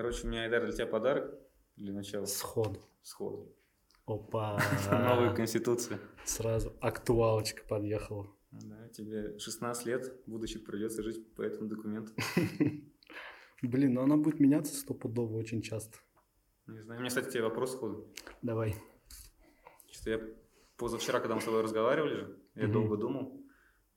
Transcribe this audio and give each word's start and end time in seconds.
Короче, 0.00 0.26
у 0.26 0.30
меня, 0.30 0.44
Айдар, 0.44 0.64
для 0.64 0.72
тебя 0.72 0.86
подарок 0.86 1.38
для 1.76 1.92
начала. 1.92 2.24
Сходу. 2.24 2.80
Сходу. 3.02 3.54
Опа. 4.06 4.58
Новая 4.90 5.34
конституция. 5.34 6.00
Сразу 6.24 6.74
актуалочка 6.80 7.62
подъехала. 7.68 8.26
Да, 8.50 8.88
тебе 8.88 9.38
16 9.38 9.84
лет, 9.84 10.10
будущий 10.24 10.58
придется 10.58 11.02
жить 11.02 11.34
по 11.34 11.42
этому 11.42 11.68
документу. 11.68 12.14
Блин, 13.62 13.92
ну 13.92 14.00
она 14.00 14.16
будет 14.16 14.40
меняться 14.40 14.74
стопудово 14.74 15.36
очень 15.36 15.60
часто. 15.60 15.98
Не 16.66 16.80
знаю. 16.80 17.00
У 17.00 17.02
меня, 17.02 17.10
кстати, 17.10 17.32
тебе 17.32 17.42
вопрос 17.42 17.72
сходу. 17.72 18.10
Давай. 18.40 18.76
Что 19.92 20.08
я 20.12 20.20
позавчера, 20.78 21.20
когда 21.20 21.34
мы 21.34 21.42
с 21.42 21.44
тобой 21.44 21.60
разговаривали 21.60 22.14
же, 22.14 22.38
я 22.54 22.68
долго 22.68 22.96
думал. 22.96 23.38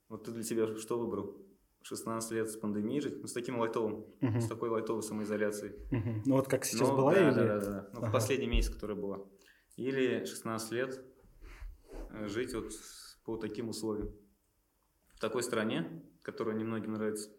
Вот 0.09 0.25
ты 0.25 0.33
для 0.33 0.43
себя 0.43 0.75
что 0.75 0.99
выбрал? 0.99 1.42
16 1.83 2.31
лет 2.31 2.49
с 2.49 2.55
пандемией 2.57 3.01
жить? 3.01 3.19
Ну, 3.21 3.27
с 3.27 3.33
таким 3.33 3.59
лайтовым, 3.59 4.05
Мгм. 4.21 4.41
с 4.41 4.47
такой 4.47 4.69
лайтовой 4.69 5.03
самоизоляцией. 5.03 5.75
Мгм. 5.91 6.23
Ну 6.25 6.35
вот 6.35 6.47
как 6.47 6.65
сейчас 6.65 6.87
Ну, 6.89 6.95
была 6.95 7.13
да, 7.13 7.27
или... 7.27 7.35
да, 7.35 7.45
да, 7.45 7.59
да. 7.59 7.89
Ну, 7.93 7.99
Ага. 7.99 8.09
в 8.09 8.11
последний 8.11 8.47
месяц, 8.47 8.73
который 8.73 8.95
была. 8.95 9.25
Или 9.75 10.25
16 10.25 10.71
лет 10.71 11.03
э, 12.11 12.27
жить 12.27 12.53
вот 12.53 12.71
по 13.25 13.37
таким 13.37 13.69
условиям. 13.69 14.13
В 15.15 15.19
такой 15.19 15.43
стране, 15.43 16.03
которая 16.21 16.55
немногим 16.55 16.93
нравится. 16.93 17.29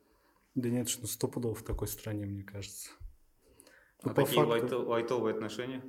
Да 0.55 0.69
нет, 0.69 0.89
что 0.89 1.07
стопудово 1.07 1.55
в 1.55 1.63
такой 1.63 1.89
стране, 1.89 2.27
мне 2.27 2.43
кажется. 2.45 2.91
Ну, 4.03 4.11
а 4.11 4.15
какие 4.15 4.37
факту- 4.37 4.49
лайто- 4.51 4.79
лайтовые 4.79 5.35
отношения, 5.35 5.83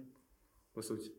по 0.73 0.81
сути? 0.81 1.11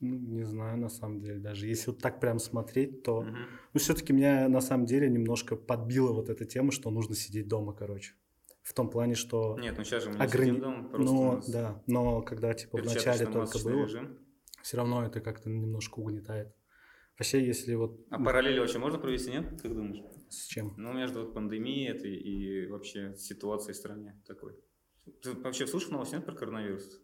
Ну, 0.00 0.16
не 0.16 0.44
знаю, 0.44 0.78
на 0.78 0.88
самом 0.88 1.20
деле, 1.20 1.40
даже 1.40 1.66
если 1.66 1.90
вот 1.90 2.00
так 2.00 2.20
прям 2.20 2.38
смотреть, 2.38 3.02
то... 3.02 3.22
Мгм. 3.22 3.36
Ну, 3.74 3.80
все-таки 3.80 4.12
меня 4.12 4.48
на 4.48 4.60
самом 4.60 4.86
деле 4.86 5.08
немножко 5.08 5.56
подбила 5.56 6.12
вот 6.12 6.30
эта 6.30 6.44
тема, 6.44 6.70
что 6.70 6.90
нужно 6.90 7.16
сидеть 7.16 7.48
дома, 7.48 7.72
короче. 7.72 8.14
В 8.62 8.74
том 8.74 8.90
плане, 8.90 9.14
что... 9.14 9.58
Нет, 9.58 9.76
ну 9.76 9.82
сейчас 9.82 10.04
же 10.04 10.10
мы 10.10 10.16
не 10.16 10.22
ограни- 10.22 10.50
сидим 10.50 10.60
дома, 10.60 10.88
просто 10.88 11.12
Но, 11.12 11.32
нас 11.32 11.50
да, 11.50 11.82
но 11.86 12.22
когда, 12.22 12.54
типа, 12.54 12.78
в 12.78 12.84
начале 12.84 13.26
только 13.26 13.58
было, 13.64 13.82
режим. 13.84 14.18
все 14.62 14.76
равно 14.76 15.04
это 15.04 15.20
как-то 15.20 15.50
немножко 15.50 15.98
угнетает. 15.98 16.54
Вообще, 17.18 17.44
если 17.44 17.74
вот... 17.74 17.98
А 18.10 18.22
параллели 18.22 18.60
вообще 18.60 18.78
можно 18.78 18.98
провести, 18.98 19.30
нет? 19.30 19.60
Как 19.60 19.74
думаешь? 19.74 20.04
С 20.28 20.46
чем? 20.46 20.74
Ну, 20.76 20.92
между 20.92 21.22
вот 21.22 21.34
пандемией 21.34 21.88
этой 21.88 22.14
и 22.14 22.68
вообще 22.68 23.16
ситуацией 23.16 23.72
в 23.72 23.76
стране 23.76 24.22
такой. 24.26 24.54
Ты 25.22 25.32
вообще 25.32 25.66
слышал 25.66 25.90
новости 25.92 26.14
нет 26.14 26.24
про 26.24 26.34
коронавирус? 26.34 27.00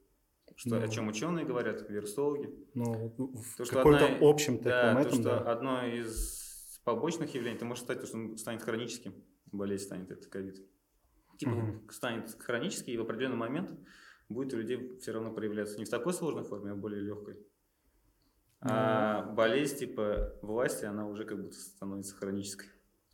Что, 0.57 0.77
Ну. 0.79 0.85
О 0.85 0.89
чем 0.89 1.09
ученые 1.09 1.45
говорят, 1.45 1.89
вирусологи? 1.91 2.49
Ну, 2.75 3.13
в 3.19 3.57
То, 3.57 3.65
что 3.65 3.75
каком-то 3.77 4.07
одна- 4.07 4.19
общем 4.29 4.61
Да, 4.63 4.95
таком 4.95 5.03
то, 5.03 5.09
этом, 5.09 5.21
что 5.21 5.31
да. 5.45 5.53
одно 5.53 5.87
из 5.87 6.81
побочных 6.85 7.35
явлений, 7.35 7.57
это 7.57 7.65
может 7.65 7.85
стать, 7.85 8.01
то, 8.01 8.07
что 8.07 8.17
он 8.19 8.37
станет 8.39 8.63
хроническим, 8.63 9.15
болезнь 9.51 9.85
станет, 9.85 10.11
это 10.13 10.29
ковид. 10.29 10.57
Типа 11.39 11.51
Мгм. 11.53 11.91
станет 11.91 12.31
хронический, 12.39 12.93
и 12.93 12.97
в 12.99 13.01
определенный 13.03 13.37
момент 13.37 13.73
будет 14.29 14.55
у 14.55 14.57
людей 14.59 14.97
все 14.99 15.11
равно 15.13 15.33
проявляться 15.33 15.79
не 15.79 15.85
в 15.85 15.91
такой 15.91 16.13
сложной 16.13 16.45
форме, 16.45 16.71
а 16.71 16.75
более 16.77 17.01
легкой. 17.03 17.37
А 18.61 19.25
Ну. 19.27 19.35
болезнь 19.35 19.77
типа 19.79 20.39
власти, 20.43 20.85
она 20.85 21.07
уже 21.09 21.25
как 21.25 21.41
будто 21.43 21.57
становится 21.57 22.15
хронической. 22.15 22.69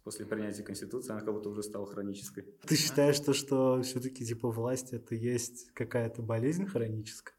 После 0.04 0.24
принятия 0.24 0.62
Конституции 0.62 1.12
она 1.12 1.20
как 1.20 1.34
будто 1.34 1.50
уже 1.50 1.62
стала 1.62 1.86
хронической. 1.86 2.44
Ты 2.66 2.76
считаешь, 2.76 3.20
то, 3.20 3.34
что 3.34 3.82
все-таки 3.82 4.24
типа 4.24 4.50
власть 4.50 4.92
это 4.92 5.14
есть 5.14 5.70
какая-то 5.72 6.22
болезнь 6.22 6.66
хроническая? 6.66 7.36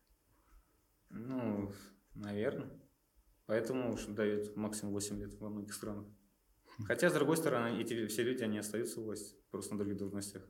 Ну, 1.09 1.71
наверное. 2.13 2.69
Поэтому 3.47 3.93
уж 3.93 4.05
дают 4.05 4.55
максимум 4.55 4.93
8 4.93 5.19
лет 5.19 5.33
во 5.39 5.49
многих 5.49 5.73
странах. 5.73 6.05
Хотя, 6.85 7.09
с 7.09 7.13
другой 7.13 7.37
стороны, 7.37 7.81
эти 7.81 8.07
все 8.07 8.23
люди, 8.23 8.43
они 8.43 8.57
остаются 8.57 9.01
у 9.01 9.03
власти, 9.03 9.35
просто 9.49 9.73
на 9.73 9.79
других 9.79 9.97
должностях. 9.97 10.43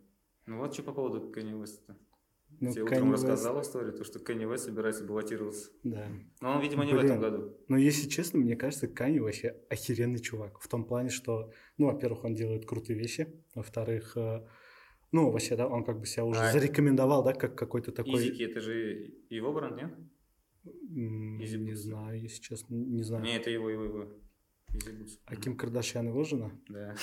Ну 0.45 0.57
вот 0.57 0.73
что 0.73 0.83
по 0.83 0.93
поводу 0.93 1.31
Кенни 1.31 1.53
Уэста. 1.53 1.97
Ну, 2.59 2.71
Тебе 2.71 2.83
утром 2.83 3.09
West- 3.11 3.13
рассказал 3.23 3.61
историю, 3.61 3.93
то, 3.93 4.03
что 4.03 4.19
Кенни 4.19 4.45
Уэст 4.45 4.65
собирается 4.65 5.03
баллотироваться. 5.03 5.71
Да. 5.83 6.07
Но 6.41 6.55
он, 6.55 6.61
видимо, 6.61 6.85
не 6.85 6.91
в 6.93 6.95
Блин. 6.95 7.05
этом 7.05 7.19
году. 7.19 7.57
Но 7.67 7.77
если 7.77 8.07
честно, 8.07 8.39
мне 8.39 8.55
кажется, 8.55 8.87
Кани 8.87 9.19
вообще 9.19 9.55
охеренный 9.69 10.19
чувак. 10.19 10.59
В 10.59 10.67
том 10.67 10.85
плане, 10.85 11.09
что, 11.09 11.51
ну, 11.77 11.87
во-первых, 11.87 12.23
он 12.23 12.35
делает 12.35 12.65
крутые 12.67 12.99
вещи. 12.99 13.27
Во-вторых, 13.55 14.15
э, 14.15 14.45
ну, 15.11 15.31
вообще, 15.31 15.55
да, 15.55 15.67
он 15.67 15.83
как 15.83 15.99
бы 15.99 16.05
себя 16.05 16.25
уже 16.25 16.39
А- 16.39 16.51
зарекомендовал, 16.51 17.23
да, 17.23 17.33
как 17.33 17.57
какой-то 17.57 17.91
такой... 17.91 18.13
Изики, 18.27 18.43
это 18.43 18.61
же 18.61 19.11
его 19.29 19.51
бренд, 19.53 19.77
нет? 19.77 19.91
Easy 20.65 21.57
Не 21.57 21.73
знаю, 21.73 22.21
если 22.21 22.41
честно, 22.41 22.75
не 22.75 23.01
знаю. 23.01 23.23
Не, 23.23 23.37
это 23.37 23.49
его, 23.49 23.69
его, 23.71 23.83
его. 23.85 24.07
А 25.25 25.35
Ким 25.35 25.57
Кардашьян 25.57 26.07
его 26.07 26.23
жена? 26.23 26.51
Да. 26.69 26.95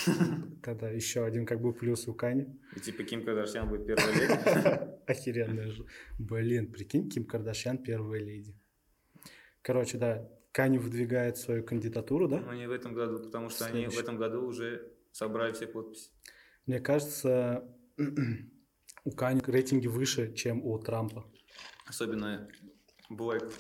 Тогда 0.63 0.89
еще 0.89 1.25
один 1.25 1.45
как 1.45 1.61
бы 1.61 1.73
плюс 1.75 2.09
у 2.09 2.15
Кани. 2.15 2.47
И 2.77 2.81
типа 2.81 3.03
Ким 3.03 3.25
Кардашьян 3.25 3.69
будет 3.69 3.87
первой 3.87 4.15
леди. 4.15 4.81
Охеренная 5.09 5.71
же. 5.71 5.87
Блин, 6.19 6.71
прикинь, 6.71 7.09
Ким 7.09 7.25
Кардашьян 7.25 7.79
первая 7.79 8.21
леди. 8.21 8.55
Короче, 9.63 9.99
да, 9.99 10.29
Кани 10.53 10.79
выдвигает 10.79 11.37
свою 11.39 11.65
кандидатуру, 11.65 12.29
да? 12.29 12.41
Но 12.41 12.55
не 12.55 12.67
в 12.69 12.73
этом 12.73 12.93
году, 12.95 13.19
потому 13.23 13.49
что 13.49 13.65
они 13.67 13.75
в 13.75 13.79
Следующий. 13.93 14.01
этом 14.03 14.19
году 14.19 14.47
уже 14.47 14.93
собрали 15.13 15.53
все 15.53 15.67
подписи. 15.67 16.11
Мне 16.67 16.81
кажется, 16.81 17.65
у 19.05 19.11
Кани 19.13 19.41
рейтинги 19.47 19.87
выше, 19.87 20.35
чем 20.35 20.63
у 20.65 20.79
Трампа. 20.79 21.25
Особенно 21.87 22.49
Black 23.11 23.51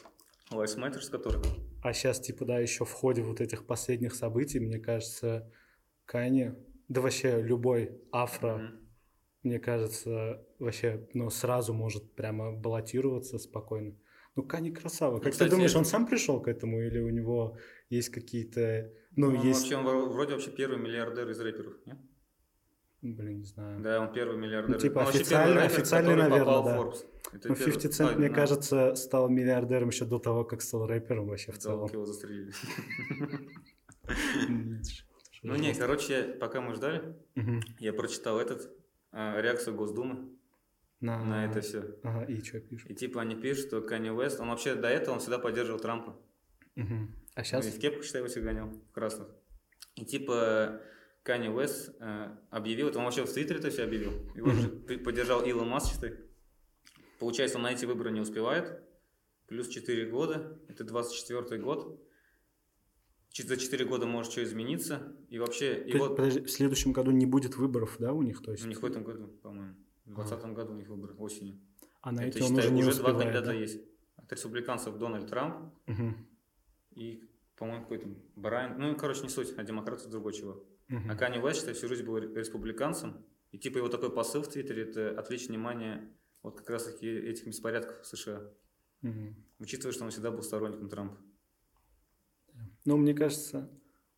Lives 0.50 0.76
Matter, 0.78 1.00
с 1.00 1.08
которых 1.08 1.42
А 1.82 1.92
сейчас, 1.94 2.20
типа, 2.20 2.44
да, 2.44 2.58
еще 2.58 2.84
в 2.84 2.92
ходе 2.92 3.22
вот 3.22 3.40
этих 3.40 3.66
последних 3.66 4.14
событий, 4.14 4.60
мне 4.60 4.78
кажется, 4.78 5.50
Кани, 6.04 6.52
да 6.88 7.00
вообще 7.00 7.40
любой 7.40 7.98
афро, 8.12 8.58
Мгм. 8.58 8.87
Мне 9.42 9.58
кажется, 9.60 10.44
вообще, 10.58 11.06
ну, 11.14 11.30
сразу 11.30 11.72
может 11.74 12.12
прямо 12.14 12.52
баллотироваться 12.52 13.38
спокойно. 13.38 13.94
Ну, 14.36 14.42
Кани 14.44 14.70
красава. 14.70 15.18
Как 15.20 15.32
кстати, 15.32 15.48
ты 15.50 15.54
думаешь, 15.56 15.74
он 15.74 15.84
сам 15.84 16.06
пришел 16.06 16.40
к 16.40 16.48
этому 16.48 16.80
или 16.80 16.98
у 17.00 17.08
него 17.10 17.56
есть 17.90 18.10
какие-то, 18.10 18.90
ну, 19.16 19.28
он 19.28 19.34
есть, 19.42 19.60
вообще, 19.62 19.76
он 19.76 19.86
вро- 19.86 20.08
вроде 20.08 20.32
вообще 20.34 20.50
первый 20.50 20.78
миллиардер 20.78 21.28
из 21.30 21.40
рэперов, 21.40 21.74
нет? 21.86 21.98
блин, 23.00 23.38
не 23.38 23.44
знаю. 23.44 23.80
Да, 23.80 24.00
он 24.00 24.12
первый 24.12 24.36
миллиардер. 24.36 24.74
Ну, 24.74 24.78
типа, 24.80 24.98
Он 25.00 25.04
вообще 25.06 25.20
официально- 25.20 25.46
первый 25.54 25.62
рэпер, 25.68 25.76
официально, 25.80 26.16
наверное, 26.16 26.38
попал 26.40 26.62
в 26.62 26.64
да. 26.66 26.76
Forbes. 26.78 27.06
Это 27.32 27.48
Ну, 27.48 27.54
первый- 27.54 27.72
50 27.72 27.92
Cent, 27.92 28.14
а, 28.14 28.18
мне 28.18 28.28
на- 28.28 28.34
кажется, 28.34 28.94
стал 28.96 29.28
миллиардером 29.28 29.88
еще 29.88 30.04
до 30.04 30.18
того, 30.18 30.44
как 30.44 30.62
стал 30.62 30.86
рэпером 30.86 31.28
вообще 31.28 31.52
в 31.52 31.58
целом. 31.58 31.88
Его 31.92 32.04
застрелили. 32.04 32.52
Ну 35.42 35.54
не, 35.54 35.72
короче, 35.74 36.22
пока 36.40 36.60
мы 36.60 36.74
ждали, 36.74 37.16
я 37.78 37.92
прочитал 37.92 38.40
этот, 38.40 38.70
а, 39.12 39.40
реакцию 39.40 39.74
Госдумы 39.76 40.30
На, 41.00 41.24
на 41.24 41.46
это 41.46 41.60
все. 41.60 41.96
Ага, 42.02 42.24
и 42.24 42.42
что 42.42 42.60
пишут? 42.60 42.90
И 42.90 42.94
типа 42.94 43.20
они 43.20 43.36
пишут, 43.36 43.66
что 43.66 43.80
Канни 43.82 44.10
Уэст, 44.10 44.40
он 44.40 44.48
вообще 44.48 44.74
до 44.74 44.88
этого 44.88 45.14
он 45.14 45.20
всегда 45.20 45.38
поддерживал 45.38 45.80
Трампа. 45.80 46.16
Мгм. 46.74 47.14
А 47.34 47.40
Ну, 47.40 47.44
сейчас? 47.44 47.66
и 47.66 47.70
в 47.70 47.78
кепках, 47.78 48.04
считай, 48.04 48.20
его 48.20 48.28
всегда 48.28 48.52
гонял, 48.52 48.68
в 48.70 48.92
красных. 48.92 49.28
И 49.94 50.04
типа 50.04 50.80
Канни 51.22 51.48
Уэст 51.48 51.96
э, 52.00 52.36
объявил, 52.50 52.88
это 52.88 52.98
он 52.98 53.04
вообще 53.04 53.24
в 53.24 53.32
Твиттере 53.32 53.58
это 53.60 53.70
все 53.70 53.84
объявил. 53.84 54.12
Его 54.34 54.50
же 54.50 54.68
поддержал 54.98 55.44
Илон 55.44 55.68
Маск, 55.68 55.92
считай. 55.94 56.14
Получается, 57.18 57.58
он 57.58 57.64
на 57.64 57.72
эти 57.72 57.84
выборы 57.84 58.10
не 58.10 58.20
успевает. 58.20 58.80
Плюс 59.48 59.68
4 59.68 60.10
года, 60.10 60.58
это 60.68 60.84
24 60.84 61.60
год. 61.60 62.00
За 63.34 63.56
4 63.56 63.84
года 63.84 64.06
может 64.06 64.32
что 64.32 64.42
измениться. 64.42 65.14
И 65.28 65.38
вообще, 65.38 65.74
То 65.74 65.80
есть, 65.82 65.94
его... 65.94 66.08
подожди, 66.14 66.40
в 66.40 66.50
следующем 66.50 66.92
году 66.92 67.10
не 67.12 67.26
будет 67.26 67.56
выборов, 67.56 67.96
да, 67.98 68.12
у 68.12 68.22
них, 68.22 68.42
то 68.42 68.50
есть? 68.52 68.64
У 68.64 68.68
них 68.68 68.82
в 68.82 68.84
этом 68.84 69.04
году, 69.04 69.28
по-моему. 69.42 69.74
В 70.06 70.14
2020 70.14 70.52
году 70.54 70.72
у 70.72 70.76
них 70.76 70.88
выборы, 70.88 71.14
осенью. 71.14 71.60
А 72.00 72.10
на 72.10 72.20
это, 72.22 72.38
эти 72.38 72.42
он 72.42 72.48
считай, 72.50 72.64
уже 72.66 72.74
не 72.74 72.82
два 72.82 72.90
успевает, 72.90 73.18
кандидата 73.18 73.46
да? 73.46 73.52
есть. 73.52 73.80
От 74.16 74.32
республиканцев 74.32 74.96
Дональд 74.98 75.28
Трамп 75.28 75.72
Мгм. 75.86 76.26
и, 76.96 77.22
по-моему, 77.56 77.82
какой-то 77.82 78.08
Брайан. 78.34 78.78
Ну, 78.78 78.96
короче, 78.96 79.22
не 79.22 79.28
суть, 79.28 79.54
а 79.56 79.62
демократов 79.62 80.08
другой 80.10 80.32
чувак. 80.32 80.58
Мгм. 80.88 81.10
А 81.10 81.14
Канни 81.16 81.38
Уэст, 81.38 81.60
считай, 81.60 81.74
всю 81.74 81.86
жизнь 81.88 82.04
был 82.04 82.18
ре- 82.18 82.34
республиканцем. 82.34 83.24
И 83.52 83.58
типа 83.58 83.78
его 83.78 83.88
такой 83.88 84.10
посыл 84.10 84.42
в 84.42 84.48
Твиттере– 84.48 84.82
это 84.84 85.18
отвлечь 85.18 85.48
внимание 85.48 86.08
вот 86.42 86.58
как 86.58 86.70
раз 86.70 86.84
таки 86.84 87.06
этих 87.08 87.46
беспорядков 87.46 88.00
в 88.02 88.06
США. 88.06 88.50
Мгм. 89.02 89.36
Учитывая, 89.58 89.92
что 89.92 90.04
он 90.04 90.10
всегда 90.10 90.30
был 90.30 90.42
сторонником 90.42 90.88
Трампа. 90.88 91.16
Ну, 92.88 92.96
мне 92.96 93.12
кажется, 93.12 93.70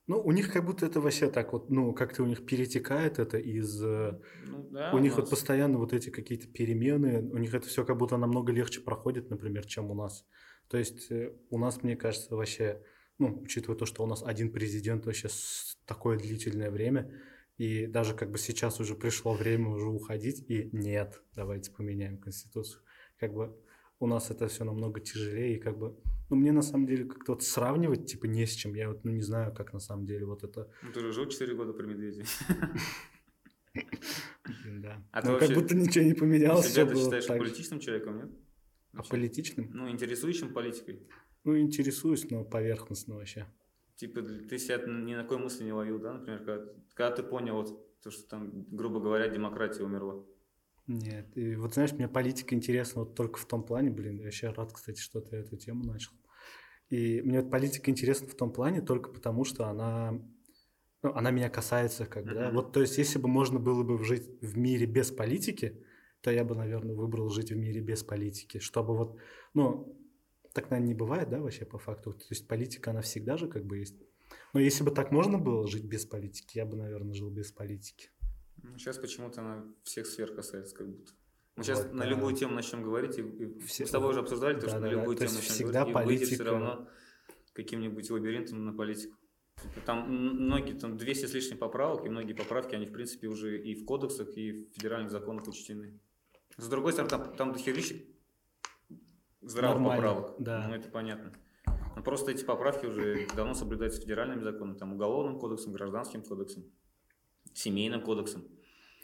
ну, 0.06 0.20
у 0.20 0.30
них 0.30 0.52
как 0.52 0.64
будто 0.64 0.86
это 0.86 1.00
вообще 1.00 1.28
так 1.28 1.52
вот, 1.52 1.70
ну, 1.70 1.92
как-то 1.92 2.22
у 2.22 2.26
них 2.26 2.46
перетекает 2.46 3.18
это 3.18 3.36
из... 3.36 3.82
э, 3.82 4.20
Ну, 4.46 4.68
да, 4.70 4.94
у 4.94 4.98
них 5.00 5.16
вот 5.16 5.22
нас- 5.22 5.30
постоянно 5.30 5.78
вот 5.78 5.92
эти 5.92 6.10
какие-то 6.10 6.46
перемены, 6.46 7.28
у 7.32 7.38
них 7.38 7.52
это 7.52 7.66
все 7.66 7.84
как 7.84 7.96
будто 7.98 8.16
намного 8.16 8.52
легче 8.52 8.80
проходит, 8.80 9.28
например, 9.28 9.66
чем 9.66 9.90
у 9.90 9.94
нас. 9.94 10.24
То 10.68 10.78
есть 10.78 11.10
э, 11.10 11.32
у 11.50 11.58
нас, 11.58 11.82
мне 11.82 11.96
кажется, 11.96 12.36
вообще, 12.36 12.80
ну, 13.18 13.40
учитывая 13.42 13.76
то, 13.76 13.86
что 13.86 14.04
у 14.04 14.06
нас 14.06 14.22
один 14.22 14.52
президент 14.52 15.04
вообще 15.04 15.28
такое 15.84 16.16
длительное 16.16 16.70
время, 16.70 17.12
и 17.58 17.88
даже 17.88 18.14
как 18.14 18.30
бы 18.30 18.38
сейчас 18.38 18.78
уже 18.78 18.94
пришло 18.94 19.34
время 19.34 19.68
уже 19.70 19.88
уходить, 19.88 20.44
и 20.48 20.70
нет, 20.72 21.20
давайте 21.34 21.72
поменяем 21.72 22.18
конституцию. 22.18 22.82
Как 23.18 23.34
бы 23.34 23.56
у 23.98 24.06
нас 24.06 24.30
это 24.30 24.46
все 24.46 24.62
намного 24.62 25.00
тяжелее, 25.00 25.56
и 25.56 25.58
как 25.58 25.76
бы, 25.76 25.96
ну, 26.30 26.36
мне 26.36 26.52
на 26.52 26.62
самом 26.62 26.86
деле 26.86 27.04
как-то 27.04 27.32
вот 27.32 27.42
сравнивать, 27.42 28.06
типа, 28.06 28.26
не 28.26 28.46
с 28.46 28.52
чем. 28.52 28.74
Я 28.74 28.88
вот, 28.88 29.04
ну, 29.04 29.10
не 29.10 29.22
знаю, 29.22 29.52
как 29.52 29.72
на 29.72 29.80
самом 29.80 30.06
деле 30.06 30.24
вот 30.24 30.44
это... 30.44 30.70
Ну, 30.82 30.92
ты 30.92 31.00
же 31.00 31.12
жил 31.12 31.26
4 31.26 31.54
года 31.54 31.72
при 31.72 31.86
Медведе. 31.86 32.24
Да. 34.64 35.04
А 35.12 35.22
ты 35.22 35.30
ну, 35.30 35.38
как 35.38 35.50
будто 35.50 35.76
ничего 35.76 36.04
не 36.04 36.14
поменялось. 36.14 36.72
Себя 36.72 36.86
ты 36.86 36.96
считаешь 36.96 37.26
политичным 37.26 37.80
человеком, 37.80 38.16
нет? 38.16 38.30
А 38.94 39.02
политичным? 39.02 39.70
Ну, 39.72 39.88
интересующим 39.88 40.52
политикой. 40.52 41.06
Ну, 41.44 41.58
интересуюсь, 41.58 42.28
но 42.30 42.44
поверхностно 42.44 43.16
вообще. 43.16 43.46
Типа, 43.96 44.22
ты 44.22 44.58
себя 44.58 44.78
ни 44.78 45.14
на 45.14 45.22
какой 45.22 45.38
мысли 45.38 45.64
не 45.64 45.72
ловил, 45.72 45.98
да, 45.98 46.14
например, 46.14 46.38
когда, 46.44 46.72
когда 46.94 47.16
ты 47.16 47.22
понял 47.22 47.56
вот 47.56 48.00
то, 48.00 48.10
что 48.10 48.28
там, 48.28 48.64
грубо 48.70 48.98
говоря, 49.00 49.28
демократия 49.28 49.84
умерла. 49.84 50.24
Нет, 50.86 51.36
и 51.36 51.54
вот 51.54 51.74
знаешь, 51.74 51.92
мне 51.92 52.08
политика 52.08 52.54
интересна 52.54 53.02
вот 53.02 53.14
только 53.14 53.38
в 53.38 53.46
том 53.46 53.62
плане, 53.62 53.90
блин, 53.90 54.18
я 54.18 54.24
вообще 54.24 54.48
рад, 54.48 54.72
кстати, 54.72 55.00
что 55.00 55.20
ты 55.20 55.36
эту 55.36 55.56
тему 55.56 55.84
начал. 55.84 56.12
И 56.90 57.22
мне 57.22 57.40
вот 57.40 57.50
политика 57.50 57.90
интересна 57.90 58.26
в 58.26 58.34
том 58.34 58.52
плане 58.52 58.82
только 58.82 59.10
потому, 59.10 59.44
что 59.44 59.66
она, 59.66 60.20
ну, 61.02 61.14
она 61.14 61.30
меня 61.30 61.48
касается, 61.48 62.04
как 62.04 62.24
бы, 62.24 62.34
да. 62.34 62.50
Вот, 62.50 62.72
то 62.72 62.80
есть, 62.80 62.98
если 62.98 63.18
бы 63.18 63.28
можно 63.28 63.58
было 63.58 63.82
бы 63.84 64.04
жить 64.04 64.28
в 64.42 64.58
мире 64.58 64.86
без 64.86 65.10
политики, 65.12 65.82
то 66.20 66.30
я 66.30 66.44
бы, 66.44 66.54
наверное, 66.54 66.94
выбрал 66.94 67.30
жить 67.30 67.52
в 67.52 67.56
мире 67.56 67.80
без 67.80 68.02
политики, 68.02 68.58
чтобы 68.58 68.96
вот, 68.96 69.18
ну, 69.54 69.96
так, 70.52 70.70
наверное, 70.70 70.88
не 70.88 70.94
бывает, 70.94 71.30
да, 71.30 71.40
вообще 71.40 71.64
по 71.64 71.78
факту. 71.78 72.12
То 72.12 72.26
есть 72.30 72.48
политика, 72.48 72.90
она 72.90 73.02
всегда 73.02 73.36
же 73.36 73.48
как 73.48 73.64
бы 73.64 73.78
есть. 73.78 73.94
Но 74.52 74.60
если 74.60 74.82
бы 74.82 74.90
так 74.90 75.12
можно 75.12 75.38
было 75.38 75.66
жить 75.68 75.84
без 75.84 76.04
политики, 76.04 76.58
я 76.58 76.66
бы, 76.66 76.76
наверное, 76.76 77.14
жил 77.14 77.30
без 77.30 77.52
политики. 77.52 78.10
Ну, 78.62 78.76
сейчас 78.78 78.98
почему-то 78.98 79.40
она 79.40 79.64
всех 79.84 80.06
сфер 80.06 80.34
касается, 80.34 80.74
как 80.74 80.88
будто. 80.88 81.12
Мы 81.56 81.62
Вот, 81.62 81.66
сейчас 81.66 81.84
на 81.92 81.98
да. 82.00 82.04
любую 82.06 82.34
тему 82.34 82.54
начнем 82.54 82.82
говорить, 82.82 83.18
и, 83.18 83.22
и 83.22 83.58
Все- 83.60 83.84
с 83.86 83.90
тобой 83.90 84.10
уже 84.10 84.20
обсуждали, 84.20 84.54
то, 84.54 84.68
что 84.68 84.76
на 84.76 84.80
Да-да-да, 84.82 85.00
любую 85.00 85.16
то 85.16 85.26
тему 85.26 85.36
начнем 85.36 85.52
всегда 85.54 85.84
говорить, 85.84 85.90
и 86.02 86.06
выйдет 86.06 86.28
все 86.28 86.36
политика. 86.38 86.50
равно 86.58 86.88
каким-нибудь 87.52 88.10
лабиринтом 88.10 88.64
на 88.64 88.72
политику. 88.72 89.16
Типа 89.60 89.80
Там 89.84 90.10
многие, 90.10 90.72
там 90.78 90.96
200 90.96 91.26
с 91.26 91.34
лишним 91.34 91.58
поправок, 91.58 92.06
и 92.06 92.08
многие 92.08 92.32
поправки, 92.32 92.74
они, 92.74 92.86
в 92.86 92.92
принципе, 92.92 93.26
уже 93.28 93.60
и 93.60 93.74
в 93.74 93.84
кодексах, 93.84 94.28
и 94.36 94.52
в 94.52 94.74
федеральных 94.74 95.10
законах 95.10 95.46
учтены. 95.48 95.98
С 96.56 96.68
другой 96.68 96.92
стороны, 96.92 97.10
там, 97.10 97.34
там 97.36 97.52
дохерища 97.52 97.96
здравых 99.42 99.80
Нормально, 99.82 100.02
поправок. 100.02 100.36
да. 100.38 100.66
Ну, 100.68 100.74
это 100.74 100.88
понятно. 100.88 101.32
Но 101.96 102.02
просто 102.02 102.30
эти 102.30 102.44
поправки 102.44 102.86
уже 102.86 103.26
давно 103.36 103.52
соблюдаются 103.54 104.00
федеральными 104.00 104.42
законами, 104.42 104.78
там, 104.78 104.94
уголовным 104.94 105.38
кодексом, 105.38 105.72
гражданским 105.72 106.22
кодексом, 106.22 106.64
семейным 107.52 108.00
кодексом. 108.02 108.44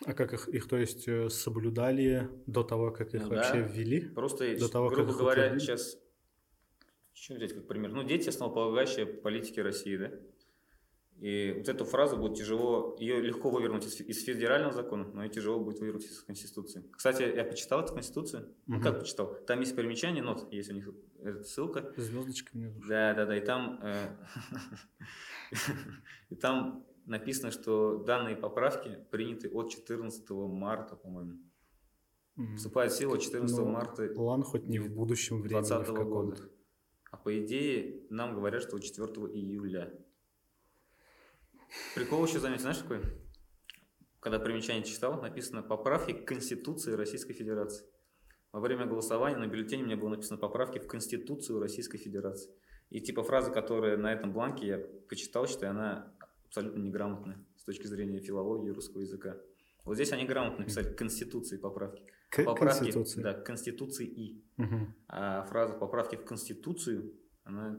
А 0.05 0.13
как 0.13 0.33
их, 0.35 0.49
их, 0.49 0.69
то 0.69 0.77
есть, 0.77 1.09
э, 1.09 1.31
соблюдали 1.31 2.29
до 2.47 2.63
того, 2.63 2.91
как 2.91 3.15
их 3.15 3.23
Ну 3.23 3.29
вообще 3.31 3.63
да. 3.63 3.67
ввели? 3.69 4.01
Просто, 4.01 4.57
До 4.59 4.69
того, 4.69 4.89
как 4.89 4.97
грубо 4.99 5.13
их 5.13 5.17
говоря, 5.19 5.43
утвердили? 5.47 5.59
сейчас, 5.67 5.99
что 7.15 7.35
взять 7.35 7.55
как 7.55 7.67
пример? 7.67 7.93
Ну, 7.93 8.03
дети 8.03 8.29
основополагающие 8.29 9.07
политики 9.07 9.59
России, 9.61 9.97
да? 9.97 10.11
И 11.19 11.55
вот 11.57 11.67
эту 11.71 11.87
фразу 11.87 12.19
будет 12.19 12.37
тяжело, 12.37 12.95
ее 13.01 13.23
легко 13.23 13.49
вывернуть 13.49 13.87
из, 13.87 13.99
из 14.03 14.23
федерального 14.23 14.75
закона, 14.75 15.07
но 15.15 15.25
ее 15.25 15.31
тяжело 15.31 15.59
будет 15.59 15.81
вывернуть 15.81 16.05
из 16.05 16.21
Конституции. 16.23 16.85
Кстати, 16.93 17.23
я 17.23 17.43
почитал 17.43 17.81
эту 17.81 17.95
Конституцию. 17.95 18.55
Ну, 18.67 18.75
Мгм. 18.77 18.83
как 18.85 18.99
почитал? 19.01 19.35
Там 19.47 19.61
есть 19.61 19.75
примечание, 19.75 20.23
нот, 20.23 20.47
есть 20.53 20.69
у 20.71 20.75
них 20.75 20.91
эта 21.25 21.43
ссылка. 21.43 21.91
Звездочка 21.97 22.51
внизу. 22.53 22.79
Да, 22.87 23.15
да, 23.15 23.25
да, 23.25 23.35
и 23.35 23.41
там, 23.41 23.81
э, 23.83 24.09
и 26.31 26.35
там 26.35 26.85
написано, 27.07 27.51
что 27.51 27.99
данные 27.99 28.37
поправки 28.37 28.99
приняты 29.11 29.49
от 29.49 29.71
14 29.71 30.49
марта, 30.49 30.97
по-моему. 30.97 31.39
Мгм. 32.37 32.57
Вступает 32.57 32.93
в 32.93 32.97
силу 32.97 33.17
14 33.17 33.59
Ну, 33.59 33.71
марта 33.71 34.13
Ладно, 34.15 34.45
хоть 34.45 34.67
не 34.67 34.79
в 34.79 34.93
будущем 34.95 35.41
времени, 35.41 35.63
в 35.63 35.67
2020 35.67 35.95
каком-то. 35.97 36.37
года. 36.37 36.51
А 37.11 37.17
по 37.17 37.39
идее, 37.43 38.07
нам 38.11 38.35
говорят, 38.35 38.63
что 38.63 38.79
4 38.79 39.07
июля. 39.33 39.93
Прикол 41.95 42.27
еще 42.27 42.39
заметил, 42.41 42.63
знаешь 42.63 42.79
какой? 42.79 43.01
Когда 44.21 44.39
примечание 44.39 44.85
читал, 44.85 45.21
написано 45.23 45.63
«Поправки 45.63 46.13
к 46.13 46.27
Конституции 46.27 46.93
Российской 46.93 47.33
Федерации». 47.33 47.87
Во 48.53 48.61
время 48.61 48.87
голосования 48.87 49.37
на 49.37 49.47
бюллетене 49.47 49.83
у 49.85 49.87
меня 49.87 49.97
было 49.97 50.11
написано 50.11 50.39
«Поправки 50.39 50.79
в 50.79 50.87
Конституцию 50.87 51.61
Российской 51.61 51.99
Федерации». 51.99 52.51
И 52.91 53.01
типа 53.01 53.23
фраза, 53.23 53.51
которая 53.51 53.97
на 53.97 54.13
этом 54.13 54.33
бланке 54.33 54.67
я 54.67 54.79
почитал, 55.09 55.47
считаю, 55.47 55.71
она 55.73 56.16
абсолютно 56.47 56.81
неграмотная 56.81 57.45
с 57.57 57.65
точки 57.65 57.87
зрения 57.87 58.21
филологии 58.21 58.71
русского 58.71 59.01
языка. 59.01 59.37
Вот 59.85 59.95
здесь 59.95 60.13
они 60.13 60.25
грамотно 60.25 60.61
написали 60.61 60.93
«Конституции 60.95 61.57
поправки». 61.59 62.03
К 62.31 62.45
Поправки, 62.45 62.79
Конституции. 62.79 63.23
Да, 63.23 63.35
к 63.35 63.45
Конституции 63.47 64.07
и. 64.07 64.45
Мгм. 64.57 64.95
А 65.09 65.45
фраза 65.45 65.75
поправки 65.75 66.17
в 66.17 66.25
Конституцию, 66.25 67.15
она 67.45 67.79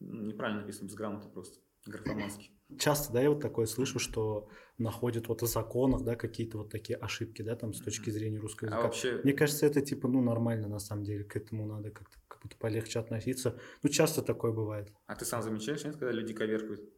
неправильно 0.00 0.60
написана, 0.62 0.86
безграмотно 0.86 1.30
просто, 1.30 1.58
графомански. 1.86 2.50
Часто, 2.78 3.12
да, 3.12 3.20
я 3.20 3.30
вот 3.30 3.40
такое 3.40 3.66
слышу, 3.66 3.98
что 3.98 4.48
находят 4.78 5.28
вот 5.28 5.42
в 5.42 5.46
законах, 5.46 6.02
да, 6.02 6.16
какие-то 6.16 6.58
вот 6.58 6.70
такие 6.70 6.96
ошибки, 6.96 7.42
да, 7.42 7.56
там 7.56 7.72
с 7.74 7.80
точки 7.80 8.10
зрения 8.10 8.38
русского 8.38 8.68
А 8.68 8.70
языка. 8.72 8.86
вообще, 8.86 9.20
Мне 9.22 9.32
кажется, 9.32 9.66
это 9.66 9.80
типа, 9.80 10.08
ну, 10.08 10.22
нормально 10.22 10.68
на 10.68 10.78
самом 10.78 11.04
деле, 11.04 11.24
к 11.24 11.36
этому 11.36 11.66
надо 11.66 11.90
как-то 11.90 12.16
как 12.26 12.42
будто 12.42 12.56
полегче 12.56 12.98
относиться. 13.00 13.58
Ну, 13.82 13.90
часто 13.90 14.22
такое 14.22 14.52
бывает. 14.52 14.92
а 15.06 15.14
ты 15.14 15.24
сам 15.24 15.42
замечаешь, 15.42 15.84
нет, 15.84 15.96
когда 15.96 16.10
люди 16.12 16.32
коверкают 16.32 16.80
М, 16.80 16.88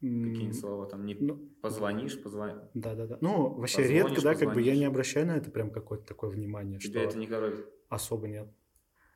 какие-нибудь 0.00 0.58
слова, 0.60 0.86
там, 0.86 1.04
не 1.06 1.14
Ну, 1.14 1.36
позвонишь, 1.62 2.22
позвонишь, 2.22 2.62
да, 2.74 2.94
да, 2.94 3.06
да. 3.06 3.18
Ну, 3.20 3.50
вообще 3.54 3.82
Позвонишь, 3.82 3.88
редко, 3.88 4.22
да, 4.22 4.34
как 4.34 4.52
бы 4.54 4.60
я 4.62 4.72
позвонишь. 4.72 4.78
не 4.78 4.84
обращаю 4.84 5.26
на 5.26 5.36
это 5.36 5.50
прям 5.50 5.70
какое-то 5.70 6.04
такое 6.06 6.30
внимание, 6.30 6.78
тебя 6.78 7.00
что 7.00 7.00
это 7.00 7.18
не 7.18 7.26
коробит. 7.26 7.66
особо 7.88 8.28
нет. 8.28 8.48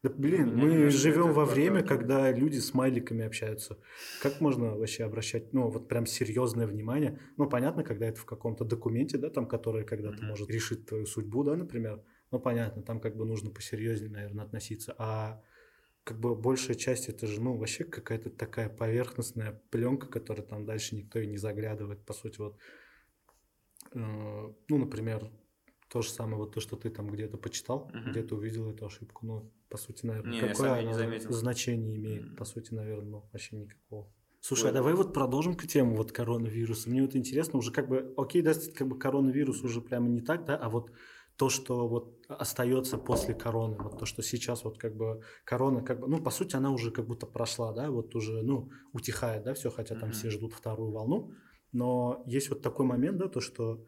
Да, 0.02 0.10
блин, 0.10 0.54
Меня 0.54 0.66
мы 0.86 0.90
живем 0.90 1.32
во 1.32 1.46
время, 1.46 1.82
прокатывает. 1.82 1.88
когда 1.88 2.30
люди 2.32 2.58
смайликами 2.58 3.24
общаются. 3.24 3.78
Как 4.18 4.40
можно 4.40 4.76
вообще 4.76 5.04
обращать, 5.04 5.52
ну, 5.54 5.70
вот 5.70 5.88
прям 5.88 6.06
серьезное 6.06 6.66
внимание? 6.66 7.20
Ну, 7.38 7.48
понятно, 7.48 7.84
когда 7.84 8.06
это 8.06 8.20
в 8.20 8.26
каком-то 8.26 8.64
документе, 8.64 9.18
да, 9.18 9.30
там, 9.30 9.46
который 9.48 9.84
когда-то 9.84 10.18
Мгм. 10.18 10.30
может 10.30 10.50
решить 10.50 10.86
твою 10.86 11.06
судьбу, 11.06 11.42
да, 11.44 11.56
например. 11.56 12.02
Ну, 12.30 12.38
понятно, 12.40 12.82
там 12.82 13.00
как 13.00 13.16
бы 13.16 13.24
нужно 13.24 13.50
посерьезнее, 13.50 14.10
наверное, 14.10 14.44
относиться. 14.44 14.94
А 14.98 15.42
как 16.04 16.20
бы 16.20 16.34
большая 16.34 16.76
часть 16.76 17.08
это 17.08 17.26
же, 17.26 17.40
ну, 17.40 17.56
вообще 17.56 17.84
какая-то 17.84 18.30
такая 18.30 18.68
поверхностная 18.68 19.62
пленка, 19.70 20.06
которая 20.06 20.44
там 20.46 20.66
дальше 20.66 20.94
никто 20.94 21.18
и 21.18 21.26
не 21.26 21.38
заглядывает. 21.38 22.04
По 22.04 22.12
сути, 22.12 22.38
вот, 22.38 22.58
э, 23.92 23.98
ну, 24.68 24.78
например, 24.78 25.30
то 25.88 26.02
же 26.02 26.10
самое, 26.10 26.36
вот 26.36 26.52
то, 26.54 26.60
что 26.60 26.76
ты 26.76 26.90
там 26.90 27.08
где-то 27.08 27.38
почитал, 27.38 27.90
Мгм. 27.94 28.10
где-то 28.10 28.36
увидел 28.36 28.70
эту 28.70 28.86
ошибку, 28.86 29.26
ну, 29.26 29.52
по 29.68 29.78
сути, 29.78 30.06
наверное, 30.06 30.34
Не, 30.34 30.40
какое 30.48 30.74
не 30.74 30.80
она 30.82 30.94
заметил. 30.94 31.32
значение 31.32 31.96
имеет? 31.96 32.36
По 32.36 32.44
сути, 32.44 32.74
наверное, 32.74 33.10
ну, 33.10 33.28
вообще 33.32 33.56
никакого. 33.56 34.12
Слушай, 34.40 34.64
а 34.64 34.68
Ой. 34.68 34.74
давай 34.74 34.94
вот 34.94 35.14
продолжим 35.14 35.54
к 35.54 35.66
тему 35.66 35.96
вот 35.96 36.12
коронавируса. 36.12 36.90
Мне 36.90 37.00
вот 37.00 37.16
интересно, 37.16 37.58
уже 37.58 37.72
как 37.72 37.88
бы, 37.88 38.12
окей, 38.18 38.42
да, 38.42 38.52
как 38.74 38.88
бы 38.88 38.98
коронавирус 38.98 39.62
уже 39.62 39.80
прямо 39.80 40.08
не 40.08 40.20
так, 40.20 40.44
да, 40.44 40.56
а 40.56 40.68
вот 40.68 40.92
то, 41.36 41.48
что 41.48 41.88
вот 41.88 42.24
остается 42.28 42.96
после 42.98 43.34
короны, 43.34 43.76
вот 43.78 43.98
то, 43.98 44.06
что 44.06 44.22
сейчас 44.22 44.64
вот 44.64 44.78
как 44.78 44.94
бы 44.96 45.22
корона, 45.44 45.82
как 45.82 46.00
бы, 46.00 46.06
ну, 46.08 46.22
по 46.22 46.30
сути, 46.30 46.56
она 46.56 46.70
уже 46.70 46.90
как 46.90 47.06
будто 47.06 47.26
прошла, 47.26 47.72
да, 47.72 47.90
вот 47.90 48.14
уже, 48.14 48.42
ну, 48.42 48.70
утихает, 48.92 49.42
да, 49.44 49.54
все, 49.54 49.70
хотя 49.70 49.94
там 49.96 50.12
все 50.12 50.30
ждут 50.30 50.52
вторую 50.52 50.92
волну, 50.92 51.32
но 51.72 52.22
есть 52.26 52.50
вот 52.50 52.62
такой 52.62 52.86
момент, 52.86 53.18
да, 53.18 53.28
то, 53.28 53.40
что 53.40 53.84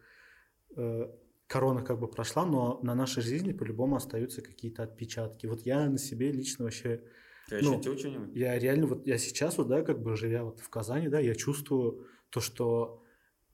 э, 0.76 1.09
корона 1.47 1.83
как 1.83 2.00
бы 2.00 2.09
прошла, 2.09 2.45
но 2.45 2.81
на 2.83 2.95
нашей 2.95 3.23
жизни 3.23 3.53
по-любому 3.53 3.97
остаются 3.97 4.43
какие-то 4.43 4.83
отпечатки. 4.83 5.47
Вот 5.47 5.62
я 5.62 5.88
на 5.88 5.99
себе 5.99 6.33
лично 6.33 6.65
вообще 6.65 7.05
Ты 7.49 7.62
Ну, 7.62 7.75
ощутил 7.75 7.97
что-нибудь? 7.97 8.35
я 8.35 8.59
реально 8.59 8.87
вот 8.88 9.07
я 9.07 9.19
сейчас 9.19 9.57
вот 9.57 9.69
да 9.69 9.83
как 9.83 10.03
бы 10.03 10.17
живя 10.17 10.43
вот 10.43 10.59
в 10.59 10.69
Казани 10.69 11.09
да 11.09 11.21
я 11.21 11.37
чувствую 11.37 12.09
то 12.31 12.41
что 12.41 13.05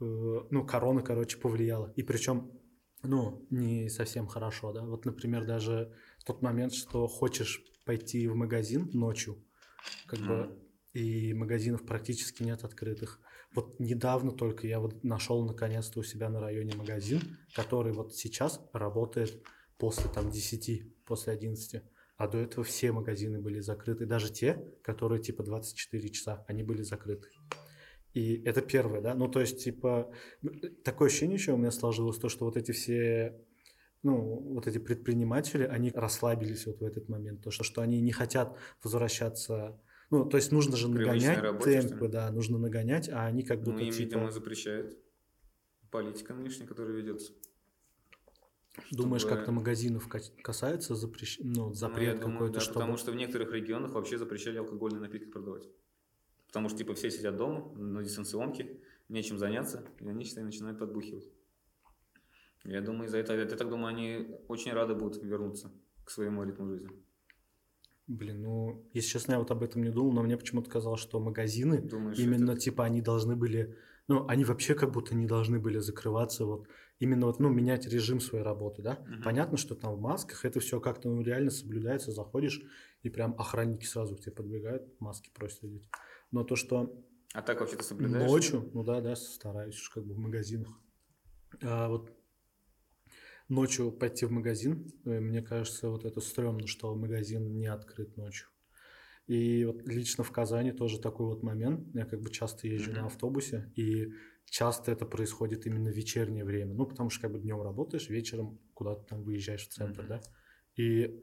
э, 0.01 0.05
ну 0.51 0.67
корона 0.67 1.03
короче 1.03 1.37
повлияла 1.37 1.93
и 1.95 2.03
причем 2.03 2.51
ну 3.03 3.47
не 3.51 3.89
совсем 3.89 4.27
хорошо 4.27 4.73
да 4.73 4.83
вот 4.83 5.05
например 5.05 5.47
даже 5.47 5.93
тот 6.25 6.43
момент 6.43 6.75
что 6.75 7.07
хочешь 7.07 7.63
пойти 7.85 8.29
в 8.29 8.35
магазин 8.35 8.91
ночью 8.93 9.43
как 10.07 10.21
бы 10.21 10.59
и 10.93 11.33
магазинов 11.33 11.85
практически 11.85 12.43
нет 12.43 12.65
открытых 12.65 13.21
вот 13.55 13.79
недавно 13.81 14.33
только 14.33 14.67
я 14.67 14.81
вот 14.81 15.03
нашел 15.05 15.45
наконец-то 15.45 16.01
у 16.01 16.03
себя 16.03 16.29
на 16.29 16.41
районе 16.41 16.75
магазин 16.75 17.21
который 17.55 17.93
вот 17.93 18.15
сейчас 18.15 18.61
работает 18.73 19.43
после 19.79 20.11
там 20.11 20.31
10 20.31 21.05
после 21.05 21.33
11 21.33 21.83
а 22.23 22.29
до 22.29 22.39
этого 22.39 22.63
все 22.63 22.93
магазины 22.93 23.41
были 23.41 23.59
закрыты. 23.59 24.07
Даже 24.07 24.33
те, 24.33 24.65
которые 24.85 25.21
типа 25.21 25.43
24 25.43 26.09
часа, 26.11 26.45
они 26.47 26.63
были 26.63 26.83
закрыты. 26.83 27.29
И 28.15 28.43
это 28.45 28.61
первое, 28.61 29.01
да. 29.01 29.15
Ну, 29.15 29.29
то 29.29 29.41
есть, 29.41 29.65
типа, 29.65 30.13
такое 30.85 31.09
ощущение 31.09 31.37
еще 31.37 31.53
у 31.53 31.57
меня 31.57 31.71
сложилось, 31.71 32.19
то, 32.19 32.29
что 32.29 32.45
вот 32.45 32.57
эти 32.57 32.73
все, 32.73 33.41
ну, 34.03 34.19
вот 34.55 34.67
эти 34.67 34.79
предприниматели, 34.79 35.65
они 35.65 35.91
расслабились 35.91 36.67
вот 36.67 36.81
в 36.81 36.85
этот 36.85 37.09
момент. 37.09 37.43
То, 37.43 37.51
что, 37.51 37.65
что 37.65 37.81
они 37.81 38.01
не 38.01 38.13
хотят 38.13 38.57
возвращаться... 38.83 39.81
Ну, 40.11 40.27
то 40.27 40.37
есть 40.37 40.53
нужно 40.53 40.77
же 40.77 40.89
нагонять 40.89 41.39
работе, 41.39 41.81
темпы, 41.81 42.09
да, 42.09 42.31
нужно 42.31 42.59
нагонять, 42.59 43.09
а 43.09 43.25
они 43.25 43.43
как 43.45 43.61
будто 43.61 43.79
Ну, 43.79 43.79
им, 43.79 43.93
типа 43.93 44.03
видимо, 44.03 44.31
запрещают. 44.31 44.99
Политика 45.91 46.35
нынешняя, 46.35 46.69
которая 46.69 46.95
ведется. 46.95 47.33
думаешь, 48.91 49.23
чтобы- 49.23 49.37
как-то 49.37 49.53
магазинов 49.53 50.09
ка- 50.09 50.21
касается 50.43 50.95
запрещ... 50.95 51.39
ну, 51.41 51.69
Ну, 51.69 51.73
запрет 51.73 52.21
думаю, 52.21 52.33
какой-то, 52.35 52.55
да, 52.55 52.61
чтобы... 52.61 52.75
Потому 52.81 52.97
что 52.99 53.13
в 53.13 53.17
некоторых 53.17 53.53
регионах 53.53 53.93
вообще 53.93 54.19
запрещали 54.19 54.59
алкогольные 54.59 55.01
напитки 55.01 55.31
продавать. 55.31 55.67
Потому 56.53 56.69
что, 56.69 56.77
типа, 56.77 56.93
все 56.93 57.11
сидят 57.11 57.37
дома, 57.39 57.73
на 57.79 58.03
дистанционке, 58.05 58.79
нечем 59.09 59.39
заняться, 59.39 59.87
и 60.01 60.07
они, 60.07 60.23
считай, 60.23 60.45
начинают 60.45 60.79
подбухивать. 60.79 61.25
Я 62.65 62.83
думаю, 62.83 63.07
из-за 63.07 63.17
этого, 63.17 63.39
я 63.39 63.47
так 63.47 63.71
думаю, 63.71 63.87
они 63.87 64.37
очень 64.49 64.73
рады 64.73 64.95
будут 64.95 65.23
вернуться 65.23 65.73
к 66.05 66.11
своему 66.11 66.45
ритму 66.45 66.69
жизни. 66.69 66.91
Блин, 68.07 68.43
ну, 68.43 68.87
если 68.93 69.09
честно, 69.09 69.33
я 69.33 69.39
вот 69.39 69.51
об 69.51 69.63
этом 69.63 69.83
не 69.83 69.89
думал, 69.89 70.13
но 70.13 70.23
мне 70.23 70.37
почему-то 70.37 70.69
казалось, 70.69 71.01
что 71.01 71.21
магазины, 71.21 71.81
Думаешь, 71.81 72.19
именно 72.19 72.51
это- 72.51 72.61
типа 72.61 72.85
они 72.85 73.01
должны 73.01 73.35
были, 73.35 73.79
ну, 74.07 74.27
они 74.29 74.45
вообще 74.45 74.75
как 74.75 74.93
будто 74.93 75.15
не 75.15 75.27
должны 75.27 75.59
были 75.59 75.79
закрываться, 75.79 76.45
вот, 76.45 76.69
именно 76.99 77.27
вот, 77.27 77.41
ну, 77.41 77.49
менять 77.49 77.87
режим 77.87 78.21
своей 78.21 78.45
работы, 78.45 78.83
да? 78.83 79.03
Мгм. 79.09 79.23
Понятно, 79.23 79.57
что 79.57 79.75
там 79.75 79.95
в 79.95 80.01
масках 80.03 80.45
это 80.45 80.61
все 80.61 80.81
как-то, 80.81 81.09
ну, 81.09 81.23
реально 81.23 81.51
соблюдается, 81.51 82.13
заходишь, 82.13 82.61
и 83.03 83.09
прям 83.09 83.35
охранники 83.39 83.87
сразу 83.87 84.17
к 84.17 84.21
тебе 84.21 84.33
подбегают, 84.33 85.01
маски 85.01 85.31
просят 85.33 85.65
одеть. 85.65 85.89
Но 86.33 86.45
то, 86.45 86.57
что 86.57 87.05
А 87.35 87.43
так 87.43 87.61
вообще 87.61 87.77
ты 87.77 87.85
соблюдаешь? 87.85 88.29
Ночью, 88.31 88.71
ну 88.75 88.83
да, 88.83 89.01
да, 89.01 89.15
стараюсь 89.17 89.77
уж 89.77 89.91
как 89.91 90.05
бы 90.05 90.15
в 90.15 90.19
магазинах. 90.19 90.81
А 91.63 91.89
вот 91.89 92.11
ночью 93.49 93.93
пойти 93.93 94.25
в 94.27 94.31
магазин, 94.33 94.91
э, 95.05 95.21
мне 95.21 95.43
кажется, 95.43 95.89
вот 95.91 96.05
это 96.05 96.21
стрёмно, 96.21 96.67
что 96.67 96.95
магазин 96.95 97.55
не 97.55 97.67
открыт 97.67 98.17
ночью. 98.17 98.49
И 99.27 99.65
вот 99.65 99.87
лично 99.87 100.25
в 100.25 100.33
Казани 100.33 100.73
тоже 100.73 101.01
такой 101.01 101.27
вот 101.27 101.43
момент. 101.43 101.87
Я 101.95 102.05
как 102.07 102.21
бы 102.21 102.31
часто 102.31 102.67
езжу 102.67 102.91
Мгм. 102.91 103.01
на 103.01 103.07
автобусе, 103.07 103.73
и 103.77 104.13
часто 104.47 104.91
это 104.91 105.07
происходит 105.07 105.67
именно 105.67 105.91
в 105.91 105.95
вечернее 105.97 106.45
время. 106.45 106.75
Ну, 106.75 106.87
потому 106.87 107.09
что 107.11 107.23
как 107.23 107.33
бы 107.33 107.39
днем 107.39 107.63
работаешь, 107.63 108.09
вечером 108.09 108.59
куда-то 108.75 109.03
там 109.05 109.23
выезжаешь 109.23 109.69
в 109.69 109.73
центр, 109.73 110.03
Мгм. 110.03 110.09
да. 110.09 110.21
И 110.77 111.23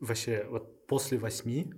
вообще 0.00 0.46
вот 0.50 0.86
после 0.86 1.18
восьми 1.18 1.72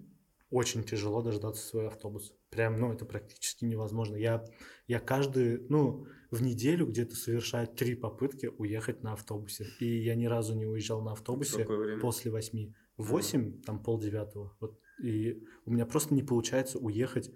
очень 0.51 0.83
тяжело 0.83 1.23
дождаться 1.23 1.67
свой 1.67 1.87
автобус. 1.87 2.35
Прям, 2.51 2.81
ну, 2.81 2.93
это 2.93 3.05
практически 3.05 3.65
невозможно. 3.65 4.17
Я, 4.17 4.45
я 4.89 4.99
каждый, 4.99 5.61
ну, 5.69 6.07
в 6.31 6.43
неделю 6.43 6.87
где-то 6.87 7.15
совершаю 7.15 7.69
три 7.69 7.95
попытки 7.95 8.47
уехать 8.47 9.03
на 9.03 9.13
автобусе. 9.13 9.67
И 9.79 10.03
я 10.03 10.17
ни 10.17 10.27
разу 10.27 10.57
не 10.57 10.67
уезжал 10.67 11.03
на 11.03 11.13
автобусе 11.13 11.67
после 12.01 12.31
восьми. 12.31 12.75
Восемь, 12.97 13.63
там, 13.63 13.83
полдевятого. 13.83 14.57
Вот. 14.61 14.79
И 15.03 15.43
у 15.65 15.73
меня 15.73 15.87
просто 15.87 16.13
не 16.15 16.23
получается 16.23 16.79
уехать. 16.79 17.31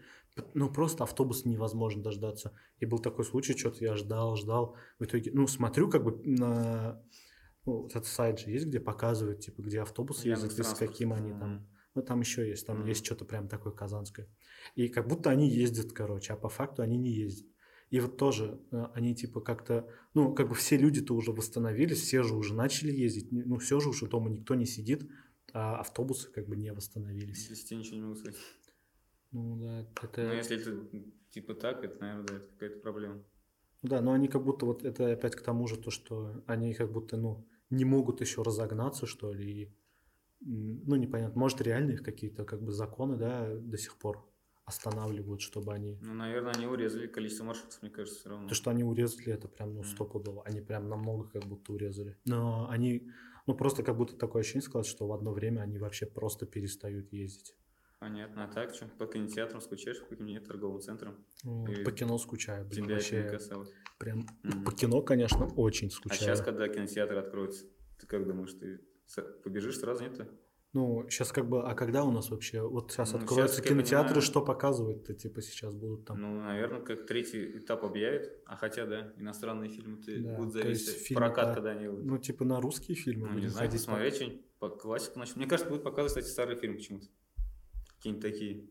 Ну, 0.53 0.69
просто 0.71 1.05
автобус 1.05 1.45
невозможно 1.45 2.03
дождаться. 2.03 2.53
И 2.81 2.87
был 2.87 2.99
такой 2.99 3.25
случай, 3.25 3.57
что-то 3.57 3.85
я 3.85 3.97
ждал, 3.97 4.37
ждал. 4.37 4.77
В 4.99 5.05
итоге, 5.05 5.31
ну, 5.33 5.47
смотрю 5.47 5.89
как 5.89 6.03
бы 6.03 6.21
на... 6.25 7.01
Ну, 7.65 7.83
вот 7.83 7.93
этот 7.93 8.07
сайт 8.07 8.41
же 8.41 8.51
есть, 8.51 8.67
где 8.67 8.81
показывают, 8.81 9.41
типа, 9.41 9.63
где 9.63 9.81
автобус 9.81 10.25
ездит 10.25 10.59
и 10.59 10.63
с 10.63 10.75
каким 10.75 11.13
они 11.13 11.31
там. 11.31 11.67
Ну, 11.95 12.03
там 12.03 12.21
еще 12.21 12.49
есть, 12.49 12.67
там 12.67 12.81
Мгм. 12.81 12.89
есть 12.89 13.05
что-то 13.07 13.25
прям 13.25 13.49
такое 13.49 13.73
казанское. 13.73 14.29
И 14.75 14.89
как 14.89 15.07
будто 15.07 15.31
они 15.31 15.49
ездят, 15.49 15.93
короче, 15.93 16.33
а 16.33 16.37
по 16.37 16.49
факту 16.49 16.83
они 16.83 16.97
не 16.97 17.11
ездят. 17.11 17.47
И 17.91 18.01
вот 18.01 18.17
тоже 18.17 18.61
э, 18.73 18.87
они 18.95 19.15
типа 19.15 19.41
как-то, 19.41 19.89
ну, 20.15 20.35
как 20.35 20.49
бы 20.49 20.55
все 20.55 20.77
люди-то 20.77 21.15
уже 21.15 21.31
восстановились, 21.31 22.01
все 22.01 22.25
же 22.25 22.35
уже 22.35 22.55
начали 22.55 22.91
ездить, 22.91 23.31
ну, 23.31 23.59
все 23.59 23.79
же 23.79 23.91
уже 23.91 24.07
дома 24.09 24.31
никто 24.31 24.57
не 24.57 24.67
сидит, 24.67 25.09
а 25.53 25.79
автобусы 25.79 26.31
как 26.33 26.49
бы 26.49 26.57
не 26.57 26.73
восстановились. 26.73 27.47
Здесь 27.47 27.65
тебе 27.65 27.79
ничего 27.79 27.97
не 27.97 28.03
могу 28.03 28.17
сказать. 28.17 28.37
Ну, 29.31 29.57
да, 29.57 29.87
это... 30.03 30.23
Но 30.23 30.33
если 30.33 30.57
это 30.57 30.89
типа 31.31 31.55
так, 31.55 31.85
это, 31.85 32.01
наверное, 32.01 32.27
да, 32.27 32.37
это 32.37 32.47
какая-то 32.53 32.81
проблема. 32.81 33.15
Ну 33.83 33.89
Да, 33.89 34.01
но 34.01 34.13
они 34.13 34.29
как 34.29 34.43
будто 34.43 34.67
вот 34.67 34.85
это 34.85 35.13
опять 35.13 35.37
к 35.37 35.43
тому 35.43 35.69
же, 35.69 35.77
то, 35.77 35.91
что 35.91 36.43
они 36.47 36.75
как 36.75 36.91
будто, 36.91 37.17
ну, 37.17 37.47
не 37.71 37.85
могут 37.85 38.21
еще 38.21 38.43
разогнаться, 38.43 39.07
что 39.07 39.33
ли, 39.33 39.63
и, 39.63 39.75
ну, 40.41 40.97
непонятно, 40.97 41.39
может, 41.39 41.61
реально 41.61 41.93
их 41.93 42.03
какие-то 42.03 42.45
как 42.45 42.63
бы 42.63 42.73
законы, 42.73 43.17
да, 43.17 43.55
до 43.55 43.79
сих 43.79 43.97
пор 43.99 44.29
останавливают, 44.65 45.43
чтобы 45.43 45.75
они... 45.75 45.99
Ну, 46.01 46.15
наверное, 46.15 46.53
они 46.55 46.67
урезали 46.67 47.07
количество 47.07 47.45
маршрутов, 47.45 47.83
мне 47.83 47.91
кажется, 47.91 48.21
все 48.21 48.31
равно. 48.31 48.49
То, 48.49 48.55
что 48.55 48.71
они 48.71 48.83
урезали, 48.83 49.33
это 49.33 49.47
прям, 49.49 49.75
ну, 49.75 49.85
стопудово. 49.85 50.43
Они 50.45 50.61
прям 50.63 50.89
намного 50.89 51.29
как 51.29 51.45
будто 51.45 51.73
урезали. 51.75 52.19
Но 52.25 52.67
они, 52.71 53.11
ну, 53.47 53.55
просто 53.55 53.83
как 53.83 53.97
будто 53.97 54.17
такое 54.17 54.41
ощущение 54.41 54.63
складывается, 54.63 54.97
что 54.97 55.07
в 55.07 55.13
одно 55.13 55.33
время 55.33 55.61
они 55.61 55.79
вообще 55.79 56.07
просто 56.07 56.47
перестают 56.47 57.13
ездить. 57.13 57.55
Понятно. 58.01 58.45
А 58.45 58.49
так 58.49 58.75
что, 58.75 58.87
по 58.87 59.07
кинотеатрам 59.07 59.61
скучаешь, 59.61 60.01
по 60.01 60.07
каким-нибудь 60.09 60.47
торговым 60.47 60.81
центрам? 60.81 61.25
Ну, 61.43 61.67
И 61.67 61.85
По 61.85 61.93
кино 61.93 62.19
скучаю, 62.19 62.67
блин, 62.67 62.85
Тебя 62.85 62.95
вообще 62.95 63.23
касалось. 63.23 63.73
прям... 63.99 64.27
Мгм. 64.43 64.65
По 64.65 64.73
кино, 64.73 65.01
конечно, 65.03 65.47
очень 65.57 65.89
А 65.89 65.91
скучаю. 65.91 66.21
сейчас, 66.21 66.41
когда 66.43 66.69
кинотеатры 66.69 67.19
откроются, 67.19 67.67
ты 67.99 68.07
как 68.07 68.27
думаешь, 68.27 68.53
ты 68.55 68.81
побежишь 69.43 69.79
сразу, 69.79 70.03
нет? 70.05 70.29
Ну, 70.73 71.07
сейчас 71.09 71.31
как 71.31 71.49
бы, 71.49 71.63
а 71.63 71.75
когда 71.75 72.03
у 72.05 72.11
нас 72.11 72.31
вообще, 72.31 72.61
вот 72.61 72.91
сейчас 72.91 73.13
Ну, 73.13 73.21
откроются 73.21 73.63
я 73.63 73.69
кинотеатры, 73.69 74.09
понимаю- 74.09 74.23
что 74.23 74.41
показывают-то, 74.45 75.15
типа, 75.15 75.41
сейчас 75.41 75.73
будут 75.73 76.05
там? 76.07 76.21
Ну, 76.21 76.41
наверное, 76.41 76.81
как 76.81 77.07
третий 77.07 77.59
этап 77.59 77.85
объявят. 77.85 78.33
А 78.45 78.57
хотя, 78.57 78.85
да, 78.85 79.13
иностранные 79.17 79.71
фильмы 79.71 79.99
ты 80.03 80.21
Да, 80.21 80.35
будут 80.37 80.53
зависеть. 80.53 80.97
фильмы 80.97 81.21
Прокат, 81.27 81.49
по- 81.51 81.55
когда 81.55 81.71
они 81.71 81.87
выйдут. 81.87 82.07
Ну, 82.07 82.19
типа, 82.19 82.45
на 82.45 82.61
русские 82.61 82.97
фильмы 82.97 83.29
Ну, 83.29 83.39
не 83.39 83.47
знаю, 83.47 83.71
посмотреть 83.71 84.17
что-нибудь 84.17 84.41
по 84.59 84.69
классику. 84.69 85.19
начнем. 85.21 85.37
Мне 85.39 85.47
кажется, 85.47 85.69
будут 85.71 85.85
показывать, 85.85 86.11
кстати, 86.11 86.27
старые 86.27 86.57
фильмы 86.59 86.77
почему-то. 86.79 87.07
Какие-нибудь 87.99 88.23
такие. 88.33 88.69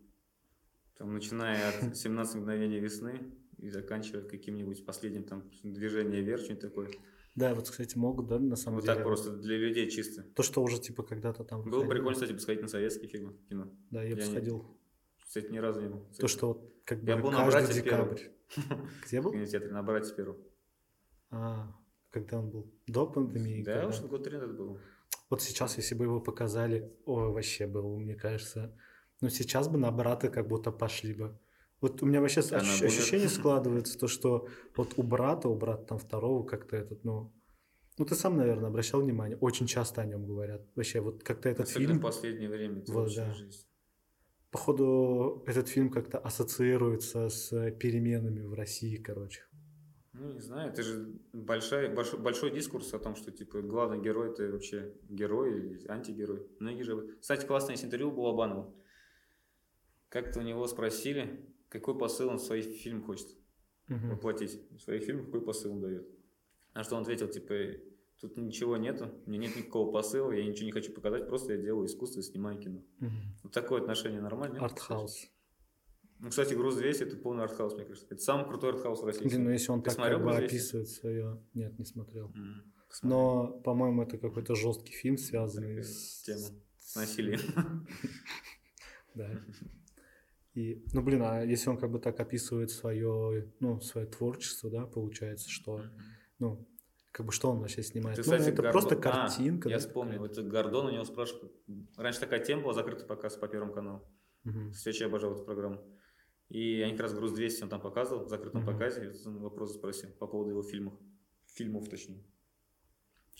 Там, 0.97 1.13
начиная 1.13 1.69
от 1.69 1.75
17 1.95 2.35
мгновений 2.35 2.79
весны 2.79 3.31
и 3.59 3.69
заканчивая 3.69 4.23
каким-нибудь 4.23 4.85
последним 4.85 5.23
там 5.23 5.49
движение 5.63 6.21
вверх, 6.21 6.41
что-нибудь 6.41 6.61
такое. 6.61 6.91
Да, 7.35 7.55
вот, 7.55 7.69
кстати, 7.69 7.97
могут, 7.97 8.27
да, 8.27 8.37
на 8.39 8.55
самом 8.55 8.75
вот 8.77 8.83
деле. 8.85 8.95
так 8.95 9.03
просто 9.05 9.31
для 9.37 9.57
людей 9.57 9.89
чисто. 9.89 10.21
То, 10.23 10.43
что 10.43 10.61
уже, 10.61 10.79
типа, 10.79 11.01
когда-то 11.03 11.43
там... 11.43 11.61
Было 11.63 11.65
бы 11.65 11.71
выходило. 11.77 11.89
прикольно, 11.95 12.13
кстати, 12.13 12.33
посмотреть 12.33 12.61
на 12.61 12.67
советские 12.67 13.09
фильмы 13.09 13.33
в 13.33 13.47
кино. 13.47 13.71
Да, 13.89 14.03
я 14.03 14.13
бы 14.15 14.21
Я 14.21 14.27
не- 14.27 14.31
сходил. 14.31 14.77
Кстати, 15.25 15.51
ни 15.51 15.57
разу 15.57 15.81
не 15.81 15.87
был. 15.89 16.05
То, 16.19 16.27
что 16.27 16.47
вот 16.49 16.73
как 16.85 17.01
бы 17.01 17.09
Я 17.09 17.17
был 17.17 17.31
на 17.31 17.49
каждый 17.49 17.73
декабрь. 17.81 18.19
Где 19.05 19.19
В 19.21 19.23
был? 19.23 19.31
кинотеатре 19.31 19.71
на 19.71 19.81
брате 19.81 20.13
первого. 20.15 20.37
А, 21.31 21.75
когда 22.11 22.37
он 22.39 22.51
был? 22.51 22.71
До 22.85 23.07
пандемии? 23.07 23.63
Да, 23.63 23.73
когда? 23.81 23.87
уж 23.87 23.99
год 24.01 24.23
три 24.23 24.33
назад 24.37 24.55
был. 24.55 24.77
Вот 25.31 25.41
сейчас, 25.41 25.77
если 25.77 25.95
бы 25.95 26.05
его 26.05 26.19
показали, 26.21 26.93
ой, 27.05 27.31
вообще 27.31 27.65
был, 27.65 27.97
мне 27.97 28.13
кажется. 28.15 28.77
Ну, 29.21 29.29
сейчас 29.29 29.67
бы 29.69 29.79
на 29.79 29.91
брата 29.91 30.29
как 30.29 30.47
будто 30.47 30.71
пошли 30.71 31.13
бы. 31.15 31.39
Вот 31.83 32.01
у 32.01 32.05
меня 32.05 32.21
вообще 32.21 32.39
Бумер? 32.39 32.61
ощущение 32.61 33.27
складывается, 33.39 33.99
то, 33.99 34.07
что 34.07 34.47
вот 34.77 34.93
у 34.95 35.03
брата, 35.03 35.49
у 35.49 35.55
брата 35.55 35.83
там 35.83 35.97
второго 35.97 36.45
как-то 36.45 36.77
этот, 36.77 37.03
ну... 37.03 37.33
Ну, 37.97 38.05
ты 38.05 38.15
сам, 38.15 38.37
наверное, 38.37 38.69
обращал 38.69 39.01
внимание, 39.01 39.37
очень 39.37 39.67
часто 39.67 40.01
о 40.01 40.05
нем 40.05 40.25
говорят. 40.25 40.61
Вообще, 40.75 41.01
вот 41.01 41.23
как-то 41.23 41.49
этот 41.49 41.67
Особенно 41.67 41.89
фильм, 41.89 41.99
в 41.99 42.01
последнее 42.03 42.49
время. 42.49 42.83
Вот, 42.87 43.13
да. 43.13 43.33
жесть. 43.33 43.67
походу, 44.49 45.43
этот 45.45 45.67
фильм 45.67 45.89
как-то 45.89 46.19
ассоциируется 46.19 47.27
с 47.27 47.49
переменами 47.71 48.43
в 48.43 48.53
России, 48.53 48.95
короче. 48.95 49.41
Ну, 50.13 50.31
не 50.31 50.39
знаю, 50.39 50.71
это 50.71 50.83
же 50.83 51.19
большой, 51.33 51.93
большой, 51.93 52.19
большой 52.21 52.51
дискурс 52.51 52.93
о 52.93 52.99
том, 52.99 53.17
что, 53.17 53.29
типа, 53.29 53.61
главный 53.61 54.01
герой 54.01 54.31
это 54.31 54.43
вообще 54.49 54.93
герой 55.09 55.59
или 55.59 55.87
антигерой. 55.89 56.47
Многие 56.59 56.83
же... 56.83 57.17
Кстати, 57.19 57.45
классное 57.45 57.75
интервью 57.75 58.07
у 58.07 58.15
Балабанова. 58.15 58.73
Как-то 60.07 60.39
у 60.39 60.43
него 60.43 60.65
спросили, 60.67 61.52
какой 61.73 61.97
посыл 61.97 62.29
он 62.29 62.37
в 62.37 62.41
свой 62.41 62.61
фильм 62.61 63.03
хочет 63.03 63.27
Мгм. 63.87 64.11
воплотить. 64.11 64.59
В 64.71 64.79
своих 64.79 65.03
фильмах 65.03 65.25
какой 65.25 65.41
посыл 65.41 65.73
он 65.73 65.81
дает. 65.81 66.07
На 66.73 66.83
что 66.83 66.95
он 66.95 67.01
ответил, 67.03 67.27
типа, 67.27 67.53
тут 68.21 68.37
ничего 68.37 68.77
нету, 68.77 69.11
у 69.25 69.29
меня 69.29 69.47
нет 69.47 69.57
никакого 69.57 69.91
посыла, 69.91 70.31
я 70.31 70.45
ничего 70.45 70.65
не 70.65 70.71
хочу 70.71 70.93
показать, 70.93 71.27
просто 71.27 71.53
я 71.53 71.61
делаю 71.61 71.85
искусство 71.87 72.21
и 72.21 72.23
снимаю 72.23 72.57
кино. 72.59 72.81
Мгм. 72.99 73.35
Вот 73.43 73.51
такое 73.51 73.81
отношение 73.81 74.21
нормально? 74.21 74.59
Артхаус. 74.59 75.27
Ну, 76.19 76.29
кстати, 76.29 76.53
«Груз 76.53 76.77
200» 76.79 77.03
это 77.03 77.17
полный 77.17 77.43
артхаус, 77.43 77.73
мне 77.75 77.83
кажется. 77.83 78.07
Это 78.09 78.21
самый 78.21 78.47
крутой 78.47 78.69
артхаус 78.71 79.01
в 79.01 79.05
России. 79.05 79.25
Блин, 79.27 79.43
ну 79.43 79.49
если 79.49 79.71
он 79.71 79.79
Ты 79.81 79.85
так 79.89 79.95
смотрел 79.95 80.19
как 80.19 80.25
бы 80.25 80.31
«Груз 80.31 80.41
200»? 80.43 80.45
описывает 80.45 80.89
свое... 80.89 81.43
Нет, 81.53 81.77
не 81.79 81.83
смотрел. 81.85 82.31
М, 82.33 82.73
посмотри. 82.87 83.09
Но, 83.09 83.47
по-моему, 83.65 84.03
это 84.03 84.17
какой-то 84.17 84.55
жесткий 84.55 84.93
фильм, 84.93 85.17
связанный 85.17 85.75
Такая 85.75 85.83
с... 85.83 86.21
тема. 86.21 86.47
С 86.79 86.95
насилием. 86.95 87.39
Да. 89.15 89.29
И, 90.53 90.83
ну, 90.93 91.01
блин, 91.01 91.21
а 91.23 91.41
если 91.41 91.69
он 91.69 91.77
как 91.77 91.91
бы 91.91 91.99
так 91.99 92.19
описывает 92.19 92.69
свое, 92.69 93.51
ну, 93.59 93.81
свое 93.81 94.05
творчество, 94.05 94.69
да, 94.69 94.85
получается, 94.85 95.49
что, 95.49 95.81
ну, 96.37 96.67
как 97.11 97.25
бы 97.25 97.31
что 97.31 97.49
он 97.51 97.59
вообще 97.59 97.81
снимает? 97.81 98.17
Ты, 98.17 98.21
ну, 98.21 98.37
кстати, 98.37 98.49
это 98.53 98.61
Гордон- 98.61 98.71
просто 98.71 98.95
А, 98.95 98.99
картинка. 98.99 99.69
Я 99.69 99.77
да, 99.77 99.79
вспомнил, 99.79 100.21
какая-то. 100.21 100.41
это 100.41 100.49
Гордон 100.49 100.85
у 100.87 100.89
него 100.91 101.03
спрашивают. 101.05 101.53
Раньше 101.97 102.19
такая 102.19 102.43
тема 102.43 102.63
была, 102.63 102.73
закрытый 102.73 103.07
показ 103.07 103.35
по 103.35 103.47
Первому 103.47 103.73
каналу. 103.73 104.07
Мгм. 104.43 104.73
Свечи 104.73 105.03
обожал 105.03 105.33
эту 105.33 105.43
программу. 105.43 105.83
И 106.49 106.81
они 106.81 106.91
как 106.91 107.01
раз 107.01 107.13
«Груз 107.15 107.33
200» 107.33 107.63
он 107.63 107.69
там 107.69 107.81
показывал, 107.81 108.25
в 108.25 108.29
закрытом 108.29 108.61
Мгм. 108.61 108.71
показе. 108.73 109.11
Вопрос 109.25 109.73
спросил 109.75 110.09
по 110.19 110.27
поводу 110.27 110.51
его 110.51 110.61
фильмов. 110.63 110.93
Фильмов, 111.47 111.87
точнее. 111.89 112.23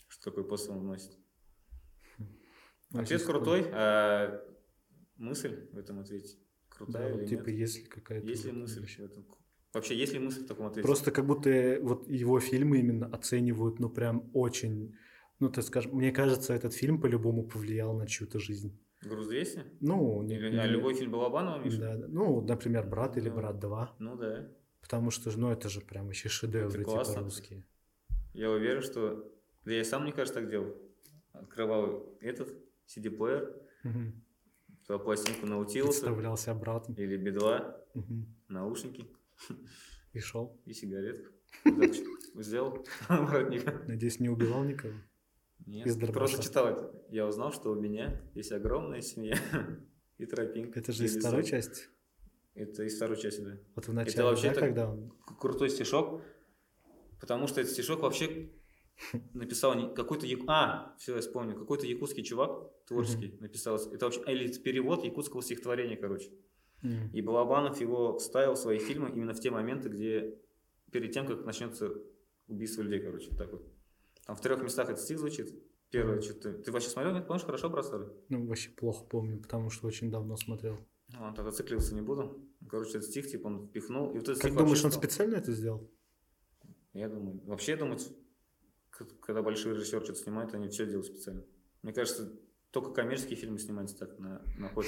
Что 0.08 0.30
такой 0.30 0.44
посыл 0.44 0.76
он 0.78 0.86
носит. 0.86 1.16
Ну, 2.90 3.00
Ответ 3.00 3.22
крутой, 3.24 3.68
а 3.72 4.40
мысль 5.16 5.68
в 5.72 5.78
этом 5.78 5.98
ответе 6.00 6.36
крутая 6.76 7.12
вот 7.12 7.20
или 7.22 7.26
типа 7.28 7.48
нет? 7.48 7.58
есть 7.58 7.78
ли 7.78 7.84
какая-то... 7.84 8.26
Есть 8.26 8.44
ли 8.44 8.52
мысль 8.52 8.80
вообще- 8.80 9.02
в 9.02 9.04
этом? 9.06 9.26
Вообще, 9.72 9.96
есть 9.96 10.12
ли 10.12 10.18
мысль 10.20 10.44
в 10.44 10.46
таком 10.46 10.66
ответе? 10.66 10.86
Просто 10.86 11.10
как 11.10 11.26
будто 11.26 11.50
э, 11.50 11.80
вот 11.80 12.08
его 12.08 12.38
фильмы 12.38 12.78
именно 12.78 13.06
оценивают, 13.06 13.80
ну, 13.80 13.88
прям 13.90 14.30
очень... 14.32 14.94
Ну, 15.40 15.48
так 15.50 15.64
скажем, 15.64 15.96
мне 15.96 16.12
кажется, 16.12 16.54
этот 16.54 16.74
фильм 16.74 17.00
по-любому 17.00 17.42
повлиял 17.44 17.92
на 17.96 18.06
чью-то 18.06 18.38
жизнь. 18.38 18.78
«Груз 19.02 19.28
200»? 19.28 19.62
Ну, 19.80 20.22
не- 20.22 20.36
Или, 20.36 20.50
не- 20.52 20.58
а 20.58 20.66
любой 20.66 20.94
фильм 20.94 21.10
Балабанова, 21.10 21.62
Миша? 21.62 21.78
Да, 21.80 21.96
да. 21.96 22.06
Ну, 22.08 22.40
например, 22.40 22.86
«Брат» 22.86 23.16
или 23.16 23.28
Да. 23.28 23.34
«Брат 23.34 23.56
2». 23.56 23.88
Ну 23.98 24.16
да. 24.16 24.48
Потому 24.80 25.10
что, 25.10 25.36
ну, 25.38 25.50
это 25.50 25.68
же 25.68 25.80
прям 25.80 26.06
вообще 26.06 26.28
шедевры, 26.28 26.68
Это 26.68 26.78
типа, 26.78 26.90
классно. 26.92 27.22
русские. 27.22 27.66
Я 28.32 28.50
уверен, 28.50 28.80
что... 28.82 29.30
Да 29.64 29.72
я 29.72 29.84
сам, 29.84 30.02
мне 30.04 30.12
кажется, 30.12 30.40
так 30.40 30.48
делал. 30.50 30.74
Открывал 31.32 32.16
этот 32.20 32.54
CD-плеер, 32.86 33.54
Мгм. 33.82 34.23
Туда 34.86 34.98
пластинку 34.98 35.46
наутилуса 35.46 36.00
Представлялся 36.02 36.50
обратно. 36.52 36.94
или 36.94 37.16
Би-2, 37.16 37.74
Мгм. 37.94 38.26
наушники 38.48 39.06
И 40.12 40.18
шел. 40.20 40.60
и 40.66 40.72
сигаретку. 40.72 41.32
Взял 42.34 42.84
воротник. 43.08 43.86
Надеюсь, 43.88 44.20
не 44.20 44.28
убивал 44.28 44.64
никого. 44.64 44.94
Нет, 45.66 46.12
просто 46.12 46.42
читал 46.42 46.66
это. 46.68 46.92
Я 47.10 47.26
узнал, 47.26 47.52
что 47.52 47.70
у 47.72 47.74
меня 47.80 48.20
есть 48.34 48.52
огромная 48.52 49.00
семья 49.00 49.38
и 50.18 50.26
тропинка. 50.26 50.78
Это 50.80 50.92
же 50.92 51.04
из 51.04 51.16
второй 51.16 51.44
части. 51.44 51.84
Это 52.54 52.82
из 52.84 52.96
второй 52.96 53.16
части, 53.16 53.40
да. 53.40 53.58
Вот 53.74 53.88
в 53.88 53.92
начале, 53.94 54.24
вообще 54.24 54.50
да, 54.52 54.60
когда 54.60 54.90
он... 54.90 55.10
Крутой 55.40 55.70
стишок, 55.70 56.22
потому 57.20 57.46
что 57.48 57.60
этот 57.60 57.72
стишок 57.72 58.00
вообще 58.00 58.50
написал 59.32 59.94
какой-то... 59.94 60.26
яку- 60.26 60.44
А, 60.48 60.94
все, 60.98 61.14
я 61.16 61.20
вспомнил. 61.20 61.58
Какой-то 61.58 61.86
якутский 61.86 62.22
чувак 62.22 62.70
творческий 62.86 63.36
написал. 63.40 63.76
Это 63.76 64.06
вообще... 64.06 64.22
Или 64.26 64.52
перевод 64.58 65.04
якутского 65.04 65.42
стихотворения, 65.42 65.96
короче. 65.96 66.30
М. 66.82 67.10
И 67.12 67.22
Балабанов 67.22 67.80
его 67.80 68.18
вставил 68.18 68.54
в 68.54 68.58
свои 68.58 68.78
фильмы 68.78 69.10
именно 69.10 69.32
в 69.34 69.40
те 69.40 69.50
моменты, 69.50 69.88
где 69.88 70.38
перед 70.92 71.12
тем, 71.12 71.26
как 71.26 71.44
начнется 71.44 71.92
убийство 72.46 72.82
людей, 72.82 73.00
короче, 73.00 73.30
вот 73.30 73.38
так 73.38 73.52
вот. 73.52 73.66
Там 74.26 74.36
в 74.36 74.40
трех 74.40 74.62
местах 74.62 74.88
этот 74.90 75.02
стих 75.02 75.18
звучит. 75.18 75.54
Первое, 75.90 76.20
что-то... 76.20 76.52
Ты 76.52 76.72
вообще 76.72 76.88
смотрел, 76.88 77.14
нет? 77.14 77.26
Помнишь, 77.26 77.44
хорошо 77.44 77.68
бросали? 77.70 78.06
Ну, 78.28 78.46
вообще 78.46 78.70
плохо 78.70 79.04
помню, 79.04 79.40
потому 79.40 79.70
что 79.70 79.86
очень 79.86 80.10
давно 80.10 80.36
смотрел. 80.36 80.78
Ну, 81.08 81.32
тогда 81.34 81.50
циклиться 81.50 81.94
не 81.94 82.00
буду. 82.00 82.40
Короче, 82.68 82.98
этот 82.98 83.04
стих, 83.04 83.30
типа, 83.30 83.46
он 83.48 83.66
впихнул. 83.68 84.10
И 84.12 84.14
вот 84.18 84.28
этот 84.28 84.42
Как 84.42 84.54
думаешь, 84.54 84.82
он 84.84 84.90
стал- 84.90 85.02
специально 85.02 85.36
это 85.36 85.52
сделал? 85.52 85.88
Я 86.94 87.08
думаю, 87.08 87.40
вообще, 87.44 87.72
я 87.72 87.78
думаю, 87.78 87.98
когда 89.20 89.42
большой 89.42 89.74
режиссер 89.74 90.02
что-то 90.04 90.18
снимает, 90.18 90.54
они 90.54 90.68
все 90.68 90.86
делают 90.86 91.06
специально. 91.06 91.44
Мне 91.82 91.92
кажется, 91.92 92.32
только 92.70 92.92
коммерческие 92.92 93.36
фильмы 93.36 93.58
снимаются 93.58 93.98
так 93.98 94.18
на, 94.18 94.42
на 94.58 94.68
ход. 94.68 94.86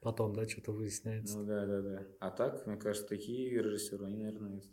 Потом, 0.00 0.34
да, 0.34 0.46
что-то 0.46 0.72
выясняется. 0.72 1.38
Ну 1.38 1.46
да, 1.46 1.66
да, 1.66 1.80
да. 1.82 2.06
А 2.20 2.30
так, 2.30 2.66
мне 2.66 2.76
кажется, 2.76 3.08
такие 3.08 3.50
режиссеры, 3.62 4.04
они, 4.06 4.18
наверное, 4.18 4.58
это- 4.58 4.68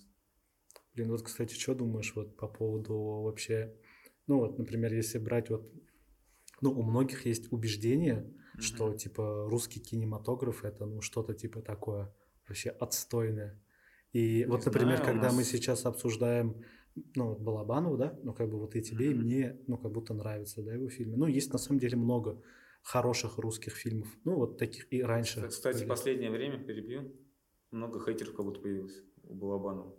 Блин, 0.93 1.09
вот, 1.09 1.21
кстати, 1.21 1.53
что 1.53 1.73
думаешь 1.73 2.13
вот 2.15 2.35
по 2.35 2.47
поводу 2.49 2.93
вообще... 3.23 3.73
Ну, 4.27 4.39
вот, 4.39 4.57
например, 4.57 4.93
если 4.93 5.19
брать 5.19 5.49
вот... 5.49 5.71
Ну, 6.59 6.71
у 6.77 6.83
многих 6.83 7.25
есть 7.25 7.51
убеждение, 7.51 8.29
что, 8.59 8.87
Мгм. 8.89 8.97
типа, 8.97 9.47
русский 9.49 9.79
кинематограф— 9.79 10.63
это, 10.65 10.85
ну, 10.85 10.99
что-то, 11.01 11.33
типа, 11.33 11.61
такое 11.61 12.13
вообще 12.47 12.69
отстойное. 12.71 13.59
И 14.11 14.43
вот, 14.45 14.65
например, 14.65 14.97
знаю, 14.97 15.01
у 15.09 15.13
когда 15.13 15.31
мы 15.31 15.37
нас- 15.37 15.47
сейчас 15.47 15.85
обсуждаем, 15.85 16.61
ну, 17.15 17.29
вот 17.29 17.39
Балабанова, 17.39 17.97
да, 17.97 18.19
ну, 18.23 18.33
как 18.33 18.49
бы 18.49 18.59
вот 18.59 18.75
и 18.75 18.81
тебе, 18.81 19.11
и 19.11 19.13
мне, 19.13 19.57
ну, 19.67 19.77
как 19.77 19.91
будто 19.91 20.13
нравятся, 20.13 20.61
да, 20.61 20.73
его 20.73 20.89
фильмы. 20.89 21.17
Ну, 21.17 21.27
есть, 21.27 21.51
на 21.53 21.59
самом 21.59 21.79
деле, 21.79 21.97
много 21.97 22.41
хороших 22.83 23.37
русских 23.37 23.73
фильмов. 23.73 24.07
Ну, 24.23 24.35
вот 24.35 24.57
таких 24.57 24.91
и 24.91 25.01
раньше. 25.03 25.47
Кстати, 25.47 25.79
были. 25.79 25.87
последнее 25.87 26.31
время, 26.31 26.63
перебью, 26.63 27.11
много 27.71 28.03
хейтеров 28.03 28.35
как 28.35 28.45
будто 28.45 28.59
появилось 28.59 29.03
у 29.23 29.33
Балабанова. 29.35 29.95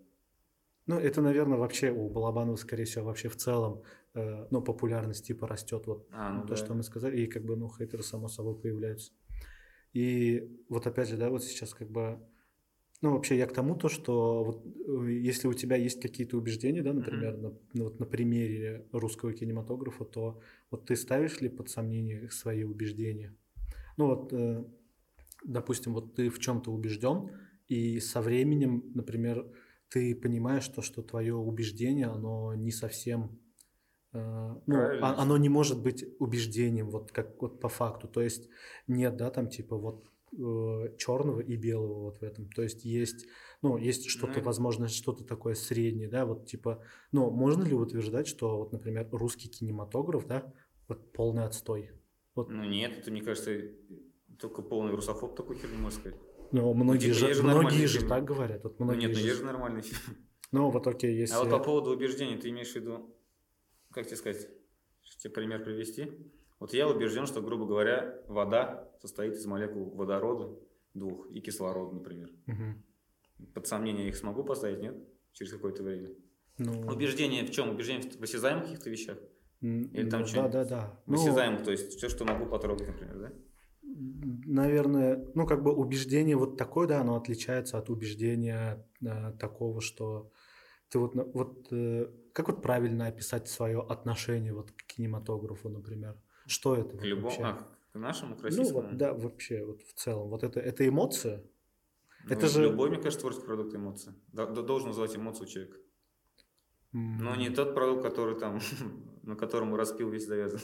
Ну, 0.86 0.98
это, 0.98 1.22
наверное, 1.22 1.58
вообще 1.58 1.92
у 1.92 2.08
Балабанова, 2.08 2.56
скорее 2.56 2.84
всего, 2.84 3.06
вообще 3.06 3.28
в 3.28 3.36
целом, 3.36 3.82
э, 4.14 4.46
ну, 4.50 4.60
популярность 4.62 5.26
типа 5.26 5.46
растет. 5.46 5.86
Вот 5.86 6.08
А, 6.10 6.32
ну 6.32 6.42
то, 6.42 6.48
да. 6.48 6.56
что 6.56 6.74
мы 6.74 6.82
сказали, 6.82 7.20
и 7.20 7.26
как 7.26 7.44
бы, 7.44 7.56
ну, 7.56 7.68
хейтеры 7.68 8.02
само 8.02 8.28
собой 8.28 8.58
появляются. 8.58 9.12
И 9.92 10.50
вот 10.68 10.86
опять 10.86 11.08
же, 11.08 11.16
да, 11.16 11.30
вот 11.30 11.44
сейчас 11.44 11.72
как 11.72 11.88
бы, 11.88 12.18
ну, 13.02 13.10
вообще 13.14 13.36
я 13.36 13.46
к 13.46 13.52
тому, 13.52 13.74
то, 13.74 13.88
что 13.88 14.44
вот 14.44 14.64
э, 14.64 15.10
если 15.10 15.48
у 15.48 15.54
тебя 15.54 15.74
есть 15.74 16.00
какие-то 16.00 16.36
убеждения, 16.36 16.82
да, 16.82 16.92
например, 16.92 17.36
на, 17.36 17.52
ну, 17.74 17.84
вот 17.84 17.98
на 17.98 18.06
примере 18.06 18.86
русского 18.92 19.32
кинематографа, 19.32 20.04
то 20.04 20.40
вот 20.70 20.86
ты 20.86 20.94
ставишь 20.94 21.40
ли 21.40 21.48
под 21.48 21.68
сомнение 21.68 22.30
свои 22.30 22.62
убеждения? 22.62 23.34
Ну, 23.96 24.06
вот, 24.06 24.32
э, 24.32 24.64
допустим, 25.44 25.94
вот 25.94 26.14
ты 26.14 26.30
в 26.30 26.38
чем-то 26.38 26.70
убежден, 26.70 27.30
и 27.66 27.98
со 27.98 28.22
временем, 28.22 28.92
например, 28.94 29.46
ты 29.88 30.14
понимаешь 30.14 30.68
то, 30.68 30.80
что 30.80 31.02
твое 31.02 31.34
убеждение, 31.34 32.06
оно 32.06 32.54
не 32.54 32.70
совсем, 32.70 33.40
э, 34.12 34.54
ну, 34.64 34.76
Правильно. 34.76 35.08
а- 35.08 35.22
оно 35.22 35.36
не 35.38 35.48
может 35.48 35.82
быть 35.82 36.04
убеждением, 36.20 36.88
вот 36.88 37.10
как 37.10 37.42
вот 37.42 37.58
по 37.58 37.68
факту. 37.68 38.06
То 38.06 38.20
есть 38.22 38.48
нет, 38.86 39.16
да, 39.16 39.30
там 39.30 39.48
типа 39.48 39.76
вот 39.76 40.11
черного 40.32 41.40
и 41.40 41.56
белого 41.56 42.04
вот 42.04 42.18
в 42.18 42.22
этом. 42.22 42.48
То 42.50 42.62
есть 42.62 42.84
есть, 42.84 43.26
ну, 43.60 43.76
есть 43.76 44.08
что-то, 44.08 44.40
возможно, 44.40 44.88
что-то 44.88 45.24
такое 45.24 45.54
среднее, 45.54 46.08
да, 46.08 46.24
вот 46.24 46.46
типа, 46.46 46.82
ну, 47.12 47.30
можно 47.30 47.64
ли 47.64 47.74
утверждать, 47.74 48.26
что 48.26 48.58
вот, 48.58 48.72
например, 48.72 49.08
русский 49.12 49.48
кинематограф, 49.48 50.26
да, 50.26 50.52
вот 50.88 51.12
полный 51.12 51.44
отстой? 51.44 51.90
Вот, 52.34 52.48
Ну 52.48 52.64
нет, 52.64 52.98
это, 52.98 53.10
мне 53.10 53.20
кажется, 53.20 53.60
только 54.38 54.62
полный 54.62 54.92
русофоб 54.92 55.36
такой 55.36 55.56
херню 55.58 55.78
может 55.78 56.00
сказать. 56.00 56.18
ну, 56.50 56.72
многие 56.72 57.08
типа, 57.08 57.14
же, 57.14 57.26
есть 57.26 57.40
же 57.40 57.46
многие 57.46 57.86
же 57.86 58.06
так 58.06 58.24
говорят, 58.24 58.64
вот 58.64 58.78
Ну 58.78 58.86
многие 58.86 59.00
нет, 59.06 59.10
ну 59.12 59.18
же- 59.18 59.26
есть 59.26 59.38
же 59.38 59.44
нормальный 59.44 59.82
фильм. 59.82 60.16
Ну, 60.50 60.70
вот 60.70 60.86
окей, 60.86 61.16
если... 61.16 61.34
А 61.34 61.40
вот 61.40 61.50
по 61.50 61.58
поводу 61.60 61.90
убеждений, 61.92 62.36
ты 62.36 62.50
имеешь 62.50 62.72
в 62.72 62.76
виду, 62.76 63.14
как 63.90 64.06
тебе 64.06 64.16
сказать, 64.16 64.48
тебе 65.18 65.32
пример 65.32 65.62
привести. 65.64 66.10
Вот 66.62 66.72
я 66.74 66.88
убежден, 66.88 67.26
что, 67.26 67.42
грубо 67.42 67.66
говоря, 67.66 68.22
вода 68.28 68.88
состоит 69.00 69.34
из 69.34 69.44
молекул 69.46 69.90
водорода 69.96 70.56
двух 70.94 71.28
и 71.32 71.40
кислорода, 71.40 71.96
например. 71.96 72.30
Мгм. 72.46 72.84
Под 73.52 73.66
сомнение 73.66 74.08
их 74.08 74.14
смогу 74.14 74.44
поставить, 74.44 74.78
нет? 74.78 74.96
Через 75.32 75.50
какое-то 75.50 75.82
время. 75.82 76.10
Ну, 76.58 76.86
Убеждение 76.86 77.44
в 77.44 77.50
чем? 77.50 77.70
Убеждение 77.70 78.08
в 78.08 78.22
осязаемых 78.22 78.66
каких-то 78.66 78.90
вещах? 78.90 79.18
или 79.60 80.08
там 80.08 80.20
ну, 80.20 80.26
что-нибудь 80.28 80.52
Да, 80.52 80.64
да, 80.64 80.70
да. 80.70 81.00
В 81.06 81.14
осязаемых, 81.14 81.64
то 81.64 81.72
есть 81.72 81.96
все, 81.96 82.08
что 82.08 82.24
могу 82.24 82.46
потрогать, 82.46 82.86
например, 82.86 83.18
да? 83.18 83.32
наверное, 83.82 85.26
ну, 85.34 85.48
как 85.48 85.64
бы 85.64 85.74
убеждение 85.74 86.36
вот 86.36 86.56
такое, 86.56 86.86
да, 86.86 87.00
оно 87.00 87.16
отличается 87.16 87.76
от 87.76 87.90
убеждения 87.90 88.86
э, 89.04 89.32
такого, 89.32 89.80
что 89.80 90.30
ты 90.90 91.00
вот, 91.00 91.14
вот 91.34 91.66
э, 91.72 92.06
как 92.32 92.46
вот 92.46 92.62
правильно 92.62 93.08
описать 93.08 93.48
свое 93.48 93.80
отношение 93.80 94.52
вот 94.54 94.70
к 94.70 94.82
кинематографу, 94.84 95.68
например? 95.68 96.16
Что 96.52 96.76
это 96.76 96.96
К 96.98 97.04
любому, 97.04 97.24
вообще? 97.24 97.42
а, 97.44 97.68
к 97.92 97.98
нашему, 97.98 98.34
к 98.36 98.38
ну, 98.38 98.44
российскому. 98.44 98.82
вот, 98.82 98.96
да, 98.96 99.14
вообще, 99.14 99.64
вот 99.64 99.82
в 99.82 99.94
целом. 99.94 100.28
Вот 100.28 100.42
это, 100.44 100.60
это 100.60 100.86
эмоция? 100.86 101.42
Ну, 102.24 102.30
это 102.30 102.46
же- 102.48 102.62
Любой, 102.64 102.90
мне 102.90 102.98
кажется, 102.98 103.20
творческий 103.20 103.46
продукт 103.46 103.74
эмоции. 103.74 104.12
Должен 104.32 104.88
вызывать 104.88 105.16
эмоцию 105.16 105.46
человека. 105.48 105.78
М, 106.92 107.18
Но 107.18 107.34
не 107.36 107.48
тот 107.48 107.74
продукт, 107.74 108.02
который 108.02 108.38
там, 108.38 108.60
на 109.22 109.34
котором 109.34 109.74
распил 109.74 110.10
весь 110.10 110.26
завязан. 110.26 110.60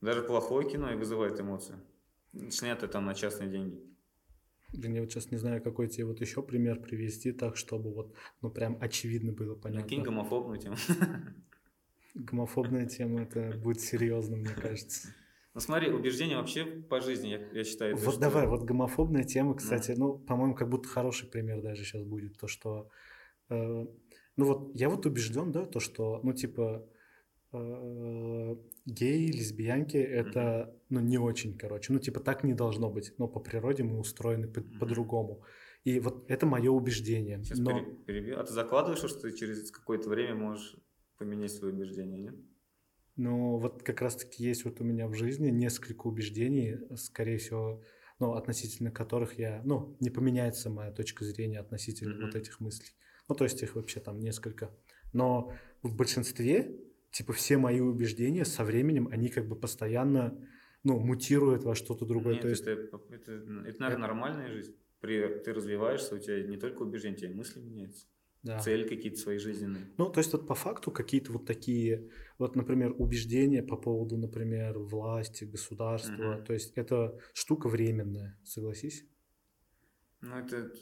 Даже 0.00 0.22
плохое 0.22 0.68
кино 0.68 0.90
и 0.92 0.96
вызывает 0.96 1.38
эмоцию. 1.40 1.78
Снято 2.50 2.88
там 2.88 3.04
на 3.04 3.14
частные 3.14 3.50
деньги. 3.50 3.80
Блин, 4.72 4.94
я 4.94 5.00
вот 5.02 5.10
сейчас 5.12 5.30
не 5.30 5.36
знаю, 5.36 5.62
какой 5.62 5.86
тебе 5.88 6.06
вот 6.06 6.20
еще 6.22 6.42
пример 6.42 6.80
привести, 6.80 7.30
так, 7.32 7.56
чтобы 7.58 7.92
вот, 7.92 8.14
ну, 8.40 8.50
прям 8.50 8.78
очевидно 8.80 9.32
было 9.32 9.54
понятно. 9.54 9.82
Накинь 9.82 10.02
гомофобную 10.02 10.58
тему. 10.58 10.76
Гомофобная 12.14 12.86
тема, 12.86 13.22
это 13.22 13.56
будет 13.58 13.80
серьезно, 13.80 14.36
мне 14.36 14.50
кажется. 14.50 15.08
Ну 15.54 15.60
смотри, 15.60 15.90
убеждение 15.90 16.36
вообще 16.36 16.64
по 16.64 17.00
жизни, 17.00 17.28
я, 17.28 17.38
я 17.52 17.64
считаю, 17.64 17.96
Вот 17.96 18.12
что- 18.12 18.20
давай, 18.20 18.46
вот 18.46 18.62
гомофобная 18.64 19.24
тема, 19.24 19.54
кстати, 19.54 19.92
ну, 19.96 20.18
по-моему, 20.18 20.54
как 20.54 20.68
будто 20.68 20.88
хороший 20.88 21.28
пример 21.28 21.60
даже 21.62 21.84
сейчас 21.84 22.02
будет, 22.04 22.38
то, 22.38 22.48
что, 22.48 22.88
э, 23.50 23.86
ну 24.36 24.44
вот, 24.46 24.74
я 24.74 24.88
вот 24.88 25.04
убежден, 25.06 25.52
да, 25.52 25.64
то, 25.66 25.78
что, 25.80 26.20
ну, 26.22 26.32
типа, 26.32 26.86
э, 27.52 28.56
геи, 28.86 29.30
лесбиянки, 29.30 29.96
это, 29.98 30.74
ну, 30.88 31.00
не 31.00 31.18
очень, 31.18 31.56
короче, 31.58 31.92
ну, 31.92 31.98
типа, 31.98 32.20
так 32.20 32.44
не 32.44 32.54
должно 32.54 32.88
быть, 32.90 33.12
но 33.18 33.28
по 33.28 33.40
природе 33.40 33.82
мы 33.82 33.98
устроены 33.98 34.48
по- 34.48 34.60
Мгм. 34.60 34.78
по-другому. 34.78 35.42
И 35.84 36.00
вот 36.00 36.30
это 36.30 36.46
мое 36.46 36.70
убеждение. 36.70 37.42
Сейчас 37.44 37.58
но... 37.58 37.72
пере- 37.72 37.92
перебью. 38.06 38.38
А 38.38 38.44
ты 38.44 38.52
закладываешь, 38.52 38.98
что 39.00 39.20
ты 39.20 39.32
через 39.36 39.70
какое-то 39.70 40.08
время 40.08 40.34
можешь 40.34 40.76
поменять 41.22 41.52
свои 41.52 41.72
убеждения, 41.72 42.18
нет? 42.18 42.34
Ну, 43.16 43.58
вот 43.58 43.82
как 43.82 44.00
раз-таки 44.00 44.42
есть 44.42 44.64
вот 44.64 44.80
у 44.80 44.84
меня 44.84 45.06
в 45.06 45.14
жизни 45.14 45.50
несколько 45.50 46.06
убеждений, 46.06 46.78
скорее 46.96 47.38
всего, 47.38 47.82
ну, 48.18 48.32
относительно 48.32 48.90
которых 48.90 49.38
я, 49.38 49.62
ну, 49.64 49.96
не 50.00 50.10
поменяется 50.10 50.70
моя 50.70 50.90
точка 50.90 51.24
зрения 51.24 51.60
относительно 51.60 52.14
Мгм. 52.14 52.26
вот 52.26 52.34
этих 52.34 52.58
мыслей. 52.60 52.92
Ну, 53.28 53.34
то 53.34 53.44
есть 53.44 53.62
их 53.62 53.76
вообще 53.76 54.00
там 54.00 54.18
несколько. 54.18 54.70
Но 55.12 55.52
в 55.82 55.94
большинстве, 55.94 56.80
типа, 57.10 57.32
все 57.32 57.56
мои 57.56 57.80
убеждения 57.80 58.44
со 58.44 58.64
временем, 58.64 59.08
они 59.12 59.28
как 59.28 59.46
бы 59.46 59.56
постоянно, 59.56 60.36
ну, 60.82 60.98
мутируют 60.98 61.64
во 61.64 61.74
что-то 61.74 62.06
другое. 62.06 62.34
Нет, 62.34 62.42
то 62.42 62.48
есть, 62.48 62.62
это, 62.66 63.00
это, 63.10 63.32
это, 63.32 63.80
наверное, 63.80 63.98
нормальная 63.98 64.50
жизнь. 64.50 64.74
При, 65.00 65.38
ты 65.38 65.52
развиваешься, 65.52 66.14
у 66.14 66.18
тебя 66.18 66.42
не 66.42 66.56
только 66.56 66.82
убеждения, 66.82 67.14
у 67.14 67.18
тебя 67.18 67.30
и 67.30 67.34
мысли 67.34 67.60
меняются. 67.60 68.06
Да. 68.42 68.58
Цели 68.58 68.88
какие-то 68.88 69.18
свои 69.18 69.38
жизненные. 69.38 69.92
Ну, 69.98 70.10
то 70.10 70.18
есть 70.18 70.32
вот 70.32 70.48
по 70.48 70.54
факту 70.54 70.90
какие-то 70.90 71.32
вот 71.32 71.46
такие, 71.46 72.10
вот, 72.38 72.56
например, 72.56 72.92
убеждения 72.98 73.62
по 73.62 73.76
поводу, 73.76 74.16
например, 74.16 74.78
власти, 74.78 75.44
государства, 75.44 76.34
Мгм. 76.34 76.44
то 76.44 76.52
есть 76.52 76.72
это 76.74 77.18
штука 77.34 77.68
временная, 77.68 78.38
согласись? 78.42 79.06
Ну, 80.20 80.36
это 80.36 80.72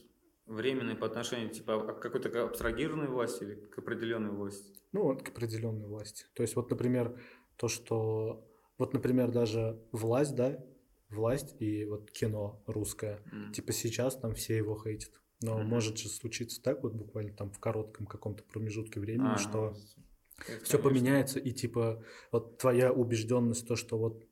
временный 0.46 0.96
по 0.96 1.06
отношению 1.06 1.50
типа 1.50 1.80
к 1.94 2.00
какой-то 2.00 2.44
абстрагированной 2.44 3.08
власти 3.08 3.44
или 3.44 3.54
к 3.54 3.78
определенной 3.78 4.30
власти? 4.30 4.72
Ну, 4.92 5.04
вот 5.04 5.22
к 5.22 5.28
определенной 5.28 5.86
власти. 5.86 6.24
То 6.34 6.42
есть, 6.42 6.56
вот, 6.56 6.70
например, 6.70 7.20
то, 7.56 7.68
что... 7.68 8.46
Вот, 8.78 8.94
например, 8.94 9.30
даже 9.30 9.78
власть, 9.92 10.34
да, 10.34 10.58
власть 11.10 11.54
и 11.60 11.84
вот 11.84 12.10
кино 12.10 12.62
русское. 12.66 13.20
Mm. 13.32 13.52
Типа 13.52 13.72
сейчас 13.72 14.16
там 14.16 14.34
все 14.34 14.56
его 14.56 14.80
хейтят. 14.82 15.20
Но 15.42 15.58
mm-hmm. 15.58 15.64
может 15.64 15.98
же 15.98 16.08
случиться 16.08 16.62
так 16.62 16.82
вот 16.82 16.94
буквально 16.94 17.32
там 17.32 17.50
в 17.50 17.58
коротком 17.58 18.06
каком-то 18.06 18.44
промежутке 18.44 19.00
времени, 19.00 19.34
а, 19.34 19.38
что 19.38 19.74
ну, 20.48 20.54
все 20.62 20.78
поменяется 20.78 21.38
и 21.38 21.52
типа 21.52 22.04
вот 22.30 22.58
твоя 22.58 22.92
убежденность 22.92 23.66
то, 23.66 23.76
что 23.76 23.98
вот 23.98 24.26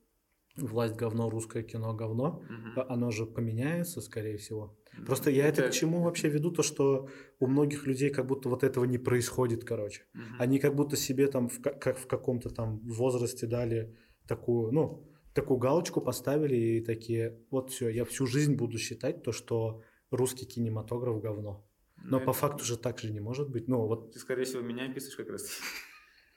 власть 0.56 0.96
говно, 0.96 1.30
русское 1.30 1.62
кино 1.62 1.94
говно, 1.94 2.42
угу. 2.42 2.84
оно 2.88 3.10
же 3.10 3.26
поменяется, 3.26 4.00
скорее 4.00 4.36
всего. 4.36 4.76
Просто 5.06 5.30
я 5.30 5.46
это, 5.46 5.62
это 5.62 5.70
к 5.70 5.74
чему 5.74 6.02
вообще 6.02 6.28
веду, 6.28 6.50
то 6.50 6.62
что 6.62 7.08
у 7.38 7.46
многих 7.46 7.86
людей 7.86 8.10
как 8.10 8.26
будто 8.26 8.48
вот 8.48 8.64
этого 8.64 8.84
не 8.84 8.98
происходит, 8.98 9.64
короче. 9.64 10.02
Угу. 10.14 10.22
Они 10.38 10.58
как 10.58 10.74
будто 10.74 10.96
себе 10.96 11.28
там 11.28 11.48
в, 11.48 11.60
как 11.60 11.96
в 11.96 12.06
каком-то 12.06 12.50
там 12.50 12.80
возрасте 12.80 13.46
дали 13.46 13.96
такую, 14.26 14.72
ну, 14.72 15.08
такую 15.34 15.58
галочку 15.58 16.00
поставили 16.00 16.56
и 16.56 16.80
такие, 16.80 17.38
вот 17.50 17.70
все, 17.70 17.88
я 17.88 18.04
всю 18.04 18.26
жизнь 18.26 18.56
буду 18.56 18.78
считать 18.78 19.22
то, 19.22 19.32
что 19.32 19.82
русский 20.10 20.46
кинематограф 20.46 21.20
говно. 21.20 21.64
Но 22.04 22.18
ну, 22.18 22.24
по 22.24 22.32
факту 22.32 22.64
же 22.64 22.76
так 22.76 22.98
же 22.98 23.10
не 23.10 23.20
может 23.20 23.50
быть. 23.50 23.68
Ну, 23.68 23.86
вот... 23.86 24.12
Ты, 24.12 24.18
скорее 24.18 24.44
всего, 24.44 24.62
меня 24.62 24.86
описываешь 24.86 25.16
как 25.16 25.30
раз. 25.30 25.48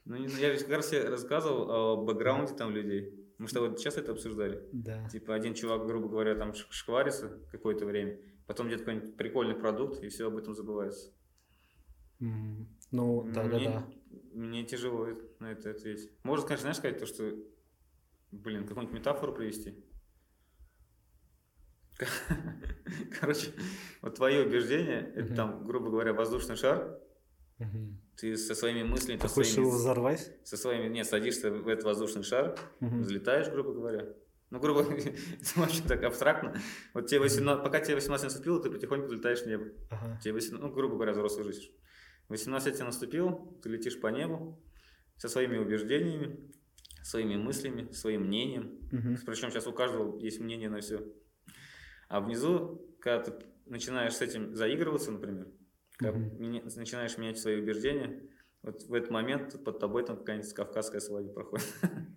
Ну, 0.04 0.16
я 0.16 0.58
как 0.58 0.68
раз 0.70 0.92
рассказывал 0.94 1.70
о 1.70 2.04
бэкграунде 2.04 2.56
там 2.56 2.72
людей. 2.72 3.14
Мы 3.38 3.48
что 3.48 3.62
вот 3.62 3.80
сейчас 3.80 3.98
это 3.98 4.14
обсуждали. 4.14 4.68
Да. 4.72 5.08
Типа 5.10 5.36
один 5.36 5.54
чувак, 5.54 5.86
грубо 5.86 6.10
говоря, 6.10 6.34
там 6.34 6.56
шкварится 6.56 7.40
какое-то 7.52 7.86
время, 7.86 8.20
потом 8.48 8.66
где-то 8.66 8.84
какой-нибудь 8.84 9.16
прикольный 9.16 9.54
продукт, 9.54 10.04
и 10.04 10.10
все 10.10 10.28
об 10.28 10.38
этом 10.38 10.56
забывается. 10.56 11.12
Mm. 12.20 12.66
Ну, 12.92 13.24
да, 13.32 13.48
да, 13.48 13.60
да. 13.60 13.88
Мне 14.34 14.64
тяжело 14.64 15.08
на 15.40 15.52
это 15.52 15.72
ответить. 15.72 16.12
Можно, 16.24 16.48
конечно, 16.48 16.64
знаешь, 16.64 16.78
сказать 16.78 17.00
то, 17.00 17.06
что, 17.06 17.32
блин, 18.32 18.66
какую-нибудь 18.68 19.00
метафору 19.00 19.34
привести. 19.34 19.76
Короче, 23.20 23.52
вот 24.02 24.16
твое 24.16 24.46
убеждение, 24.46 25.12
это 25.16 25.36
там, 25.36 25.66
грубо 25.66 25.90
говоря, 25.90 26.14
воздушный 26.14 26.56
шар, 26.56 27.00
ты 28.18 28.38
со 28.38 28.56
своими 28.56 28.84
мыслями... 28.84 29.18
Ты 29.18 29.28
хочешь 29.28 29.54
своими, 29.54 29.68
его 29.68 29.78
взорвать? 29.78 30.32
Со 30.44 30.58
своими... 30.58 30.88
Нет, 30.88 31.08
садишься 31.08 31.52
в 31.52 31.68
этот 31.68 31.86
воздушный 31.86 32.24
шар, 32.24 32.58
угу. 32.80 32.98
взлетаешь, 33.00 33.50
грубо 33.50 33.74
говоря. 33.74 34.14
Ну, 34.52 34.60
грубо 34.60 34.84
говоря, 34.84 35.02
это 35.02 35.62
очень 35.62 35.84
так 35.88 36.04
абстрактно. 36.04 36.56
Вот 36.94 37.08
тебе 37.08 37.22
18, 37.22 37.64
пока 37.64 37.80
тебе 37.80 37.96
18 37.96 38.26
наступило, 38.26 38.62
ты 38.62 38.70
потихоньку 38.70 39.08
взлетаешь 39.08 39.42
в 39.42 39.48
небо. 39.48 39.66
Ага. 39.90 40.20
Тебе 40.22 40.34
18, 40.34 40.62
ну, 40.62 40.72
грубо 40.72 40.96
говоря, 40.96 41.14
взрослую 41.14 41.46
жизнь. 41.46 41.72
18 42.28 42.74
тебе 42.76 42.86
наступил, 42.86 43.60
ты 43.64 43.70
летишь 43.70 44.00
по 44.00 44.08
небу 44.08 44.62
со 45.18 45.28
своими 45.28 45.58
убеждениями, 45.58 46.52
своими 47.04 47.36
мыслями, 47.38 47.92
своим 47.92 48.28
мнением. 48.28 48.80
Угу. 48.92 49.26
Причем 49.26 49.50
сейчас 49.50 49.68
у 49.68 49.74
каждого 49.74 50.20
есть 50.20 50.40
мнение 50.40 50.70
на 50.70 50.82
все. 50.82 51.02
А 52.12 52.20
внизу, 52.20 52.86
когда 53.00 53.24
ты 53.24 53.46
начинаешь 53.68 54.16
с 54.16 54.22
этим 54.22 54.54
заигрываться, 54.54 55.12
например, 55.12 55.48
когда 55.98 56.20
mm-hmm. 56.20 56.78
начинаешь 56.78 57.18
менять 57.18 57.40
свои 57.40 57.62
убеждения, 57.62 58.22
вот 58.64 58.84
в 58.84 58.94
этот 58.94 59.12
момент 59.12 59.64
под 59.64 59.80
тобой 59.80 60.06
там 60.06 60.18
какая-нибудь 60.18 60.54
кавказская 60.54 61.00
свадьба 61.00 61.34
проходит. 61.34 61.68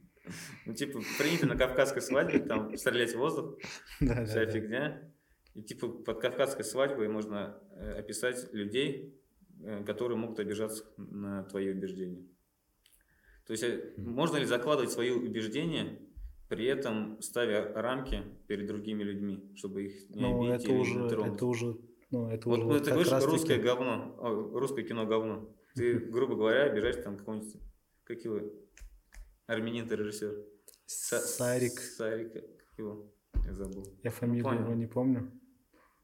Ну, 0.65 0.73
типа, 0.73 1.01
принято 1.19 1.47
на 1.47 1.55
кавказской 1.55 2.01
свадьбе 2.01 2.39
там 2.39 2.75
стрелять 2.79 3.15
в 3.15 3.19
воздух, 3.19 3.59
вся 3.99 4.47
фигня. 4.47 5.13
И 5.53 5.63
типа 5.63 5.87
под 5.87 6.19
кавказской 6.19 6.65
свадьбой 6.65 7.09
можно 7.09 7.61
э, 7.77 7.99
описать 7.99 8.51
людей, 8.55 9.23
э, 9.63 9.85
которые 9.85 10.17
могут 10.17 10.41
обижаться 10.41 10.87
на 10.97 11.43
твои 11.45 11.71
убеждения. 11.71 12.27
То 13.47 13.53
есть 13.53 13.65
э, 13.65 13.93
можно 13.99 14.39
ли 14.39 14.47
закладывать 14.47 14.93
свои 14.93 15.11
убеждения, 15.11 16.01
при 16.49 16.67
этом 16.67 17.21
ставя 17.21 17.73
рамки 17.75 18.23
перед 18.47 18.67
другими 18.67 19.03
людьми, 19.03 19.53
чтобы 19.57 19.85
их 19.85 20.11
не 20.11 20.23
ну, 20.23 20.41
обидеть 20.43 20.65
это 20.65 20.73
или 20.73 20.81
уже, 20.81 20.95
не 20.95 21.09
тронуть? 21.09 21.35
Это 21.35 21.47
уже 21.47 21.77
ну, 22.11 22.29
это 22.29 22.49
вот, 22.49 22.61
уже 22.61 22.81
ты 22.81 22.91
говоришь, 22.93 23.25
русское 23.25 23.59
говно, 23.59 24.15
русское 24.55 24.85
кино 24.85 25.05
говно. 25.05 25.49
Ты, 25.75 25.99
грубо 26.11 26.37
говоря, 26.37 26.65
обижаешь 26.65 27.03
там 27.03 27.17
какого-нибудь, 27.17 27.57
как 28.05 28.25
его, 28.25 28.41
армянин 29.47 29.91
режиссер. 29.91 30.33
Сарик. 30.87 31.73
Сарик, 31.73 32.33
как 32.35 32.79
его, 32.79 33.13
я 33.45 33.55
забыл. 33.55 33.85
Я 34.05 34.11
фамилию 34.11 34.45
ну, 34.49 34.61
его 34.61 34.75
не 34.75 34.87
помню. 34.87 35.33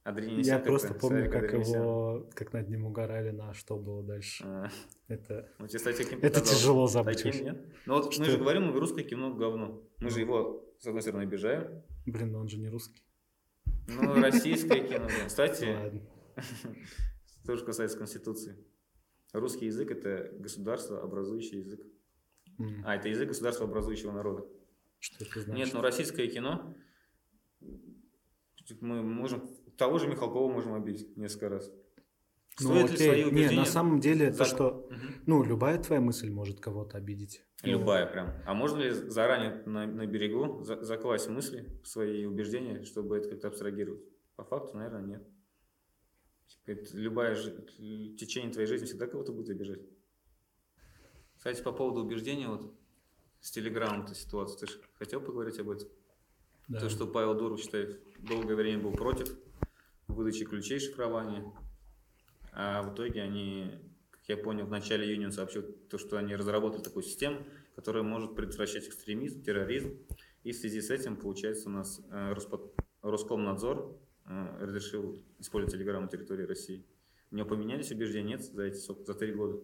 Я 0.05 0.59
просто 0.59 0.95
помню, 0.95 1.31
как 1.31 1.53
его, 1.53 2.27
как 2.35 2.53
над 2.53 2.69
ним 2.69 2.87
угорали, 2.87 3.31
на 3.31 3.53
что 3.53 3.77
было 3.77 4.03
дальше. 4.03 4.45
А. 4.47 4.69
Это, 5.09 5.53
ну, 5.59 5.67
кстати, 5.67 6.03
это 6.23 6.41
тяжело 6.41 6.87
забыть. 6.87 7.23
Таким, 7.23 7.45
нет? 7.45 7.65
Ну 7.87 7.95
вот 7.95 8.13
что? 8.13 8.23
мы 8.23 8.31
же 8.31 8.39
говорим, 8.39 8.77
русское 8.77 9.05
кино 9.05 9.35
говно. 9.35 9.83
Мы 9.99 10.11
же 10.11 10.21
его, 10.21 10.65
с 10.79 10.87
одной 10.87 11.03
стороны, 11.03 11.23
обижаем. 11.25 11.83
Блин, 12.07 12.33
но 12.33 12.41
он 12.41 12.49
же 12.49 12.59
не 12.59 12.69
русский. 12.69 13.03
Ну, 13.89 14.15
российское 14.15 14.87
кино, 14.87 15.07
да. 15.07 15.27
Кстати, 15.27 16.03
тоже 17.45 17.65
касается 17.65 17.99
Конституции. 17.99 18.57
Русский 19.33 19.67
язык– 19.67 19.91
это 19.93 20.33
государство, 20.39 21.03
образующий 21.03 21.59
язык. 21.59 21.81
А, 22.85 22.97
это 22.97 23.09
язык 23.09 23.29
государства, 23.29 23.67
образующего 23.67 24.13
народа. 24.13 24.47
Что 24.99 25.25
это 25.25 25.41
значит? 25.41 25.55
Нет, 25.55 25.75
но 25.75 25.81
российское 25.81 26.27
кино, 26.29 26.75
мы 28.81 29.03
можем, 29.03 29.49
того 29.81 29.99
же 29.99 30.09
Михалкова 30.09 30.53
можем 30.53 30.75
обидеть 30.75 31.17
несколько 31.17 31.49
раз. 31.49 31.73
Ну, 32.61 32.69
Стоит 32.69 32.91
окей. 32.93 33.15
ли 33.15 33.23
свои 33.23 33.33
Не, 33.33 33.57
на 33.57 33.65
самом 33.65 33.99
деле, 33.99 34.31
за... 34.31 34.39
то, 34.39 34.45
что, 34.45 34.69
угу. 34.69 34.95
ну, 35.25 35.43
любая 35.43 35.83
твоя 35.83 36.03
мысль 36.03 36.31
может 36.31 36.61
кого-то 36.61 36.99
обидеть. 36.99 37.43
Любая 37.63 38.05
прям. 38.05 38.35
А 38.47 38.53
можно 38.53 38.83
ли 38.83 38.91
заранее 38.91 39.63
на, 39.65 39.87
на 39.87 40.05
берегу 40.05 40.63
за, 40.65 40.83
закласть 40.83 41.31
мысли, 41.31 41.81
свои 41.83 42.27
убеждения, 42.27 42.85
чтобы 42.85 43.17
это 43.17 43.31
как-то 43.31 43.49
абстрагировать? 43.49 44.03
По 44.37 44.45
факту, 44.45 44.77
наверное, 44.77 45.03
нет. 45.03 45.27
Типа, 46.49 46.71
это 46.73 46.97
любое 46.99 47.35
течение 48.19 48.53
твоей 48.53 48.69
жизни 48.69 48.85
всегда 48.85 49.07
кого-то 49.07 49.33
будет 49.33 49.49
обижать. 49.49 49.81
Кстати, 51.39 51.63
по 51.63 51.73
поводу 51.73 52.03
убеждения, 52.03 52.49
вот 52.49 52.75
с 53.41 53.51
телеграммом 53.51 54.05
эта 54.05 54.15
ситуация, 54.15 54.59
ты 54.59 54.67
же 54.67 54.79
хотел 54.99 55.23
поговорить 55.23 55.59
об 55.59 55.71
этом? 55.71 55.89
Да. 56.69 56.81
То, 56.81 56.91
что 56.91 57.07
Павел 57.07 57.35
Дуров 57.35 57.61
считает, 57.61 58.03
долгое 58.19 58.57
время 58.57 58.83
был 58.83 58.93
против 58.93 59.35
выдачи 60.21 60.45
ключей 60.45 60.79
шифрования, 60.79 61.45
а 62.53 62.83
в 62.83 62.95
итоге 62.95 63.23
они 63.23 63.81
я 64.31 64.37
понял, 64.37 64.67
в 64.67 64.71
начале 64.71 65.07
июня 65.07 65.33
сообщил, 65.33 65.63
то, 65.91 65.99
что 65.99 66.17
они 66.17 66.37
разработали 66.37 66.83
такую 66.83 67.03
систему, 67.03 67.39
которая 67.75 68.05
может 68.05 68.37
предотвращать 68.37 68.87
экстремизм, 68.87 69.43
терроризм. 69.43 69.99
И 70.45 70.53
в 70.53 70.57
связи 70.57 70.81
с 70.81 70.91
этим, 70.91 71.17
получается, 71.17 71.69
у 71.69 71.73
нас 71.73 72.01
э, 72.11 72.35
Роскомнадзор 73.03 73.99
э, 74.27 74.59
разрешил 74.61 75.21
использовать 75.39 75.75
Телеграм 75.75 76.05
на 76.05 76.09
территории 76.09 76.45
России. 76.45 76.87
У 77.33 77.37
него 77.37 77.49
поменялись 77.49 77.91
убеждения? 77.91 78.37
Нет 78.37 78.45
за 78.45 78.65
эти 78.65 78.77
за 78.77 79.15
три 79.15 79.33
года? 79.33 79.61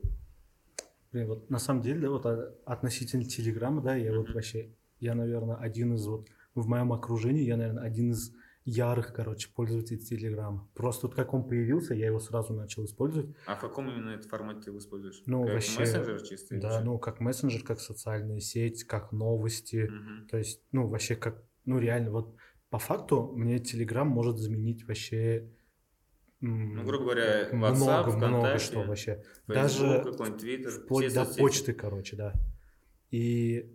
Блин, 1.12 1.28
вот 1.28 1.48
на 1.48 1.58
самом 1.58 1.82
деле, 1.82 2.00
да, 2.00 2.10
вот 2.10 2.26
а, 2.26 2.54
относительно 2.64 3.24
Телеграма, 3.24 3.82
да, 3.82 3.94
я 3.94 4.10
mm-hmm. 4.10 4.18
вот 4.18 4.34
вообще, 4.34 4.74
я, 4.98 5.14
наверное, 5.14 5.56
один 5.56 5.94
из 5.94 6.06
вот 6.06 6.28
в 6.54 6.66
моем 6.66 6.92
окружении, 6.92 7.44
я, 7.44 7.56
наверное, 7.56 7.84
один 7.84 8.10
из 8.10 8.34
ярых, 8.66 9.14
короче, 9.14 9.48
пользователей 9.54 10.00
Телеграма. 10.00 10.68
Просто 10.74 11.06
вот 11.06 11.14
как 11.14 11.32
он 11.32 11.48
появился, 11.48 11.94
я 11.94 12.06
его 12.06 12.18
сразу 12.18 12.52
начал 12.52 12.84
использовать. 12.84 13.34
А 13.46 13.54
в 13.54 13.60
каком 13.60 13.88
именно 13.88 14.10
это 14.10 14.28
формате 14.28 14.62
ты 14.64 14.70
его 14.70 14.78
используешь? 14.78 15.22
Ну, 15.24 15.44
как 15.44 15.54
вообще, 15.54 15.80
мессенджер 15.80 16.22
чистый? 16.22 16.58
Да, 16.58 16.82
ну, 16.82 16.98
как 16.98 17.20
мессенджер, 17.20 17.62
как 17.62 17.80
социальная 17.80 18.40
сеть, 18.40 18.84
как 18.84 19.12
новости. 19.12 19.84
Угу. 19.84 20.28
То 20.28 20.38
есть, 20.38 20.62
ну, 20.72 20.88
вообще 20.88 21.14
как, 21.14 21.42
ну, 21.64 21.78
реально, 21.78 22.10
вот 22.10 22.36
по 22.68 22.78
факту 22.78 23.32
мне 23.34 23.60
Телеграм 23.60 24.08
может 24.08 24.38
заменить 24.38 24.86
вообще 24.86 25.48
ну, 26.40 26.84
грубо 26.84 27.04
говоря, 27.04 27.48
WhatsApp, 27.50 27.74
много, 27.76 28.16
много 28.16 28.58
что 28.58 28.82
вообще. 28.82 29.22
Facebook, 29.46 29.54
Даже 29.54 29.86
Twitter, 30.38 30.70
вплоть 30.70 31.14
до 31.14 31.24
соцсети. 31.24 31.40
почты, 31.40 31.72
короче, 31.72 32.16
да. 32.16 32.34
И 33.10 33.72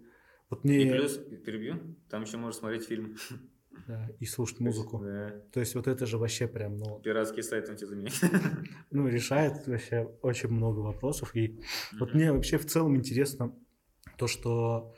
вот 0.50 0.64
мне... 0.64 0.84
И 0.84 0.92
плюс, 0.92 1.18
перебью, 1.18 1.96
там 2.10 2.22
еще 2.22 2.38
можно 2.38 2.60
смотреть 2.60 2.86
фильм. 2.86 3.18
Да, 3.88 4.10
и 4.20 4.26
слушать 4.26 4.60
музыку. 4.60 5.00
Да. 5.04 5.42
То 5.52 5.60
есть 5.60 5.76
вот 5.76 5.88
это 5.88 6.06
же 6.06 6.18
вообще 6.18 6.48
прям, 6.48 6.78
ну... 6.78 7.00
Пиратский 7.00 7.44
сайт 7.44 7.70
он 7.70 7.76
тебе 7.76 7.88
заменит. 7.88 8.14
Ну, 8.92 9.08
решает 9.08 9.68
вообще 9.68 10.10
очень 10.22 10.50
много 10.50 10.80
вопросов. 10.80 11.36
И 11.36 11.60
вот 12.00 12.14
мне 12.14 12.32
вообще 12.32 12.58
в 12.58 12.66
целом 12.66 12.96
интересно 12.96 13.56
то, 14.18 14.28
что... 14.28 14.94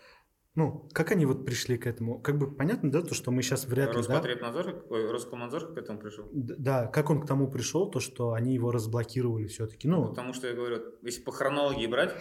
Ну, 0.55 0.87
как 0.93 1.11
они 1.11 1.25
вот 1.25 1.45
пришли 1.45 1.77
к 1.77 1.87
этому? 1.87 2.19
Как 2.19 2.37
бы 2.37 2.53
понятно, 2.53 2.91
да, 2.91 3.01
то, 3.01 3.15
что 3.15 3.31
мы 3.31 3.41
сейчас 3.41 3.65
вряд 3.65 3.89
ли... 3.89 3.97
Роспотребнадзор, 3.97 4.65
да? 4.65 4.81
ой, 4.89 5.11
Роскомнадзор 5.11 5.73
к 5.73 5.77
этому 5.77 5.99
пришел? 5.99 6.29
Да, 6.31 6.85
как 6.87 7.09
он 7.09 7.21
к 7.21 7.27
тому 7.27 7.49
пришел, 7.49 7.89
то, 7.89 7.99
что 7.99 8.33
они 8.33 8.53
его 8.53 8.71
разблокировали 8.71 9.47
все-таки, 9.47 9.87
ну... 9.87 10.09
Потому 10.09 10.33
что, 10.33 10.47
я 10.47 10.53
говорю, 10.53 10.83
если 11.01 11.23
по 11.23 11.31
хронологии 11.31 11.87
брать, 11.87 12.13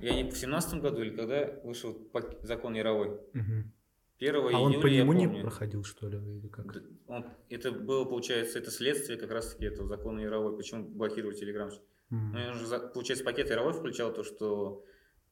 я 0.00 0.14
не 0.14 0.30
в 0.30 0.36
семнадцатом 0.36 0.80
году 0.80 1.02
или 1.02 1.14
когда 1.14 1.60
вышел 1.64 1.96
закон 2.42 2.74
Яровой, 2.74 3.10
угу. 3.10 3.70
1 4.18 4.34
а 4.36 4.60
он 4.60 4.80
по 4.80 4.86
нему 4.86 5.12
не 5.12 5.26
проходил, 5.42 5.84
что 5.84 6.08
ли, 6.08 6.18
или 6.18 6.48
как? 6.48 6.66
Он, 7.06 7.26
это 7.48 7.72
было, 7.72 8.04
получается, 8.04 8.58
это 8.58 8.70
следствие 8.70 9.18
как 9.18 9.30
раз-таки 9.30 9.64
этого 9.64 9.88
закона 9.88 10.20
Яровой, 10.20 10.56
почему 10.56 10.84
блокировать 10.84 11.40
Телеграм. 11.40 11.70
Mm. 12.10 12.30
Ну, 12.32 12.38
он 12.50 12.54
же, 12.54 12.66
получается, 12.92 13.24
пакет 13.24 13.50
Яровой 13.50 13.72
включал 13.72 14.12
то, 14.12 14.22
что 14.22 14.84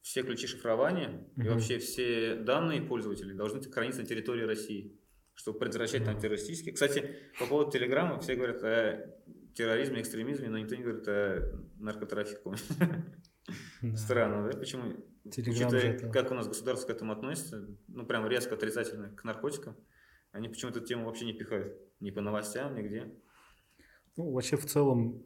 все 0.03 0.23
ключи 0.23 0.47
шифрования 0.47 1.09
mm-hmm. 1.09 1.45
и 1.45 1.49
вообще 1.49 1.79
все 1.79 2.35
данные 2.35 2.81
пользователей 2.83 3.35
должны 3.35 3.61
храниться 3.62 4.01
на 4.01 4.07
территории 4.07 4.45
России, 4.45 4.99
чтобы 5.35 5.59
предотвращать 5.59 6.03
mm-hmm. 6.03 6.07
там 6.07 6.21
террористические. 6.21 6.75
Кстати, 6.75 7.16
по 7.38 7.47
поводу 7.47 7.71
Телеграма 7.71 8.19
все 8.21 8.35
говорят 8.35 8.62
о 8.62 9.14
терроризме, 9.55 10.01
экстремизме, 10.01 10.49
но 10.49 10.59
никто 10.59 10.75
не 10.75 10.83
говорит 10.83 11.07
о 11.07 11.61
наркотрафике. 11.79 12.40
Странно, 13.97 14.51
да? 14.51 14.59
Почему? 14.59 14.95
Учитывая, 15.38 15.99
как 16.11 16.31
у 16.31 16.35
нас 16.35 16.49
государство 16.49 16.87
к 16.87 16.90
этому 16.90 17.12
относится, 17.12 17.66
ну, 17.88 18.07
прям 18.07 18.27
резко 18.27 18.55
отрицательно 18.55 19.14
к 19.14 19.25
наркотикам, 19.25 19.77
они 20.33 20.49
почему-то 20.49 20.79
эту 20.79 20.88
тему 20.88 21.07
вообще 21.07 21.25
не 21.25 21.33
пихают. 21.33 21.77
Ни 22.01 22.11
по 22.11 22.21
новостям, 22.21 22.75
нигде. 22.75 23.12
Ну, 24.16 24.33
вообще 24.33 24.57
в 24.57 24.66
целом, 24.66 25.23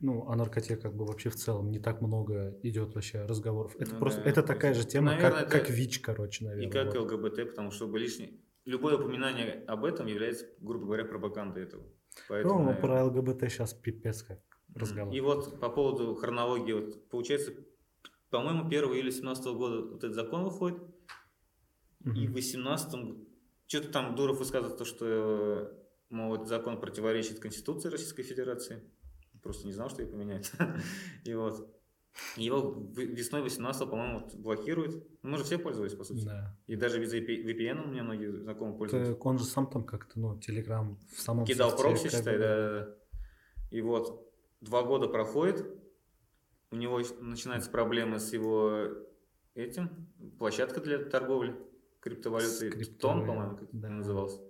ну, 0.00 0.28
о 0.28 0.36
наркоте 0.36 0.76
как 0.76 0.94
бы 0.94 1.04
вообще 1.04 1.30
в 1.30 1.36
целом 1.36 1.70
не 1.70 1.78
так 1.78 2.00
много 2.00 2.58
идет 2.62 2.94
вообще 2.94 3.24
разговоров. 3.24 3.74
Это 3.78 3.94
ну, 3.94 4.00
просто, 4.00 4.22
да, 4.22 4.30
это 4.30 4.42
такая 4.42 4.74
же 4.74 4.84
тема, 4.84 5.12
наверное, 5.12 5.42
как, 5.42 5.50
как 5.50 5.70
ВИЧ, 5.70 6.00
короче, 6.00 6.44
наверное. 6.44 6.68
И 6.68 6.70
как 6.70 6.94
вот. 6.94 7.12
ЛГБТ, 7.12 7.50
потому 7.50 7.70
что 7.70 7.94
лишний... 7.96 8.40
Любое 8.64 8.96
упоминание 8.96 9.62
об 9.68 9.84
этом 9.84 10.06
является, 10.06 10.46
грубо 10.60 10.86
говоря, 10.86 11.04
пропагандой 11.04 11.62
этого. 11.62 11.84
Поэтому, 12.28 12.54
ну, 12.54 12.64
наверное... 12.64 12.82
про 12.82 13.04
ЛГБТ 13.04 13.50
сейчас 13.50 13.74
пипец 13.74 14.22
как 14.22 14.40
разговор. 14.74 15.14
И 15.14 15.20
вот 15.20 15.60
по 15.60 15.68
поводу 15.68 16.14
хронологии, 16.16 16.72
вот, 16.72 17.08
получается, 17.08 17.52
по-моему, 18.30 18.66
1 18.66 18.84
июля 18.84 19.02
2017 19.02 19.44
года 19.46 19.82
вот 19.82 20.04
этот 20.04 20.14
закон 20.14 20.44
выходит, 20.44 20.82
и 22.04 22.26
в 22.26 22.32
2018 22.32 23.26
что-то 23.66 23.88
там 23.88 24.14
Дуров 24.14 24.38
высказывает 24.38 24.78
то, 24.78 24.84
что, 24.84 25.72
мол, 26.08 26.34
этот 26.36 26.48
закон 26.48 26.80
противоречит 26.80 27.40
Конституции 27.40 27.88
Российской 27.88 28.22
Федерации. 28.22 28.82
Просто 29.42 29.66
не 29.66 29.72
знал, 29.72 29.90
что 29.90 30.02
ее 30.02 30.08
поменять. 30.08 30.52
И 31.24 31.34
вот. 31.34 31.72
Его 32.36 32.90
весной 32.94 33.42
18 33.42 33.90
по-моему, 33.90 34.20
вот 34.20 34.34
блокируют. 34.36 35.06
Ну, 35.22 35.30
мы 35.30 35.38
же 35.38 35.44
все 35.44 35.58
пользовались, 35.58 35.92
по 35.94 36.02
сути. 36.02 36.24
Да. 36.24 36.58
И 36.66 36.74
даже 36.74 36.98
без 36.98 37.12
VPN 37.12 37.84
у 37.84 37.88
меня 37.88 38.04
многие 38.04 38.32
знакомые 38.32 38.78
пользуются. 38.78 39.12
Так 39.12 39.26
он 39.26 39.38
же 39.38 39.44
сам 39.44 39.66
там 39.66 39.84
как-то, 39.84 40.18
ну, 40.18 40.38
Telegram 40.38 40.96
в 41.14 41.20
самом 41.20 41.44
Кидал 41.44 41.76
прокси, 41.76 42.08
считай, 42.08 42.38
да. 42.38 42.88
И 43.70 43.82
вот 43.82 44.32
два 44.62 44.82
года 44.82 45.08
проходит, 45.08 45.66
у 46.70 46.76
него 46.76 47.00
начинаются 47.20 47.70
проблемы 47.70 48.18
с 48.18 48.32
его 48.32 48.88
этим, 49.54 50.08
площадка 50.38 50.80
для 50.80 50.98
торговли 50.98 51.56
криптовалюты, 52.00 52.84
Тон, 52.84 53.26
по-моему, 53.26 53.56
как 53.56 53.68
да. 53.72 53.88
назывался, 53.88 54.40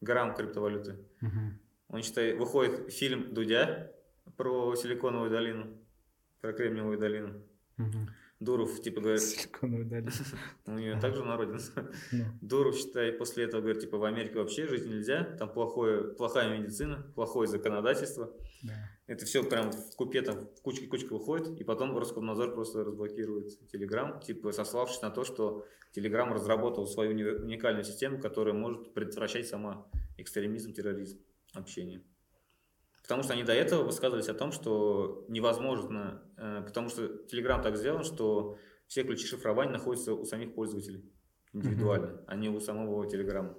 грамм 0.00 0.34
криптовалюты. 0.34 0.98
Угу. 1.22 1.40
Он, 1.88 2.02
считает, 2.02 2.38
выходит 2.38 2.92
фильм 2.92 3.32
Дудя 3.32 3.92
про 4.36 4.74
Силиконовую 4.74 5.30
долину, 5.30 5.78
про 6.40 6.52
Кремниевую 6.52 6.98
долину. 6.98 7.42
Угу. 7.78 8.08
Дуров, 8.38 8.82
типа, 8.82 9.00
говорит... 9.00 9.22
Силиконовую 9.22 9.86
долину. 9.86 10.10
У 10.66 10.72
нее 10.72 11.00
также 11.00 11.24
на 11.24 11.36
родине. 11.36 11.58
Ну. 12.12 12.24
Дуров, 12.42 12.76
считай, 12.76 13.12
после 13.12 13.44
этого 13.44 13.62
говорит, 13.62 13.80
типа, 13.80 13.96
в 13.96 14.04
Америке 14.04 14.38
вообще 14.38 14.66
жить 14.66 14.86
нельзя, 14.86 15.24
там 15.38 15.50
плохое, 15.50 16.14
плохая 16.14 16.58
медицина, 16.58 17.10
плохое 17.14 17.48
законодательство. 17.48 18.30
Да. 18.62 18.74
Это 19.06 19.24
все 19.24 19.42
прям 19.42 19.70
в 19.70 19.96
купе 19.96 20.20
там 20.20 20.48
кучка-кучка 20.62 21.14
выходит, 21.14 21.58
и 21.60 21.64
потом 21.64 21.96
Роскомнадзор 21.96 22.54
просто 22.54 22.84
разблокирует 22.84 23.52
Telegram, 23.72 24.22
типа 24.22 24.52
сославшись 24.52 25.00
на 25.00 25.10
то, 25.10 25.24
что 25.24 25.64
Telegram 25.96 26.32
разработал 26.32 26.86
свою 26.86 27.12
уникальную 27.12 27.84
систему, 27.84 28.20
которая 28.20 28.54
может 28.54 28.92
предотвращать 28.94 29.46
сама 29.46 29.88
экстремизм, 30.18 30.72
терроризм, 30.72 31.20
общение. 31.54 32.02
Потому 33.06 33.22
что 33.22 33.34
они 33.34 33.44
до 33.44 33.52
этого 33.52 33.84
высказывались 33.84 34.28
о 34.28 34.34
том, 34.34 34.50
что 34.50 35.24
невозможно, 35.28 36.22
э, 36.36 36.62
потому 36.66 36.88
что 36.88 37.04
Telegram 37.04 37.62
так 37.62 37.76
сделан, 37.76 38.02
что 38.02 38.58
все 38.88 39.04
ключи 39.04 39.26
шифрования 39.26 39.72
находятся 39.72 40.12
у 40.12 40.24
самих 40.24 40.54
пользователей 40.54 41.04
индивидуально, 41.52 42.06
mm-hmm. 42.06 42.24
а 42.26 42.34
не 42.34 42.48
у 42.48 42.58
самого 42.58 43.04
Telegram. 43.04 43.56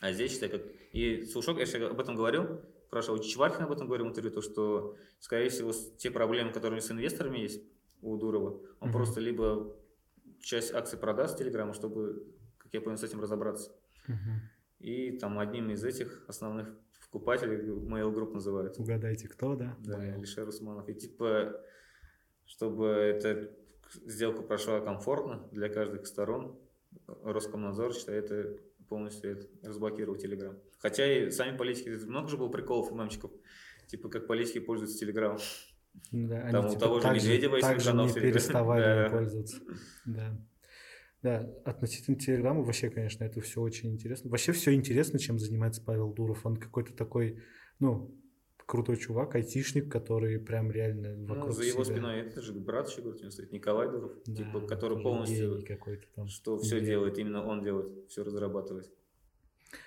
А 0.00 0.12
здесь, 0.12 0.32
считай, 0.32 0.48
как... 0.48 0.62
И 0.92 1.22
Сушок, 1.26 1.58
я 1.58 1.86
об 1.86 2.00
этом 2.00 2.16
говорил, 2.16 2.62
спрашивал, 2.86 3.18
Чеваркин 3.18 3.64
об 3.64 3.72
этом 3.72 3.86
говорил 3.88 4.06
в 4.06 4.08
интервью, 4.08 4.32
то, 4.32 4.40
что, 4.40 4.96
скорее 5.20 5.50
всего, 5.50 5.72
те 5.98 6.10
проблемы, 6.10 6.50
которые 6.50 6.80
с 6.80 6.90
инвесторами 6.90 7.40
есть 7.40 7.62
у 8.00 8.16
Дурова, 8.16 8.58
он 8.80 8.88
mm-hmm. 8.88 8.92
просто 8.92 9.20
либо 9.20 9.76
часть 10.40 10.72
акций 10.72 10.98
продаст 10.98 11.38
Телеграму, 11.38 11.74
чтобы, 11.74 12.26
как 12.56 12.72
я 12.72 12.80
понял, 12.80 12.96
с 12.96 13.02
этим 13.02 13.20
разобраться. 13.20 13.70
Mm-hmm. 14.08 14.51
И 14.82 15.16
там 15.18 15.38
одним 15.38 15.70
из 15.70 15.84
этих 15.84 16.24
основных 16.28 16.68
покупателей 17.04 17.56
Mail 17.58 18.12
Group 18.12 18.32
называют. 18.32 18.78
Угадайте, 18.78 19.28
кто, 19.28 19.54
да? 19.54 19.76
Да, 19.80 19.98
Mail. 19.98 20.14
Алишер 20.16 20.48
Усманов. 20.48 20.88
И 20.88 20.94
типа, 20.94 21.60
чтобы 22.44 22.88
эта 22.88 23.50
сделка 24.04 24.42
прошла 24.42 24.80
комфортно 24.80 25.48
для 25.52 25.68
каждых 25.68 26.06
сторон, 26.06 26.58
Роскомнадзор 27.06 27.94
считает 27.94 28.30
это 28.30 28.62
полностью 28.88 29.32
это, 29.32 29.46
разблокировал 29.62 30.16
Телеграм. 30.16 30.58
Хотя 30.78 31.06
и 31.06 31.30
сами 31.30 31.56
политики, 31.56 31.88
много 32.06 32.28
же 32.28 32.36
было 32.36 32.48
приколов 32.48 32.90
и 32.90 32.94
мамчиков, 32.94 33.30
типа 33.86 34.08
как 34.08 34.26
политики 34.26 34.58
пользуются 34.58 34.98
Телеграмом. 34.98 35.38
Да, 36.10 36.40
Там 36.50 36.64
они, 36.64 36.66
у 36.66 36.68
типа, 36.70 36.80
того 36.80 37.00
же 37.00 37.08
Медведева 37.12 37.56
есть 37.56 37.68
также 37.68 37.90
канал 37.90 38.06
не 38.06 38.14
переставали 38.14 39.10
пользоваться. 39.10 39.56
Да. 40.04 40.36
Да, 41.22 41.48
относительно 41.64 42.18
Телеграма 42.18 42.62
вообще, 42.62 42.90
конечно, 42.90 43.22
это 43.22 43.40
все 43.40 43.60
очень 43.60 43.92
интересно. 43.92 44.28
Вообще 44.30 44.52
все 44.52 44.74
интересно, 44.74 45.20
чем 45.20 45.38
занимается 45.38 45.80
Павел 45.80 46.12
Дуров. 46.12 46.44
Он 46.44 46.56
какой-то 46.56 46.94
такой, 46.94 47.40
ну, 47.78 48.12
крутой 48.66 48.96
чувак, 48.96 49.34
айтишник, 49.34 49.90
который 49.92 50.38
прям 50.38 50.70
реально 50.72 51.14
ну, 51.14 51.26
вокруг 51.26 51.48
ну, 51.48 51.52
за 51.52 51.64
его 51.64 51.84
себя... 51.84 51.96
спиной 51.96 52.20
это 52.20 52.40
же 52.40 52.52
брат 52.54 52.88
еще, 52.88 53.02
говорит, 53.02 53.20
у 53.20 53.24
него 53.24 53.30
стоит 53.30 53.52
Николай 53.52 53.90
Дуров, 53.90 54.12
да, 54.26 54.34
типа, 54.34 54.60
который 54.62 55.02
полностью, 55.02 55.62
там, 56.14 56.26
что 56.28 56.58
все 56.58 56.76
гений. 56.76 56.86
делает, 56.86 57.18
именно 57.18 57.46
он 57.46 57.62
делает, 57.62 58.08
все 58.08 58.24
разрабатывает. 58.24 58.90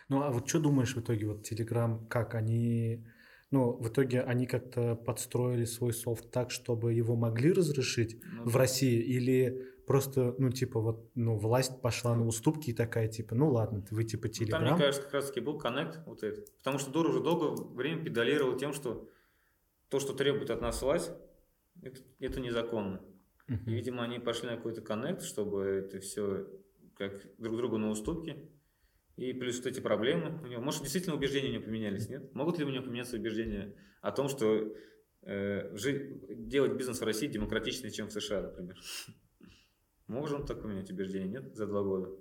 Ну, 0.08 0.22
а 0.22 0.32
вот 0.32 0.48
что 0.48 0.60
думаешь 0.60 0.96
в 0.96 1.02
итоге, 1.02 1.26
вот 1.26 1.52
Telegram, 1.52 2.08
как 2.08 2.36
они, 2.36 3.06
ну, 3.50 3.74
в 3.74 3.90
итоге 3.90 4.22
они 4.22 4.46
как-то 4.46 4.96
подстроили 4.96 5.66
свой 5.66 5.92
софт 5.92 6.30
так, 6.32 6.52
чтобы 6.52 6.94
его 6.94 7.16
могли 7.16 7.52
разрешить 7.54 8.22
ну, 8.24 8.46
в 8.46 8.56
России, 8.56 9.02
или 9.02 9.75
просто, 9.86 10.36
ну, 10.38 10.50
типа, 10.50 10.80
вот, 10.80 11.12
ну, 11.16 11.38
власть 11.38 11.82
пошла 11.82 12.16
на 12.16 12.26
уступки 12.26 12.72
и 12.72 12.74
такая, 12.74 13.08
типа, 13.08 13.36
ну, 13.36 13.52
ладно, 13.52 13.86
вы, 13.92 14.04
типа, 14.04 14.28
Telegram. 14.28 14.46
Ну, 14.46 14.50
там, 14.50 14.64
мне 14.64 14.78
кажется, 14.78 15.02
как 15.04 15.14
раз-таки 15.14 15.40
был 15.40 15.58
коннект 15.58 16.00
вот 16.06 16.24
этот. 16.24 16.56
Потому 16.58 16.80
что 16.80 16.92
Дур 16.92 17.08
уже 17.08 17.20
долгое 17.20 17.56
время 17.74 18.04
педалировал 18.04 18.58
тем, 18.58 18.74
что 18.74 19.10
то, 19.90 20.00
что 20.00 20.14
требует 20.14 20.50
от 20.50 20.62
нас 20.62 20.82
власть, 20.82 21.12
это, 21.82 22.02
это 22.20 22.40
незаконно. 22.40 23.02
Uh-huh. 23.48 23.60
И, 23.66 23.72
видимо, 23.72 24.04
они 24.04 24.20
пошли 24.20 24.50
на 24.50 24.56
какой-то 24.56 24.82
коннект, 24.82 25.22
чтобы 25.22 25.64
это 25.64 26.00
все 26.00 26.48
как 26.96 27.14
друг 27.38 27.58
другу 27.58 27.78
на 27.78 27.90
уступки. 27.90 28.50
И 29.18 29.34
плюс 29.34 29.58
вот 29.58 29.68
эти 29.68 29.80
проблемы 29.80 30.42
у 30.44 30.48
него. 30.48 30.62
Может, 30.62 30.82
действительно 30.82 31.16
убеждения 31.16 31.50
у 31.50 31.54
него 31.54 31.64
поменялись, 31.64 32.10
нет? 32.10 32.34
Могут 32.34 32.58
ли 32.58 32.66
у 32.66 32.70
него 32.70 32.84
поменяться 32.84 33.16
убеждения 33.16 33.76
о 34.02 34.12
том, 34.12 34.28
что 34.28 34.76
э, 35.22 35.76
жить, 35.78 36.48
делать 36.48 36.74
бизнес 36.74 37.00
в 37.00 37.04
России 37.04 37.28
демократичнее, 37.28 37.92
чем 37.92 38.08
в 38.08 38.12
США, 38.12 38.42
например? 38.42 38.78
Можем 40.08 40.46
так 40.46 40.62
поменять 40.62 40.92
убеждение, 40.92 41.28
нет, 41.28 41.56
за 41.56 41.66
два 41.66 41.82
года? 41.82 42.12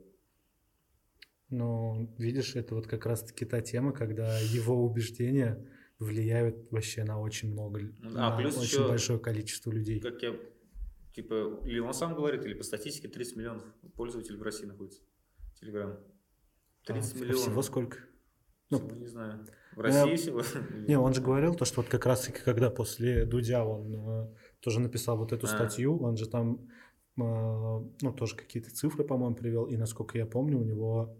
Ну, 1.50 2.14
видишь, 2.18 2.56
это 2.56 2.74
вот 2.74 2.86
как 2.86 3.06
раз-таки 3.06 3.44
та 3.44 3.60
тема, 3.60 3.92
когда 3.92 4.38
его 4.38 4.84
убеждения 4.84 5.64
влияют 5.98 6.70
вообще 6.70 7.04
на 7.04 7.20
очень 7.20 7.52
много, 7.52 7.80
а, 8.02 8.30
на 8.30 8.36
плюс 8.36 8.56
очень 8.56 8.64
еще, 8.64 8.88
большое 8.88 9.18
количество 9.18 9.70
людей. 9.70 10.00
Как 10.00 10.20
я, 10.22 10.34
типа, 11.12 11.60
или 11.64 11.78
он 11.78 11.92
сам 11.94 12.14
говорит, 12.14 12.44
или 12.44 12.54
по 12.54 12.64
статистике 12.64 13.08
30 13.08 13.36
миллионов 13.36 13.64
пользователей 13.94 14.38
в 14.38 14.42
России 14.42 14.66
находится. 14.66 15.02
Телеграм. 15.60 15.98
30 16.86 17.14
а, 17.14 17.18
миллионов. 17.18 17.42
Всего 17.42 17.62
сколько? 17.62 17.98
Ну, 18.70 18.78
всего, 18.78 18.96
не 18.96 19.06
знаю. 19.06 19.46
В 19.76 19.80
России 19.80 20.10
я, 20.10 20.16
всего? 20.16 20.42
Не, 20.88 20.98
он 20.98 21.14
же 21.14 21.20
говорил 21.20 21.54
то, 21.54 21.64
что 21.64 21.82
вот 21.82 21.90
как 21.90 22.06
раз-таки, 22.06 22.40
когда 22.40 22.70
после 22.70 23.24
Дудя 23.26 23.64
он 23.64 23.94
э, 23.94 24.34
тоже 24.60 24.80
написал 24.80 25.18
вот 25.18 25.32
эту 25.32 25.46
а. 25.46 25.48
статью, 25.48 25.98
он 26.02 26.16
же 26.16 26.28
там 26.28 26.68
ну, 27.16 28.12
тоже 28.16 28.36
какие-то 28.36 28.70
цифры, 28.70 29.04
по-моему, 29.04 29.36
привел, 29.36 29.66
и, 29.66 29.76
насколько 29.76 30.18
я 30.18 30.26
помню, 30.26 30.58
у 30.58 30.64
него 30.64 31.16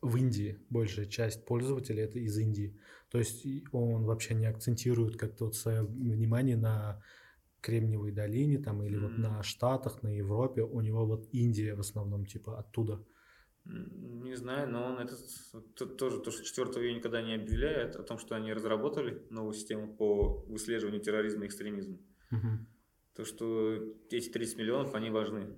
в 0.00 0.16
Индии 0.16 0.58
большая 0.70 1.06
часть 1.06 1.44
пользователей 1.44 2.02
это 2.02 2.18
из 2.18 2.36
Индии. 2.38 2.78
То 3.10 3.18
есть 3.18 3.44
он 3.72 4.04
вообще 4.04 4.34
не 4.34 4.46
акцентирует 4.46 5.16
как-то 5.16 5.46
вот 5.46 5.56
свое 5.56 5.82
внимание 5.82 6.56
на 6.56 7.02
Кремниевой 7.60 8.12
долине 8.12 8.58
там 8.58 8.82
или 8.82 8.96
mm-hmm. 8.96 9.00
вот 9.00 9.18
на 9.18 9.42
Штатах, 9.42 10.02
на 10.02 10.08
Европе. 10.08 10.62
У 10.62 10.80
него 10.80 11.04
вот 11.04 11.28
Индия 11.32 11.74
в 11.74 11.80
основном 11.80 12.24
типа 12.24 12.58
оттуда. 12.58 13.04
Не 13.66 14.34
знаю, 14.36 14.70
но 14.70 14.86
он 14.86 14.98
это 15.00 15.16
тоже 15.98 16.20
то, 16.20 16.30
что 16.30 16.42
4 16.42 16.68
июня 16.82 16.98
никогда 16.98 17.20
не 17.20 17.34
объявляет 17.34 17.96
о 17.96 18.02
том, 18.02 18.18
что 18.18 18.34
они 18.34 18.54
разработали 18.54 19.26
новую 19.28 19.52
систему 19.52 19.94
по 19.94 20.44
выслеживанию 20.48 21.02
терроризма 21.02 21.44
и 21.44 21.48
экстремизма. 21.48 21.98
Mm-hmm 22.32 22.79
то, 23.20 23.26
что 23.26 23.76
эти 24.10 24.30
30 24.30 24.56
миллионов, 24.56 24.94
они 24.94 25.10
важны 25.10 25.54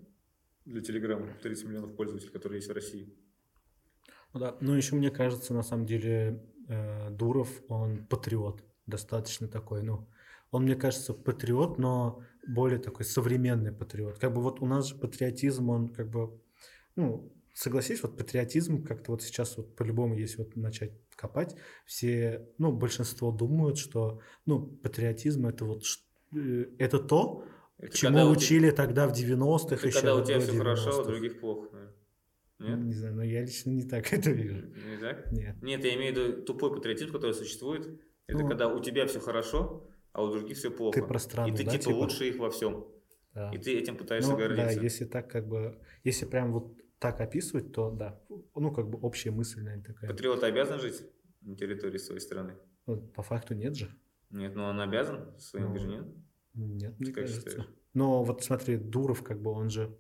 для 0.65 0.83
Телеграма, 0.83 1.29
30 1.43 1.67
миллионов 1.67 1.95
пользователей, 1.95 2.33
которые 2.33 2.59
есть 2.59 2.69
в 2.69 2.73
России. 2.73 3.15
Ну 4.33 4.41
да, 4.41 4.57
ну 4.61 4.75
еще 4.75 4.97
мне 4.97 5.13
кажется, 5.13 5.55
на 5.55 5.63
самом 5.63 5.87
деле, 5.87 6.43
э, 6.69 7.11
Дуров, 7.11 7.63
он 7.69 8.05
патриот, 8.07 8.65
достаточно 8.87 9.47
такой, 9.47 9.85
ну, 9.85 10.09
он, 10.51 10.65
мне 10.65 10.75
кажется, 10.75 11.15
патриот, 11.15 11.79
но 11.79 12.25
более 12.45 12.81
такой 12.81 13.05
современный 13.05 13.71
патриот. 13.71 14.19
Как 14.19 14.35
бы 14.35 14.43
вот 14.43 14.61
у 14.61 14.67
нас 14.67 14.89
же 14.89 14.97
патриотизм, 14.97 15.71
он 15.71 15.89
как 15.89 16.11
бы, 16.11 16.41
ну, 16.97 17.33
согласись, 17.55 18.03
вот 18.03 18.19
патриотизм 18.19 18.83
как-то 18.83 19.13
вот 19.13 19.23
сейчас 19.23 19.57
вот 19.57 19.77
по-любому, 19.77 20.17
если 20.17 20.39
вот 20.39 20.57
начать 20.57 20.93
копать, 21.15 21.55
все, 21.87 22.45
ну, 22.59 22.73
большинство 22.73 23.31
думают, 23.31 23.79
что, 23.79 24.21
ну, 24.47 24.67
патриотизм 24.67 25.47
это 25.47 25.65
вот, 25.65 25.85
это 26.79 26.99
то, 26.99 27.45
это 27.79 27.97
чему 27.97 28.31
учили 28.31 28.69
тебя... 28.69 28.77
тогда 28.77 29.09
в 29.09 29.13
90-х 29.13 29.75
это 29.75 29.87
еще. 29.87 29.97
когда 29.97 30.17
у 30.17 30.25
тебя 30.25 30.41
все 30.41 30.57
хорошо, 30.57 30.91
а 30.91 31.03
у 31.03 31.05
других 31.05 31.41
плохо. 31.41 31.69
Нет? 32.59 32.79
Не 32.79 32.93
знаю, 32.93 33.15
но 33.17 33.23
я 33.25 33.43
лично 33.43 33.71
не 33.71 33.83
так 33.83 34.13
это 34.13 34.31
вижу. 34.31 34.67
Не 34.67 34.97
так? 35.01 35.33
Нет. 35.33 35.63
Нет, 35.63 35.85
я 35.85 35.95
имею 35.97 36.15
в 36.15 36.19
виду 36.19 36.43
тупой 36.43 36.73
патриотизм, 36.73 37.13
который 37.13 37.35
существует. 37.35 38.01
Это 38.27 38.43
ну, 38.43 38.49
когда 38.49 38.69
у 38.69 38.81
тебя 38.81 39.07
все 39.07 39.19
хорошо, 39.21 39.89
а 40.13 40.23
у 40.23 40.31
других 40.31 40.57
все 40.57 40.71
плохо. 40.71 41.01
Ты 41.01 41.07
про 41.07 41.19
страну, 41.19 41.53
И 41.53 41.57
ты 41.57 41.65
да, 41.65 41.73
типа, 41.73 41.85
типа 41.85 41.95
лучше 41.97 42.29
их 42.29 42.39
во 42.39 42.51
всем. 42.51 42.87
Да. 43.35 43.51
И 43.51 43.59
ты 43.59 43.77
этим 43.79 43.97
пытаешься 43.97 44.31
ну, 44.31 44.37
гордиться. 44.37 44.77
Да, 44.77 44.83
если 44.83 45.05
так 45.07 45.31
как 45.31 45.49
бы, 45.49 45.79
если 46.05 46.27
прям 46.27 46.53
вот 46.53 46.77
так 46.99 47.21
описывать, 47.21 47.73
то 47.73 47.91
да, 47.91 48.21
ну 48.55 48.71
как 48.71 48.89
бы 48.89 48.99
общая 49.01 49.33
мысль, 49.33 49.63
наверное, 49.63 49.85
такая. 49.85 50.11
Патриот 50.11 50.45
обязан 50.45 50.79
жить 50.79 51.03
на 51.41 51.57
территории 51.57 51.99
своей 51.99 52.21
страны? 52.21 52.55
Ну, 52.87 52.99
по 52.99 53.23
факту 53.23 53.55
нет 53.55 53.75
же. 53.75 53.91
Нет, 54.33 54.55
но 54.57 54.69
он 54.69 54.81
обязан 54.81 55.39
своим 55.39 55.75
ну, 55.75 55.87
нет? 55.87 56.07
Нет, 56.55 57.01
мне 57.01 57.13
как 57.13 57.25
кажется. 57.25 57.51
Считаешь? 57.51 57.69
Но 57.95 58.25
вот 58.25 58.43
смотри, 58.43 58.77
Дуров, 58.77 59.23
как 59.23 59.41
бы 59.41 59.51
он 59.51 59.71
же, 59.71 59.97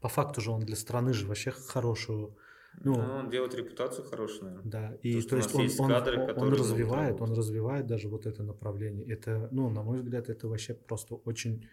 по 0.00 0.08
факту 0.08 0.40
же 0.40 0.50
он 0.50 0.60
для 0.60 0.76
страны 0.76 1.12
же 1.12 1.26
вообще 1.26 1.50
хорошую 1.50 2.36
ну, 2.80 2.94
ну, 2.94 3.14
он 3.14 3.30
делает 3.30 3.54
репутацию 3.54 4.06
хорошую, 4.06 4.44
наверное. 4.44 4.70
Да, 4.70 4.94
и 5.02 5.20
то, 5.22 5.30
то 5.30 5.36
есть 5.36 5.54
он, 5.54 5.62
есть 5.62 5.80
он, 5.80 5.88
кадры, 5.88 6.20
он, 6.20 6.38
он 6.38 6.52
развивает, 6.52 7.20
он 7.20 7.32
развивает 7.32 7.86
даже 7.86 8.08
вот 8.08 8.26
это 8.26 8.42
направление. 8.42 9.04
Это, 9.06 9.48
ну, 9.50 9.68
на 9.68 9.82
мой 9.82 9.98
взгляд, 9.98 10.28
это 10.28 10.46
вообще 10.48 10.74
просто 10.74 11.16
очень, 11.16 11.68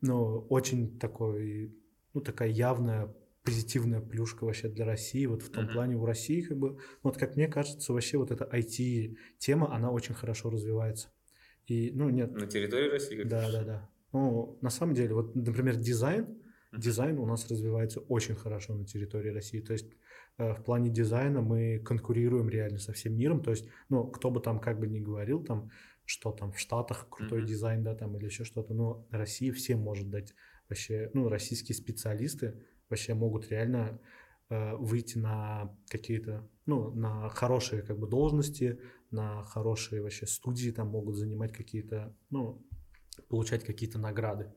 ну, 0.00 0.46
очень 0.48 0.98
такой, 0.98 1.74
ну, 2.14 2.20
такая 2.20 2.50
явная 2.50 3.12
позитивная 3.44 4.00
плюшка 4.00 4.44
вообще 4.44 4.68
для 4.68 4.84
России. 4.84 5.26
Вот 5.26 5.42
в 5.42 5.50
том 5.50 5.64
mm-hmm. 5.64 5.72
плане 5.72 5.96
у 5.96 6.06
России, 6.06 6.42
как 6.42 6.58
бы, 6.58 6.78
вот 7.02 7.16
как 7.16 7.36
мне 7.36 7.48
кажется, 7.48 7.92
вообще 7.92 8.18
вот 8.18 8.30
эта 8.30 8.44
IT-тема, 8.44 9.74
она 9.74 9.90
очень 9.90 10.14
хорошо 10.14 10.50
развивается. 10.50 11.12
И, 11.66 11.90
ну, 11.94 12.10
нет. 12.10 12.32
На 12.32 12.46
территории 12.46 12.88
России? 12.88 13.22
Да, 13.22 13.50
да, 13.50 13.64
да. 13.64 13.90
Ну, 14.12 14.58
на 14.60 14.70
самом 14.70 14.94
деле, 14.94 15.14
вот, 15.14 15.34
например, 15.34 15.76
дизайн, 15.76 16.24
mm-hmm. 16.24 16.78
дизайн 16.78 17.18
у 17.18 17.26
нас 17.26 17.48
развивается 17.50 18.00
очень 18.00 18.34
хорошо 18.34 18.74
на 18.74 18.84
территории 18.84 19.30
России. 19.30 19.60
То 19.60 19.72
есть 19.72 19.86
Э, 20.38 20.54
в 20.54 20.62
плане 20.62 20.90
дизайна 20.90 21.40
мы 21.40 21.78
конкурируем 21.78 22.48
реально 22.48 22.78
со 22.78 22.92
всем 22.92 23.16
миром. 23.16 23.42
То 23.42 23.50
есть, 23.50 23.68
ну, 23.88 24.06
кто 24.06 24.30
бы 24.30 24.40
там 24.40 24.60
как 24.60 24.78
бы 24.78 24.86
ни 24.86 25.00
говорил, 25.00 25.42
там, 25.44 25.70
что 26.04 26.32
там 26.32 26.52
в 26.52 26.58
Штатах 26.58 27.08
крутой 27.10 27.42
mm-hmm. 27.42 27.46
дизайн, 27.46 27.82
да, 27.82 27.94
там, 27.94 28.16
или 28.16 28.26
еще 28.26 28.44
что-то, 28.44 28.74
но 28.74 29.06
Россия 29.10 29.52
всем 29.52 29.80
может 29.80 30.10
дать 30.10 30.34
вообще, 30.68 31.10
ну, 31.14 31.28
российские 31.28 31.76
специалисты 31.76 32.64
вообще 32.92 33.14
могут 33.14 33.48
реально 33.48 33.98
э, 34.50 34.76
выйти 34.76 35.18
на 35.18 35.76
какие-то, 35.88 36.48
ну, 36.66 36.90
на 36.94 37.28
хорошие 37.30 37.82
как 37.82 37.98
бы 37.98 38.06
должности, 38.06 38.78
на 39.10 39.42
хорошие 39.44 40.02
вообще 40.02 40.26
студии, 40.26 40.70
там 40.70 40.88
могут 40.88 41.16
занимать 41.16 41.52
какие-то, 41.52 42.14
ну, 42.30 42.62
получать 43.28 43.64
какие-то 43.64 43.98
награды. 43.98 44.52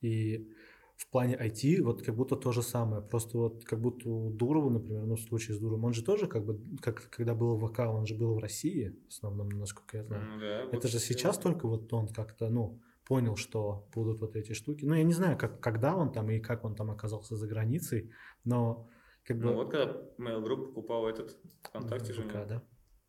И 0.00 0.48
в 0.96 1.06
плане 1.08 1.34
IT 1.34 1.82
вот 1.82 2.02
как 2.02 2.14
будто 2.14 2.36
то 2.36 2.52
же 2.52 2.62
самое. 2.62 3.02
Просто 3.02 3.38
вот 3.38 3.64
как 3.64 3.80
будто 3.80 4.08
у 4.08 4.30
Дурова, 4.30 4.70
например, 4.70 5.06
ну 5.06 5.16
в 5.16 5.20
случае 5.20 5.56
с 5.56 5.58
Дуровым, 5.58 5.84
он 5.84 5.94
же 5.94 6.04
тоже 6.04 6.26
как 6.26 6.44
бы, 6.44 6.60
как 6.80 7.10
когда 7.10 7.34
был 7.34 7.56
в 7.56 7.66
ВК, 7.66 7.80
он 7.80 8.06
же 8.06 8.14
был 8.14 8.34
в 8.34 8.38
России, 8.38 8.94
в 9.06 9.08
основном, 9.08 9.48
насколько 9.48 9.96
я 9.96 10.04
знаю. 10.04 10.22
Mm, 10.22 10.40
да, 10.40 10.60
Это 10.64 10.76
вот 10.76 10.90
же 10.90 10.98
сейчас 10.98 11.36
да. 11.36 11.42
только 11.42 11.66
вот 11.68 11.92
он 11.92 12.08
как-то, 12.08 12.50
ну, 12.50 12.80
понял, 13.10 13.34
что 13.34 13.88
будут 13.92 14.20
вот 14.20 14.36
эти 14.36 14.52
штуки. 14.52 14.84
Ну, 14.84 14.94
я 14.94 15.02
не 15.02 15.12
знаю, 15.12 15.36
как, 15.36 15.58
когда 15.58 15.96
он 15.96 16.12
там 16.12 16.30
и 16.30 16.38
как 16.38 16.64
он 16.64 16.76
там 16.76 16.92
оказался 16.92 17.34
за 17.34 17.48
границей, 17.48 18.12
но 18.44 18.88
как 19.24 19.36
бы... 19.38 19.46
Ну, 19.46 19.54
вот 19.54 19.72
когда 19.72 19.94
Mail 20.16 20.44
Group 20.44 20.66
покупал 20.68 21.08
этот 21.08 21.36
ВКонтакте 21.58 22.12
ВК, 22.12 22.32
же, 22.32 22.46
да? 22.48 22.62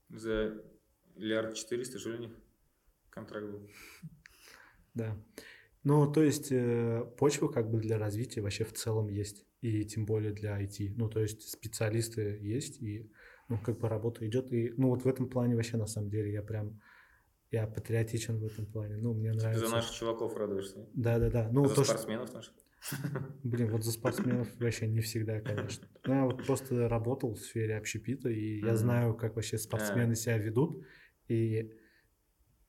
за 0.10 0.64
миллиард 1.16 1.54
четыреста, 1.54 2.00
что 2.00 2.14
ли, 2.14 2.34
контракт 3.12 3.46
был. 3.46 3.70
Да. 4.96 5.24
Ну, 5.84 6.12
то 6.12 6.24
есть 6.24 6.52
э, 6.52 7.06
почва 7.20 7.50
как 7.50 7.70
бы 7.70 7.80
для 7.80 8.00
развития 8.00 8.42
вообще 8.42 8.64
в 8.64 8.74
целом 8.74 9.08
есть, 9.08 9.46
и 9.62 9.86
тем 9.86 10.08
более 10.08 10.34
для 10.34 10.60
IT. 10.60 10.96
Ну, 10.98 11.10
то 11.10 11.20
есть 11.20 11.48
специалисты 11.48 12.40
есть, 12.42 12.82
и 12.82 13.12
ну, 13.50 13.60
как 13.60 13.78
бы 13.78 13.88
работа 13.88 14.28
идет. 14.28 14.52
И, 14.52 14.74
ну, 14.78 14.90
вот 14.90 15.04
в 15.04 15.08
этом 15.08 15.30
плане 15.30 15.56
вообще, 15.56 15.78
на 15.78 15.86
самом 15.86 16.10
деле, 16.10 16.34
я 16.34 16.42
прям, 16.42 16.82
я 17.52 17.68
патриотичен 17.68 18.40
в 18.40 18.46
этом 18.46 18.66
плане. 18.66 18.98
Ну, 18.98 19.14
мне 19.14 19.34
нравится. 19.34 19.62
Ты 19.62 19.68
за 19.68 19.76
наших 19.76 19.94
чуваков 19.94 20.36
радуешься? 20.36 20.88
Да-да-да. 20.94 21.50
Ну, 21.52 21.68
за 21.68 21.76
то, 21.76 21.84
спортсменов 21.84 22.28
что... 22.30 22.38
наших? 22.38 22.54
Блин, 23.44 23.72
вот 23.72 23.84
за 23.84 23.92
спортсменов 23.92 24.48
вообще 24.60 24.88
не 24.88 25.02
всегда, 25.02 25.40
конечно. 25.42 25.88
Ну, 26.06 26.14
я 26.14 26.26
вот 26.26 26.46
просто 26.46 26.88
работал 26.88 27.34
в 27.34 27.40
сфере 27.40 27.78
общепита, 27.78 28.30
и 28.30 28.60
я 28.62 28.76
знаю, 28.76 29.16
как 29.16 29.36
вообще 29.36 29.58
спортсмены 29.58 30.16
себя 30.16 30.38
ведут, 30.38 30.84
и 31.28 31.72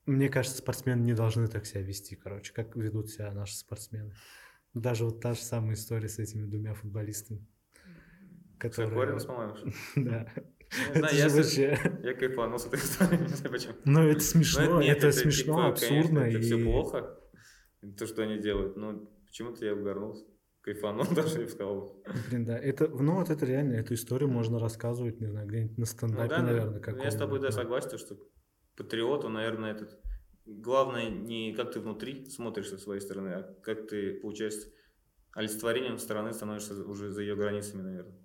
мне 0.05 0.29
кажется, 0.29 0.57
спортсмены 0.57 1.01
не 1.01 1.13
должны 1.13 1.47
так 1.47 1.65
себя 1.65 1.81
вести, 1.81 2.15
короче, 2.15 2.53
как 2.53 2.75
ведут 2.75 3.09
себя 3.09 3.31
наши 3.31 3.55
спортсмены. 3.55 4.13
Даже 4.73 5.05
вот 5.05 5.21
та 5.21 5.33
же 5.33 5.39
самая 5.39 5.75
история 5.75 6.09
с 6.09 6.19
этими 6.19 6.45
двумя 6.45 6.73
футболистами. 6.73 7.47
Которые... 8.59 9.19
по-моему. 9.19 9.55
Да. 9.95 10.27
Не 10.93 10.99
знаю, 10.99 11.15
я, 11.15 11.29
вообще... 11.29 11.79
я 12.03 12.13
кайфанул 12.13 12.59
с 12.59 12.65
этой 12.65 12.79
историей, 12.79 13.21
не 13.27 13.27
знаю 13.27 13.51
почему. 13.51 13.73
Ну, 13.85 14.07
это 14.07 14.19
смешно, 14.21 14.81
нет, 14.81 14.97
это, 14.97 15.07
это 15.07 15.17
смешно, 15.17 15.53
типа, 15.53 15.67
абсурдно. 15.67 16.21
Конечно, 16.21 16.37
это 16.37 16.37
и... 16.37 16.41
все 16.41 16.63
плохо, 16.63 17.19
то, 17.97 18.07
что 18.07 18.23
они 18.23 18.37
делают, 18.39 18.75
но 18.77 19.07
почему-то 19.25 19.65
я 19.65 19.73
угорнулся. 19.73 20.25
Кайфанул 20.61 21.05
даже, 21.15 21.39
я 21.39 21.45
бы 21.45 21.51
сказал. 21.51 22.03
Блин, 22.29 22.45
да, 22.45 22.57
это, 22.57 22.87
ну 22.87 23.15
вот 23.15 23.29
это 23.29 23.45
реально, 23.45 23.73
эту 23.73 23.93
историю 23.93 24.29
можно 24.29 24.59
рассказывать, 24.59 25.19
не 25.19 25.27
знаю, 25.27 25.47
где-нибудь 25.47 25.77
на 25.77 25.85
стендапе, 25.85 26.23
ну, 26.23 26.29
да, 26.29 26.41
наверное. 26.41 26.81
Ну, 26.85 27.03
я 27.03 27.11
с 27.11 27.17
тобой, 27.17 27.39
да, 27.39 27.51
согласен, 27.51 27.97
что 27.97 28.17
патриоту, 28.75 29.29
наверное, 29.29 29.73
этот... 29.73 29.99
Главное 30.45 31.09
не 31.09 31.53
как 31.53 31.71
ты 31.71 31.79
внутри 31.79 32.25
смотришь 32.25 32.67
со 32.67 32.77
своей 32.77 32.99
стороны, 32.99 33.29
а 33.29 33.55
как 33.61 33.87
ты 33.87 34.19
получаешь 34.19 34.55
олицетворением 35.31 35.97
страны 35.97 36.33
становишься 36.33 36.73
уже 36.83 37.11
за 37.11 37.21
ее 37.21 37.35
границами, 37.35 37.81
наверное. 37.81 38.22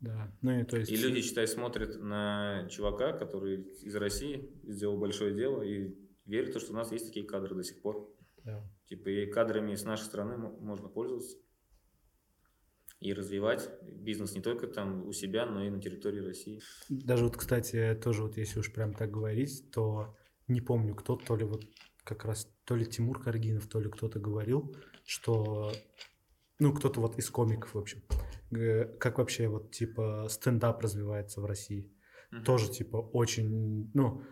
Да, 0.00 0.32
ну 0.42 0.60
и 0.60 0.64
то 0.64 0.76
есть... 0.76 0.90
И 0.90 0.96
люди, 0.96 1.22
считай, 1.22 1.48
смотрят 1.48 2.00
на 2.00 2.68
чувака, 2.70 3.12
который 3.12 3.62
из 3.82 3.96
России 3.96 4.50
сделал 4.64 4.96
большое 4.96 5.34
дело, 5.34 5.62
и 5.62 5.94
верят, 6.24 6.60
что 6.60 6.72
у 6.72 6.76
нас 6.76 6.92
есть 6.92 7.06
такие 7.06 7.26
кадры 7.26 7.54
до 7.54 7.64
сих 7.64 7.82
пор. 7.82 8.08
Да. 8.44 8.62
Типа 8.86 9.08
и 9.08 9.26
кадрами 9.26 9.74
с 9.74 9.84
нашей 9.84 10.04
страны 10.04 10.36
можно 10.36 10.88
пользоваться 10.88 11.36
и 13.00 13.12
развивать 13.12 13.70
бизнес 13.82 14.34
не 14.34 14.40
только 14.40 14.66
там 14.66 15.06
у 15.06 15.12
себя, 15.12 15.46
но 15.46 15.64
и 15.64 15.70
на 15.70 15.80
территории 15.80 16.20
России. 16.20 16.60
Даже 16.88 17.24
вот, 17.24 17.36
кстати, 17.36 17.98
тоже 18.02 18.22
вот 18.22 18.36
если 18.36 18.58
уж 18.58 18.72
прям 18.72 18.94
так 18.94 19.10
говорить, 19.10 19.70
то 19.70 20.16
не 20.48 20.60
помню, 20.60 20.94
кто 20.94 21.16
то 21.16 21.36
ли 21.36 21.44
вот 21.44 21.64
как 22.02 22.24
раз 22.24 22.50
то 22.64 22.74
ли 22.74 22.86
Тимур 22.86 23.22
Каргинов, 23.22 23.68
то 23.68 23.80
ли 23.80 23.88
кто-то 23.88 24.18
говорил, 24.18 24.74
что 25.04 25.72
ну 26.58 26.74
кто-то 26.74 27.00
вот 27.00 27.18
из 27.18 27.30
комиков 27.30 27.74
в 27.74 27.78
общем, 27.78 28.02
как 28.50 29.18
вообще 29.18 29.48
вот 29.48 29.70
типа 29.70 30.26
стендап 30.28 30.82
развивается 30.82 31.40
в 31.40 31.44
России, 31.44 31.92
угу. 32.32 32.42
тоже 32.42 32.70
типа 32.70 32.96
очень 32.96 33.90
ну 33.94 34.22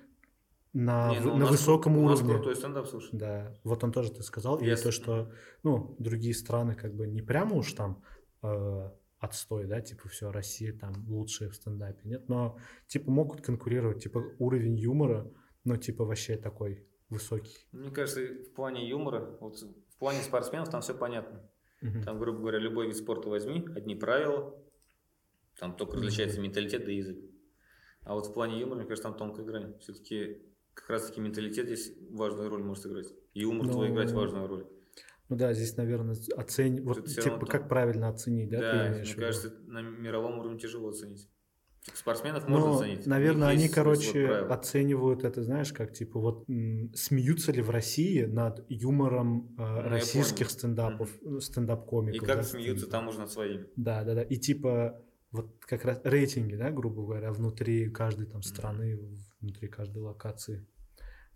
на, 0.72 1.10
не, 1.10 1.20
ну, 1.20 1.36
на 1.36 1.46
высоком 1.46 1.96
у 1.96 2.06
нас 2.06 2.18
уровне. 2.18 2.34
крутой 2.34 2.56
стендап, 2.56 2.86
слушай. 2.86 3.08
Да, 3.12 3.54
вот 3.64 3.82
он 3.82 3.92
тоже 3.92 4.12
ты 4.12 4.22
сказал. 4.22 4.60
Yes. 4.60 4.78
И 4.78 4.82
то, 4.82 4.92
что, 4.92 5.32
ну, 5.62 5.96
другие 5.98 6.34
страны 6.34 6.74
как 6.74 6.94
бы 6.94 7.06
не 7.06 7.22
прямо 7.22 7.56
уж 7.56 7.72
там 7.72 8.02
э, 8.42 8.90
отстой, 9.18 9.66
да, 9.66 9.80
типа 9.80 10.08
все, 10.08 10.30
Россия 10.30 10.78
там 10.78 10.92
лучшая 11.08 11.48
в 11.48 11.54
стендапе, 11.54 12.00
нет, 12.04 12.28
но 12.28 12.58
типа 12.88 13.10
могут 13.10 13.40
конкурировать, 13.40 14.02
типа 14.02 14.22
уровень 14.38 14.76
юмора, 14.76 15.30
но 15.64 15.76
типа 15.76 16.04
вообще 16.04 16.36
такой 16.36 16.86
высокий. 17.08 17.66
Мне 17.72 17.90
кажется, 17.90 18.20
в 18.20 18.54
плане 18.54 18.86
юмора, 18.86 19.36
вот 19.40 19.56
в 19.58 19.98
плане 19.98 20.20
спортсменов 20.20 20.68
там 20.68 20.82
все 20.82 20.94
понятно. 20.94 21.48
Угу. 21.82 22.02
Там, 22.04 22.18
грубо 22.18 22.40
говоря, 22.40 22.58
любой 22.58 22.86
вид 22.86 22.96
спорта 22.96 23.28
возьми, 23.28 23.66
одни 23.74 23.94
правила, 23.94 24.54
там 25.58 25.76
только 25.76 25.96
различается 25.96 26.40
менталитет 26.40 26.84
да 26.84 26.92
язык. 26.92 27.18
А 28.02 28.14
вот 28.14 28.26
в 28.26 28.34
плане 28.34 28.60
юмора, 28.60 28.78
мне 28.78 28.86
кажется, 28.86 29.08
там 29.08 29.16
тонкая 29.16 29.44
грань. 29.44 29.78
Все-таки 29.80 30.42
как 30.74 30.90
раз-таки 30.90 31.20
менталитет 31.20 31.66
здесь 31.66 31.92
важную 32.10 32.48
роль 32.48 32.62
может 32.62 32.86
играть. 32.86 33.08
И 33.34 33.40
юмор 33.40 33.66
но... 33.66 33.72
твой 33.72 33.90
играть 33.90 34.12
важную 34.12 34.46
роль. 34.46 34.66
Ну 35.28 35.36
да, 35.36 35.52
здесь, 35.52 35.76
наверное, 35.76 36.16
оценить, 36.36 36.84
вот 36.84 37.04
типа 37.04 37.46
как 37.46 37.62
там... 37.62 37.68
правильно 37.68 38.08
оценить, 38.08 38.48
да? 38.48 38.60
Да, 38.60 38.98
мне 39.00 39.14
кажется, 39.14 39.52
на 39.66 39.82
мировом 39.82 40.38
уровне 40.38 40.58
тяжело 40.58 40.90
оценить. 40.90 41.28
Типа, 41.86 41.98
спортсменов 41.98 42.48
можно 42.48 42.66
Но, 42.66 42.78
оценить. 42.80 43.06
Наверное, 43.06 43.46
они, 43.46 43.68
короче, 43.68 44.40
вот 44.40 44.50
оценивают 44.50 45.22
это, 45.22 45.44
знаешь, 45.44 45.72
как 45.72 45.92
типа 45.92 46.18
вот 46.18 46.44
смеются 46.94 47.52
ли 47.52 47.62
в 47.62 47.70
России 47.70 48.24
над 48.24 48.64
юмором 48.68 49.54
э, 49.56 49.62
ну, 49.62 49.88
российских 49.88 50.50
стендапов, 50.50 51.10
mm-hmm. 51.22 51.40
стендап-комиков. 51.40 52.22
И 52.22 52.26
как 52.26 52.38
да, 52.38 52.42
смеются 52.42 52.88
там 52.88 53.06
уже 53.06 53.20
над 53.20 53.30
своими. 53.30 53.68
Да, 53.76 54.02
да, 54.02 54.14
да. 54.14 54.22
И 54.22 54.36
типа 54.36 55.00
вот 55.30 55.64
как 55.64 55.84
раз 55.84 56.00
рейтинги, 56.02 56.56
да, 56.56 56.72
грубо 56.72 57.02
говоря, 57.02 57.30
внутри 57.30 57.88
каждой 57.88 58.26
там 58.26 58.42
страны, 58.42 58.98
внутри 59.40 59.68
каждой 59.68 60.02
локации. 60.02 60.66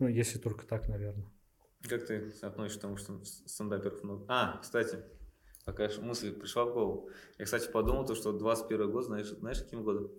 Ну, 0.00 0.08
если 0.08 0.40
только 0.40 0.66
так, 0.66 0.88
наверное. 0.88 1.30
Как 1.88 2.06
ты 2.06 2.32
относишься 2.42 2.78
к 2.80 2.82
тому, 2.82 2.96
что 2.96 3.24
стендаперов 3.24 4.02
много? 4.02 4.24
А, 4.26 4.58
кстати, 4.58 4.98
пока 5.64 5.88
мысль 6.00 6.32
пришла 6.32 6.64
в 6.64 6.72
голову. 6.72 7.08
Я, 7.38 7.44
кстати, 7.44 7.70
подумал, 7.70 8.04
то, 8.04 8.16
что 8.16 8.32
21 8.32 8.90
год, 8.90 9.04
знаешь, 9.04 9.28
знаешь, 9.28 9.62
каким 9.62 9.84
годом? 9.84 10.10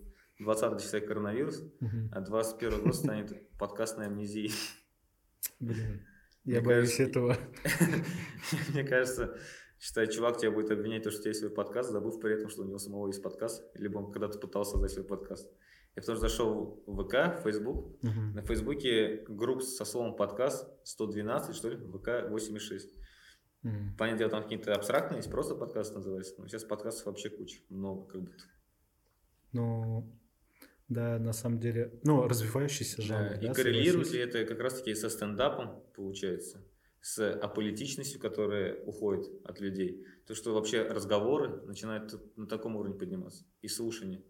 20 0.41 0.81
числа 0.81 0.99
коронавирус, 0.99 1.61
угу. 1.79 2.09
а 2.11 2.21
21 2.21 2.83
год 2.83 2.95
станет 2.95 3.57
подкастной 3.57 4.07
амнезией. 4.07 4.51
Блин, 5.59 6.05
я 6.43 6.61
боюсь 6.61 6.99
этого. 6.99 7.37
Мне 8.69 8.83
кажется, 8.83 9.37
считай, 9.79 10.07
чувак 10.07 10.37
тебя 10.37 10.51
будет 10.51 10.71
обвинять, 10.71 11.03
то, 11.03 11.11
что 11.11 11.19
у 11.19 11.21
тебя 11.21 11.29
есть 11.29 11.39
свой 11.41 11.51
подкаст, 11.51 11.91
забыв 11.91 12.19
при 12.19 12.33
этом, 12.33 12.49
что 12.49 12.63
у 12.63 12.65
него 12.65 12.79
самого 12.79 13.07
есть 13.07 13.21
подкаст, 13.21 13.63
либо 13.75 13.99
он 13.99 14.11
когда-то 14.11 14.39
пытался 14.39 14.71
создать 14.71 14.91
свой 14.91 15.05
подкаст. 15.05 15.47
Я 15.95 16.01
потом 16.01 16.17
зашел 16.17 16.83
в 16.87 17.03
ВК, 17.03 17.39
в 17.39 17.43
Facebook. 17.43 18.01
На 18.01 18.41
Фейсбуке 18.41 19.25
групп 19.27 19.61
со 19.61 19.85
словом 19.85 20.15
подкаст 20.15 20.67
112, 20.83 21.55
что 21.55 21.69
ли, 21.69 21.77
ВК 21.77 22.29
86. 22.29 22.97
Uh-huh. 23.63 23.71
Понятное 23.97 24.17
дело, 24.17 24.31
там 24.31 24.43
какие-то 24.43 24.73
абстрактные, 24.73 25.17
есть 25.17 25.29
просто 25.29 25.53
подкаст 25.53 25.93
называется. 25.93 26.33
Но 26.39 26.47
сейчас 26.47 26.63
подкастов 26.63 27.05
вообще 27.05 27.29
куча, 27.29 27.61
много 27.69 28.07
как 28.07 28.21
будто. 28.21 28.43
Ну, 29.51 30.20
да, 30.91 31.17
на 31.19 31.31
самом 31.31 31.59
деле, 31.59 31.99
ну, 32.03 32.27
развивающийся 32.27 33.01
жанр. 33.01 33.29
Да, 33.29 33.37
да, 33.37 33.51
и 33.51 33.53
коррелирует 33.53 34.11
ли 34.11 34.19
это 34.19 34.45
как 34.45 34.59
раз-таки 34.59 34.93
со 34.93 35.09
стендапом, 35.09 35.81
получается, 35.95 36.63
с 36.99 37.31
аполитичностью, 37.33 38.19
которая 38.19 38.75
уходит 38.83 39.25
от 39.45 39.61
людей. 39.61 40.05
То, 40.27 40.35
что 40.35 40.53
вообще 40.53 40.83
разговоры 40.83 41.61
начинают 41.65 42.13
на 42.37 42.45
таком 42.45 42.75
уровне 42.75 42.93
подниматься, 42.93 43.45
и 43.61 43.69
слушание. 43.69 44.21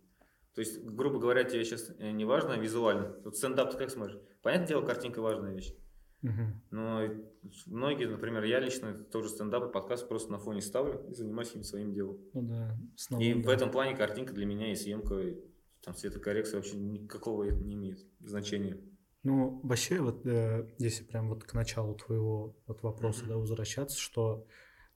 То 0.53 0.61
есть, 0.61 0.83
грубо 0.83 1.19
говоря, 1.19 1.43
тебе 1.43 1.65
сейчас 1.65 1.91
э, 1.97 2.11
не 2.11 2.25
важно 2.25 2.59
визуально. 2.59 3.15
Вот 3.23 3.37
стендап 3.37 3.71
ты 3.71 3.77
как 3.77 3.89
смотришь? 3.89 4.19
Понятное 4.43 4.67
дело, 4.67 4.85
картинка 4.85 5.21
важная 5.21 5.53
вещь. 5.53 5.73
Но 6.69 7.01
многие, 7.65 8.05
например, 8.05 8.43
я 8.43 8.59
лично 8.59 8.93
тоже 8.93 9.29
стендап 9.29 9.69
и 9.69 9.71
подкаст 9.71 10.07
просто 10.07 10.31
на 10.31 10.37
фоне 10.37 10.61
ставлю 10.61 11.03
и 11.09 11.13
занимаюсь 11.15 11.55
им 11.55 11.63
своим 11.63 11.93
делом. 11.93 12.19
Ну 12.33 12.43
да, 12.43 12.77
снова, 12.95 13.21
И 13.23 13.33
да. 13.33 13.49
в 13.49 13.51
этом 13.51 13.71
плане 13.71 13.97
картинка 13.97 14.33
для 14.33 14.45
меня 14.45 14.71
и 14.71 14.75
съемка, 14.75 15.15
там 15.83 15.95
цветокоррекция 15.95 16.57
вообще 16.57 16.77
никакого 16.77 17.43
не 17.45 17.73
имеет 17.75 17.99
значения. 18.19 18.77
Ну, 19.23 19.59
вообще, 19.63 19.99
вот 19.99 20.25
э, 20.25 20.67
если 20.79 21.03
прям 21.03 21.29
вот 21.29 21.43
к 21.43 21.53
началу 21.53 21.95
твоего 21.95 22.57
вот 22.65 22.81
вопроса, 22.81 23.25
uh-huh. 23.25 23.29
да, 23.29 23.37
возвращаться, 23.37 23.99
что, 23.99 24.47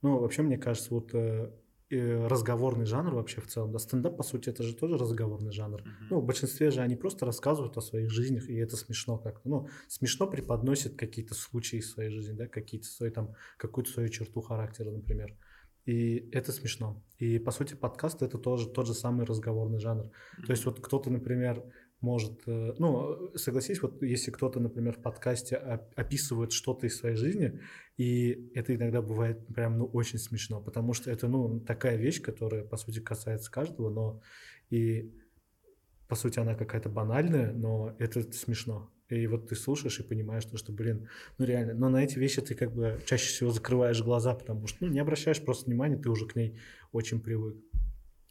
ну, 0.02 0.20
вообще, 0.20 0.42
мне 0.42 0.58
кажется, 0.58 0.94
вот 0.94 1.14
э, 1.14 1.52
разговорный 1.92 2.86
жанр 2.86 3.14
вообще 3.14 3.40
в 3.42 3.48
целом. 3.48 3.72
Да, 3.72 3.78
стендап, 3.78 4.18
по 4.18 4.24
сути, 4.24 4.50
это 4.50 4.64
же 4.64 4.76
тоже 4.76 4.98
разговорный 4.98 5.52
жанр. 5.52 5.82
Uh-huh. 5.82 6.08
Ну, 6.10 6.20
в 6.22 6.26
большинстве 6.26 6.72
же 6.72 6.82
они 6.82 6.96
просто 6.96 7.28
рассказывают 7.28 7.78
о 7.78 7.82
своих 7.82 8.10
жизнях, 8.10 8.50
и 8.50 8.56
это 8.56 8.76
смешно 8.78 9.20
как-то. 9.20 9.48
Ну, 9.48 9.70
смешно 9.88 10.26
преподносят 10.26 10.96
какие-то 10.96 11.36
случаи 11.36 11.78
в 11.82 11.86
своей 11.86 12.10
жизни, 12.10 12.34
да, 12.34 12.48
какие-то 12.48 12.88
свои 12.88 13.12
там, 13.12 13.36
какую-то 13.58 13.92
свою 13.92 14.10
черту 14.10 14.42
характера, 14.42 14.90
например. 14.90 15.38
И 15.86 16.30
это 16.32 16.52
смешно. 16.52 17.04
И, 17.20 17.38
по 17.38 17.52
сути, 17.52 17.76
подкаст— 17.76 18.22
это 18.24 18.38
тоже 18.38 18.70
тот 18.70 18.88
же 18.88 18.94
самый 18.94 19.26
разговорный 19.26 19.80
жанр. 19.80 20.06
Mm-hmm. 20.06 20.46
То 20.46 20.52
есть 20.52 20.66
вот 20.66 20.82
кто-то, 20.82 21.12
например, 21.12 21.64
может, 22.02 22.42
э, 22.48 22.74
ну, 22.78 23.36
согласись, 23.36 23.82
вот 23.82 24.02
если 24.02 24.32
кто-то, 24.32 24.60
например, 24.60 24.94
в 24.94 25.02
подкасте 25.02 25.56
описывает 25.56 26.52
что-то 26.52 26.88
из 26.88 26.98
своей 26.98 27.16
жизни, 27.16 27.60
и 27.98 28.52
это 28.54 28.76
иногда 28.76 29.02
бывает 29.02 29.46
прям, 29.48 29.78
ну, 29.78 29.86
очень 29.86 30.20
смешно, 30.20 30.62
потому 30.62 30.94
что 30.94 31.12
это, 31.12 31.28
ну, 31.28 31.60
такая 31.60 31.98
вещь, 31.98 32.22
которая, 32.22 32.64
по 32.64 32.78
сути, 32.78 33.00
касается 33.00 33.52
каждого, 33.52 33.90
но 33.90 34.22
и, 34.70 35.14
по 36.08 36.16
сути, 36.16 36.40
она 36.40 36.56
какая-то 36.56 36.90
банальная, 36.90 37.54
но 37.54 37.96
это 38.00 38.22
смешно. 38.34 38.92
И 39.10 39.28
вот 39.28 39.49
ты 39.49 39.56
слушаешь 39.56 39.99
и 39.99 40.03
понимаешь, 40.03 40.43
что, 40.43 40.58
что, 40.58 40.72
блин, 40.72 41.08
ну 41.38 41.45
реально, 41.45 41.74
но 41.76 41.89
на 41.89 42.03
эти 42.03 42.18
вещи 42.18 42.41
ты 42.41 42.56
как 42.56 42.74
бы 42.74 42.99
чаще 43.06 43.28
всего 43.28 43.51
закрываешь 43.51 44.01
глаза, 44.01 44.34
потому 44.34 44.66
что, 44.68 44.86
ну, 44.86 44.91
не 44.91 44.99
обращаешь 44.99 45.41
просто 45.41 45.66
внимания, 45.66 45.97
ты 45.97 46.10
уже 46.10 46.26
к 46.26 46.36
ней 46.36 46.58
очень 46.91 47.22
привык. 47.22 47.56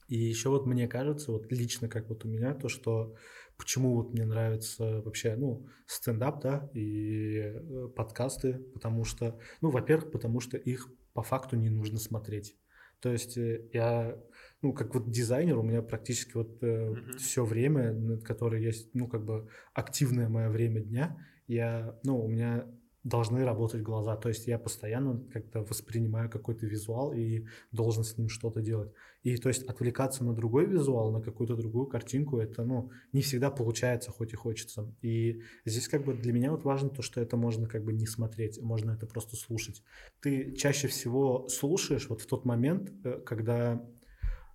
И 0.08 0.16
еще 0.16 0.48
вот 0.48 0.66
мне 0.66 0.88
кажется, 0.88 1.32
вот 1.32 1.50
лично 1.50 1.88
как 1.88 2.08
вот 2.08 2.24
у 2.24 2.28
меня, 2.28 2.54
то, 2.54 2.68
что 2.68 3.14
почему 3.56 3.94
вот 3.94 4.12
мне 4.12 4.24
нравится 4.24 5.00
вообще, 5.02 5.36
ну, 5.36 5.66
стендап, 5.86 6.42
да, 6.42 6.68
и 6.74 7.38
э, 7.38 7.88
подкасты, 7.94 8.54
потому 8.74 9.04
что, 9.04 9.38
ну, 9.60 9.70
во-первых, 9.70 10.10
потому 10.10 10.40
что 10.40 10.56
их 10.56 10.88
по 11.12 11.22
факту 11.22 11.56
не 11.56 11.70
нужно 11.70 11.98
смотреть. 11.98 12.56
То 13.04 13.12
есть 13.12 13.36
э, 13.36 13.60
я, 13.74 14.16
ну, 14.62 14.72
как 14.72 14.94
вот 14.94 15.10
дизайнер, 15.10 15.58
у 15.58 15.62
меня 15.62 15.82
практически 15.82 16.32
вот 16.38 16.62
э, 16.62 16.66
mm-hmm. 16.66 17.18
все 17.18 17.44
время, 17.44 18.18
которое 18.20 18.62
есть, 18.62 18.94
ну, 18.94 19.08
как 19.08 19.26
бы 19.26 19.46
активное 19.74 20.30
мое 20.30 20.48
время 20.48 20.80
дня, 20.80 21.18
я, 21.46 22.00
ну, 22.02 22.24
у 22.24 22.28
меня 22.28 22.64
должны 23.04 23.44
работать 23.44 23.82
глаза. 23.82 24.16
То 24.16 24.30
есть 24.30 24.46
я 24.46 24.58
постоянно 24.58 25.22
как-то 25.32 25.60
воспринимаю 25.60 26.30
какой-то 26.30 26.66
визуал 26.66 27.12
и 27.12 27.44
должен 27.70 28.02
с 28.02 28.16
ним 28.16 28.30
что-то 28.30 28.62
делать. 28.62 28.92
И 29.22 29.36
то 29.36 29.48
есть 29.48 29.62
отвлекаться 29.64 30.24
на 30.24 30.34
другой 30.34 30.66
визуал, 30.66 31.12
на 31.12 31.20
какую-то 31.20 31.54
другую 31.54 31.86
картинку, 31.86 32.38
это 32.38 32.64
ну, 32.64 32.90
не 33.12 33.20
всегда 33.20 33.50
получается, 33.50 34.10
хоть 34.10 34.32
и 34.32 34.36
хочется. 34.36 34.90
И 35.02 35.42
здесь 35.66 35.86
как 35.88 36.04
бы 36.04 36.14
для 36.14 36.32
меня 36.32 36.50
вот 36.50 36.64
важно 36.64 36.88
то, 36.88 37.02
что 37.02 37.20
это 37.20 37.36
можно 37.36 37.68
как 37.68 37.84
бы 37.84 37.92
не 37.92 38.06
смотреть, 38.06 38.60
можно 38.60 38.92
это 38.92 39.06
просто 39.06 39.36
слушать. 39.36 39.82
Ты 40.20 40.52
чаще 40.52 40.88
всего 40.88 41.46
слушаешь 41.48 42.08
вот 42.08 42.22
в 42.22 42.26
тот 42.26 42.46
момент, 42.46 42.90
э, 43.04 43.20
когда, 43.24 43.86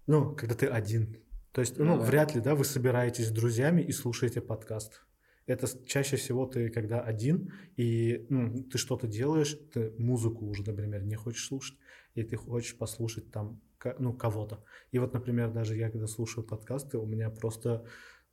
ну, 0.07 0.35
когда 0.35 0.55
ты 0.55 0.65
один. 0.65 1.17
То 1.51 1.61
есть, 1.61 1.77
ну, 1.77 1.85
ну 1.85 1.97
да. 1.97 2.03
вряд 2.03 2.33
ли, 2.33 2.41
да, 2.41 2.55
вы 2.55 2.65
собираетесь 2.65 3.27
с 3.27 3.31
друзьями 3.31 3.81
и 3.81 3.91
слушаете 3.91 4.41
подкаст 4.41 5.03
это 5.49 5.67
чаще 5.85 6.15
всего 6.15 6.45
ты 6.45 6.69
когда 6.69 7.01
один, 7.01 7.51
и 7.75 8.25
ну, 8.29 8.63
ты 8.63 8.77
что-то 8.77 9.07
делаешь, 9.07 9.57
ты 9.73 9.91
музыку 9.97 10.45
уже, 10.45 10.63
например, 10.63 11.03
не 11.03 11.15
хочешь 11.15 11.47
слушать, 11.47 11.77
и 12.13 12.23
ты 12.23 12.37
хочешь 12.37 12.77
послушать 12.77 13.31
там 13.31 13.59
ну, 13.97 14.13
кого-то. 14.13 14.63
И 14.91 14.99
вот, 14.99 15.13
например, 15.13 15.51
даже 15.51 15.75
я 15.75 15.89
когда 15.89 16.05
слушаю 16.05 16.45
подкасты, 16.45 16.99
у 16.99 17.05
меня 17.07 17.31
просто 17.31 17.83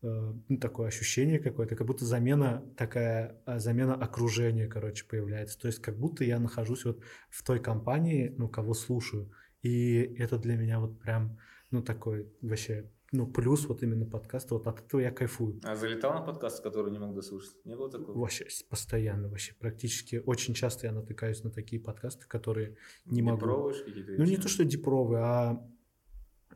э, 0.03 0.35
ну, 0.49 0.59
такое 0.59 0.89
ощущение 0.89 1.39
какое-то, 1.39 1.75
как 1.75 1.87
будто 1.87 2.05
замена 2.05 2.63
такая, 2.77 3.41
а, 3.47 3.59
замена 3.61 3.95
окружения, 3.95 4.67
короче, 4.67 5.07
появляется. 5.07 5.59
То 5.59 5.69
есть 5.69 5.81
как 5.81 5.99
будто 5.99 6.23
я 6.23 6.39
нахожусь 6.39 6.85
вот 6.85 7.03
в 7.31 7.43
той 7.43 7.61
компании, 7.61 8.35
ну, 8.37 8.49
кого 8.49 8.75
слушаю. 8.75 9.33
И 9.63 10.01
это 10.19 10.39
для 10.39 10.57
меня 10.57 10.81
вот 10.81 11.01
прям, 11.01 11.39
ну, 11.71 11.83
такой 11.83 12.31
вообще 12.43 12.91
ну, 13.13 13.27
плюс 13.27 13.67
вот 13.67 13.83
именно 13.83 14.05
подкаста, 14.05 14.55
вот 14.55 14.67
от 14.67 14.81
этого 14.81 15.01
я 15.01 15.11
кайфую. 15.11 15.61
А 15.63 15.77
залетал 15.77 16.13
на 16.13 16.23
подкаст, 16.23 16.63
который 16.63 16.91
не 16.91 16.99
мог 16.99 17.15
дослушать? 17.15 17.55
Не 17.65 17.77
было 17.77 17.91
такого? 17.91 18.19
Вообще, 18.19 18.47
постоянно, 18.69 19.29
вообще, 19.29 19.55
практически. 19.55 20.23
Очень 20.27 20.55
часто 20.55 20.87
я 20.87 20.93
натыкаюсь 20.93 21.45
на 21.45 21.51
такие 21.51 21.81
подкасты, 21.81 22.27
которые 22.27 22.77
не 23.05 23.23
могу... 23.23 23.37
Дипровые 23.39 23.85
какие-то? 23.85 24.13
Ну, 24.13 24.25
не 24.25 24.37
то, 24.37 24.49
что 24.49 24.65
дипровые, 24.65 25.23
а 25.23 25.71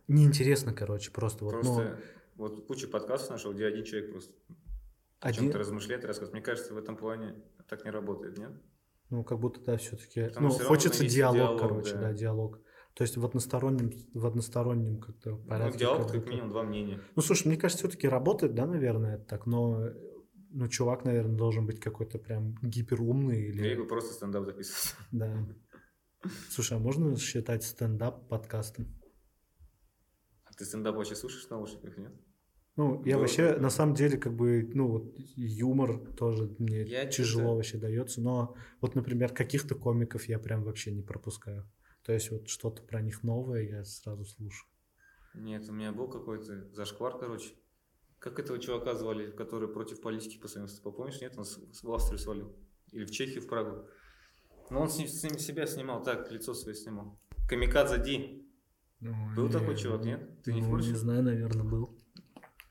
неинтересно, 0.09 0.75
короче, 0.75 1.13
просто. 1.13 1.45
Вот, 1.45 1.53
просто 1.53 1.99
но... 2.37 2.45
вот 2.47 2.67
куча 2.67 2.89
подкастов 2.89 3.31
нашел, 3.31 3.53
где 3.53 3.67
один 3.67 3.85
человек 3.85 4.11
просто 4.11 4.35
один... 5.21 5.41
о 5.41 5.43
чем-то 5.45 5.59
размышляет, 5.59 6.05
рассказывает. 6.05 6.33
Мне 6.33 6.43
кажется, 6.43 6.75
в 6.75 6.79
этом 6.79 6.97
плане 6.97 7.37
так 7.69 7.85
не 7.85 7.91
работает, 7.91 8.39
нет? 8.39 8.51
Ну, 9.11 9.25
как 9.25 9.39
будто, 9.39 9.61
да, 9.61 9.77
все-таки. 9.77 10.31
Ну, 10.39 10.51
хочется 10.51 11.07
диалог, 11.07 11.37
диалог, 11.37 11.61
короче, 11.61 11.95
да, 11.95 12.01
да 12.03 12.13
диалог. 12.13 12.61
То 12.95 13.03
есть 13.03 13.16
в 13.16 13.24
одностороннем, 13.24 13.93
в 14.14 14.26
одностороннем 14.26 15.01
как-то 15.01 15.30
ну, 15.30 15.38
порядке. 15.38 15.72
Ну, 15.72 15.78
диалог, 15.78 16.12
как 16.12 16.28
минимум, 16.28 16.51
два 16.51 16.62
мнения. 16.62 17.01
Ну, 17.16 17.22
слушай, 17.22 17.47
мне 17.47 17.57
кажется, 17.57 17.86
все-таки 17.86 18.09
работает, 18.09 18.55
да, 18.55 18.66
наверное, 18.66 19.18
так, 19.18 19.47
но 19.47 19.91
ну, 20.53 20.68
чувак, 20.68 21.05
наверное, 21.05 21.36
должен 21.36 21.66
быть 21.66 21.80
какой-то 21.80 22.18
прям 22.18 22.57
гиперумный. 22.62 23.49
Или... 23.49 23.68
Я 23.68 23.76
бы 23.76 23.86
просто 23.86 24.14
стендап 24.14 24.45
записывать. 24.45 24.97
Да. 25.12 25.47
Слушай, 26.51 26.76
а 26.76 26.80
можно 26.80 27.16
считать 27.16 27.64
стендап 27.64 28.28
подкастом? 28.28 28.88
А 30.45 30.53
ты 30.53 30.64
стендап 30.64 30.97
вообще 30.97 31.14
слушаешь 31.14 31.47
в 31.47 31.51
наушниках, 31.51 31.97
нет? 31.97 32.12
Ну, 32.76 33.03
я 33.05 33.14
Было 33.14 33.22
вообще, 33.22 33.57
на 33.57 33.70
самом 33.70 33.95
деле, 33.95 34.18
как 34.18 34.34
бы, 34.34 34.70
ну, 34.74 34.88
вот 34.88 35.14
юмор 35.36 35.99
тоже 36.14 36.55
мне 36.59 36.82
я 36.82 37.07
тяжело 37.07 37.57
вообще 37.57 37.78
дается, 37.78 38.20
но 38.20 38.55
вот, 38.80 38.95
например, 38.95 39.32
каких-то 39.32 39.74
комиков 39.74 40.28
я 40.28 40.38
прям 40.38 40.62
вообще 40.62 40.93
не 40.93 41.03
пропускаю. 41.03 41.70
То 42.11 42.15
есть 42.15 42.33
вот 42.33 42.49
что-то 42.49 42.83
про 42.83 43.01
них 43.03 43.23
новое 43.23 43.63
я 43.63 43.85
сразу 43.85 44.25
слушаю. 44.25 44.69
Нет, 45.33 45.69
у 45.69 45.73
меня 45.73 45.93
был 45.93 46.09
какой-то 46.09 46.69
зашквар, 46.73 47.17
короче. 47.17 47.55
Как 48.19 48.41
этого 48.41 48.59
чувака 48.59 48.97
звали, 48.97 49.31
который 49.31 49.69
против 49.69 50.01
политики 50.01 50.37
по 50.37 50.49
своим 50.49 50.67
Помнишь, 50.83 51.21
нет? 51.21 51.39
Он 51.39 51.45
в 51.45 51.93
Австрию 51.93 52.19
свалил. 52.19 52.53
Или 52.91 53.05
в 53.05 53.13
Чехию, 53.13 53.43
в 53.43 53.47
Прагу. 53.47 53.87
Но 54.71 54.81
он 54.81 54.91
с 54.91 54.99
ним, 54.99 55.07
с 55.07 55.23
ним 55.23 55.39
себя 55.39 55.67
снимал, 55.67 56.03
так, 56.03 56.33
лицо 56.33 56.53
свое 56.53 56.75
снимал. 56.75 57.17
Камикадзе 57.49 58.03
Ди. 58.03 58.45
Ну, 58.99 59.15
был 59.37 59.47
не, 59.47 59.53
такой 59.53 59.77
чувак, 59.77 60.05
нет? 60.05 60.43
Ты 60.43 60.51
ну, 60.51 60.57
не 60.57 60.63
в 60.65 60.69
курсе? 60.69 60.89
Не 60.89 60.97
знаю, 60.97 61.23
наверное, 61.23 61.65
был. 61.65 61.97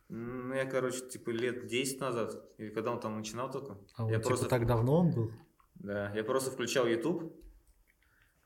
Ну, 0.10 0.54
я, 0.54 0.66
короче, 0.66 1.08
типа 1.08 1.30
лет 1.30 1.66
10 1.66 2.02
назад, 2.02 2.44
или 2.58 2.72
когда 2.72 2.92
он 2.92 3.00
там 3.00 3.16
начинал 3.16 3.50
только. 3.50 3.78
А 3.96 4.04
я 4.04 4.18
типа, 4.18 4.28
просто... 4.28 4.50
так 4.50 4.66
давно 4.66 4.98
он 4.98 5.12
был? 5.12 5.32
Да, 5.76 6.14
я 6.14 6.26
просто 6.26 6.52
включал 6.52 6.86
YouTube, 6.86 7.34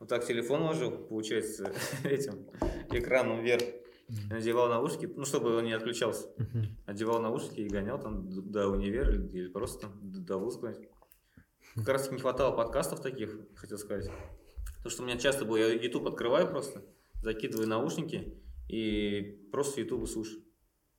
вот 0.03 0.09
так 0.09 0.27
телефон 0.27 0.63
ложил, 0.63 0.91
получается, 0.91 1.71
этим 2.03 2.45
экраном 2.91 3.41
вверх. 3.41 3.63
Надевал 4.29 4.67
наушники, 4.67 5.05
ну, 5.05 5.23
чтобы 5.23 5.55
он 5.55 5.63
не 5.63 5.71
отключался. 5.71 6.27
Одевал 6.85 7.21
наушники 7.21 7.61
и 7.61 7.69
гонял 7.69 7.97
там 7.97 8.51
до 8.51 8.67
универа 8.67 9.13
или, 9.13 9.47
просто 9.47 9.87
до 10.01 10.37
вуза 10.37 10.59
куда-нибудь. 10.59 10.89
Как 11.75 11.87
раз 11.87 12.03
таки 12.03 12.15
не 12.15 12.21
хватало 12.21 12.53
подкастов 12.53 13.01
таких, 13.01 13.33
хотел 13.55 13.77
сказать. 13.77 14.11
Потому 14.75 14.89
что 14.89 15.03
у 15.03 15.05
меня 15.05 15.17
часто 15.17 15.45
было, 15.45 15.55
я 15.55 15.71
YouTube 15.71 16.07
открываю 16.07 16.49
просто, 16.49 16.83
закидываю 17.21 17.69
наушники 17.69 18.37
и 18.67 19.47
просто 19.53 19.79
YouTube 19.79 20.07
слушаю 20.09 20.43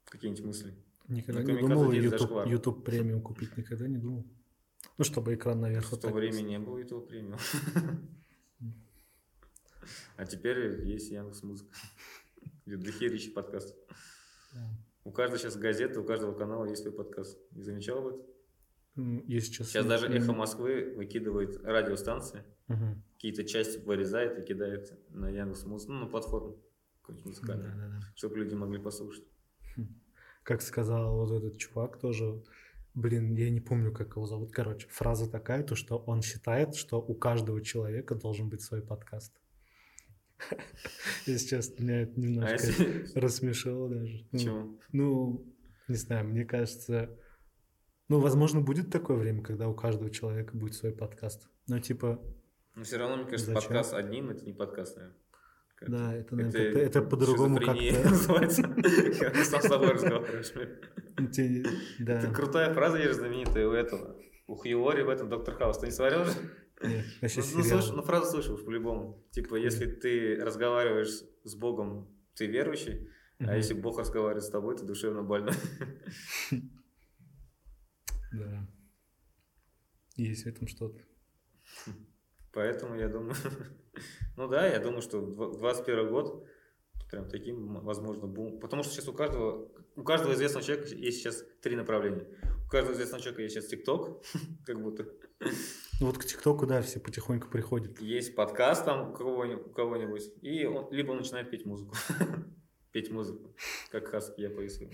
какие-нибудь 0.06 0.46
мысли. 0.46 0.74
Никогда 1.08 1.42
Ну, 1.42 1.50
не 1.50 1.60
думал 1.60 1.92
YouTube. 1.92 2.46
YouTube 2.46 2.84
премиум 2.84 3.20
купить, 3.20 3.54
никогда 3.58 3.86
не 3.86 3.98
думал. 3.98 4.24
Ну, 4.96 5.04
чтобы 5.04 5.34
экран 5.34 5.60
наверх 5.60 5.84
В 5.88 5.90
вот 5.92 6.00
то 6.00 6.08
время 6.08 6.40
не 6.40 6.58
было 6.58 6.78
YouTube 6.78 7.06
премиум. 7.06 7.38
А 10.16 10.24
теперь 10.26 10.84
есть 10.86 11.10
Яндекс 11.10 11.42
Музыка. 11.42 11.70
Где 12.66 12.76
дохерища 12.76 13.30
подкаст. 13.32 13.76
Да. 14.52 14.60
У 15.04 15.10
каждой 15.12 15.38
сейчас 15.38 15.56
газеты, 15.56 16.00
у 16.00 16.04
каждого 16.04 16.32
канала 16.32 16.64
есть 16.64 16.82
свой 16.82 16.94
подкаст. 16.94 17.38
Не 17.52 17.62
замечал 17.62 18.08
этом? 18.08 18.22
М, 18.96 19.24
Я 19.26 19.40
сейчас... 19.40 19.68
Сейчас 19.68 19.86
даже 19.86 20.06
Эхо 20.06 20.32
Москвы 20.32 20.94
выкидывает 20.96 21.62
радиостанции, 21.64 22.42
мгм. 22.68 23.02
какие-то 23.14 23.44
части 23.44 23.78
вырезает 23.78 24.38
и 24.38 24.42
кидает 24.42 24.92
на 25.10 25.28
Яндекс 25.28 25.64
Музыку, 25.64 25.92
ну, 25.92 26.00
на 26.00 26.06
платформу 26.06 26.56
какую-нибудь 27.00 27.26
музыкальную, 27.26 27.72
Да-да-да. 27.74 28.00
чтобы 28.14 28.38
люди 28.38 28.54
могли 28.54 28.78
послушать. 28.78 29.24
Как 30.42 30.62
сказал 30.62 31.16
вот 31.16 31.32
этот 31.32 31.58
чувак 31.58 31.98
тоже, 31.98 32.42
блин, 32.94 33.34
я 33.34 33.50
не 33.50 33.60
помню, 33.60 33.92
как 33.92 34.16
его 34.16 34.26
зовут. 34.26 34.52
Короче, 34.52 34.86
фраза 34.88 35.30
такая, 35.30 35.62
то, 35.64 35.74
что 35.74 35.98
он 35.98 36.22
считает, 36.22 36.74
что 36.76 36.98
у 37.00 37.14
каждого 37.14 37.62
человека 37.62 38.14
должен 38.14 38.48
быть 38.48 38.62
свой 38.62 38.82
подкаст. 38.82 39.34
Если 41.26 41.48
честно, 41.48 41.82
меня 41.82 42.02
это 42.02 42.12
А 42.16 42.20
немножко 42.20 42.58
рассмешило 43.20 43.88
даже. 43.88 44.26
Ну, 44.32 44.38
Почему? 44.38 44.80
Ну, 44.92 45.54
не 45.88 45.96
знаю, 45.96 46.26
мне 46.28 46.44
кажется, 46.44 47.10
ну, 48.08 48.20
возможно, 48.20 48.60
будет 48.60 48.90
такое 48.90 49.16
время, 49.16 49.42
когда 49.42 49.68
у 49.68 49.74
каждого 49.74 50.10
человека 50.10 50.56
будет 50.56 50.74
свой 50.74 50.92
подкаст. 50.92 51.48
Но 51.66 51.78
типа, 51.78 52.20
Но 52.74 52.82
все 52.84 52.98
равно, 52.98 53.16
мне 53.16 53.24
кажется, 53.26 53.52
Зачем? 53.52 53.62
подкаст 53.68 53.94
одним, 53.94 54.30
это 54.30 54.44
не 54.44 54.52
подкаст, 54.52 54.96
наверное. 54.96 55.18
Как- 55.76 55.90
да, 55.90 56.14
это, 56.14 56.36
наверное, 56.36 56.64
как-то- 56.64 56.78
это 56.80 57.02
по-другому 57.02 57.58
как-то... 57.58 57.74
называется. 58.08 58.62
Сам 59.44 59.60
с 59.60 59.66
собой 59.66 59.92
разговариваешь. 59.92 60.52
Это 61.98 62.30
крутая 62.32 62.72
фраза 62.74 62.98
есть 62.98 63.14
знаменитая 63.18 63.66
у 63.66 63.72
этого. 63.72 64.16
У 64.46 64.56
Хьюори 64.56 65.02
в 65.02 65.08
этом 65.08 65.28
Доктор 65.30 65.54
Хаус. 65.54 65.78
Ты 65.78 65.86
не 65.86 65.92
смотрел 65.92 66.24
же? 66.24 66.32
Ну, 66.84 67.02
ну, 67.22 67.28
слушай, 67.62 67.92
ну, 67.94 68.02
фразу 68.02 68.30
слышал 68.30 68.58
по-любому. 68.58 69.26
Типа, 69.30 69.56
если 69.56 69.86
ты 69.86 70.36
разговариваешь 70.36 71.22
с 71.44 71.54
Богом, 71.54 72.14
ты 72.34 72.46
верующий, 72.46 73.08
а 73.38 73.56
если 73.56 73.74
Бог 73.74 73.98
разговаривает 73.98 74.44
с 74.44 74.50
тобой, 74.50 74.76
ты 74.76 74.84
душевно 74.84 75.22
больной. 75.22 75.54
Да. 78.32 78.68
Есть 80.16 80.42
в 80.44 80.48
этом 80.48 80.66
что-то. 80.66 81.00
Поэтому 82.52 82.96
я 82.96 83.08
думаю... 83.08 83.34
Ну 84.36 84.48
да, 84.48 84.66
я 84.66 84.80
думаю, 84.80 85.02
что 85.02 85.20
дв- 85.20 85.56
21 85.56 86.10
год 86.10 86.44
прям 87.08 87.28
таким, 87.28 87.80
возможно, 87.84 88.26
бум. 88.26 88.58
Потому 88.58 88.82
что 88.82 88.92
сейчас 88.92 89.06
у 89.06 89.12
каждого, 89.12 89.70
у 89.94 90.02
каждого 90.02 90.34
известного 90.34 90.66
человека 90.66 90.88
есть 90.96 91.18
сейчас 91.18 91.44
три 91.62 91.76
направления. 91.76 92.26
У 92.66 92.68
каждого 92.68 92.94
известного 92.94 93.22
человека 93.22 93.42
есть 93.42 93.54
сейчас 93.54 93.66
ТикТок, 93.66 94.24
как 94.66 94.82
будто. 94.82 95.06
Ну 96.00 96.06
вот 96.06 96.18
к 96.18 96.24
ТикТоку, 96.24 96.66
да, 96.66 96.82
все 96.82 96.98
потихоньку 97.00 97.48
приходят. 97.48 98.00
Есть 98.00 98.34
подкаст 98.34 98.84
там 98.84 99.10
у 99.10 99.12
кого-нибудь, 99.12 99.66
у 99.66 99.70
кого-нибудь, 99.70 100.22
и 100.42 100.64
он, 100.66 100.90
либо 100.92 101.12
он 101.12 101.18
начинает 101.18 101.50
петь 101.50 101.64
музыку. 101.64 101.94
Петь 102.92 103.10
музыку, 103.10 103.52
как 103.90 104.06
Хаски 104.06 104.40
я 104.40 104.50
пояснил. 104.50 104.88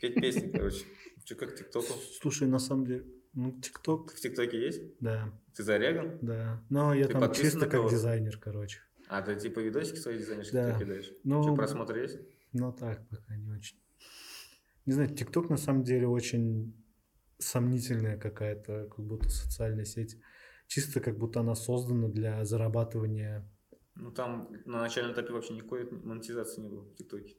Петь 0.00 0.14
песни, 0.14 0.52
короче. 0.52 0.84
Че, 1.24 1.34
как 1.34 1.56
ТикТоку? 1.56 1.92
Слушай, 2.20 2.46
на 2.46 2.60
самом 2.60 2.86
деле, 2.86 3.04
ну, 3.32 3.50
ТикТок, 3.60 4.12
В 4.12 4.20
ТикТоке 4.20 4.56
есть? 4.60 4.80
да, 5.00 5.32
Ты 5.56 5.64
зареган? 5.64 6.18
да. 6.22 6.62
Но 6.70 6.94
я 6.94 7.08
Ты 7.08 7.14
там 7.14 7.32
чисто 7.34 7.66
как 7.66 7.90
дизайнер, 7.90 8.38
короче. 8.38 8.82
А, 9.08 9.20
ты 9.20 9.34
типа 9.34 9.58
видосики 9.58 9.96
свои 9.96 10.18
дизайнерские 10.18 10.62
Да. 10.62 10.78
кидаешь? 10.78 11.10
Ну, 11.24 11.42
Что, 11.42 11.56
просмотр 11.56 11.96
есть? 11.96 12.20
Ну 12.52 12.72
так, 12.72 13.08
пока 13.08 13.34
не 13.36 13.50
очень. 13.50 13.76
Не 14.86 14.92
знаю, 14.92 15.12
ТикТок 15.12 15.50
на 15.50 15.56
самом 15.56 15.82
деле 15.82 16.06
очень 16.06 16.72
сомнительная 17.38 18.16
какая-то, 18.16 18.86
как 18.94 19.04
будто 19.04 19.28
социальная 19.28 19.84
сеть. 19.84 20.16
Чисто 20.70 21.00
как 21.00 21.18
будто 21.18 21.40
она 21.40 21.56
создана 21.56 22.06
для 22.06 22.44
зарабатывания. 22.44 23.44
Ну 23.96 24.12
там 24.12 24.52
на 24.66 24.78
начальном 24.82 25.14
этапе 25.14 25.32
вообще 25.32 25.54
никакой 25.54 25.90
монетизации 25.90 26.60
не 26.60 26.68
было 26.68 26.82
в 26.82 26.94
ТикТоке. 26.94 27.34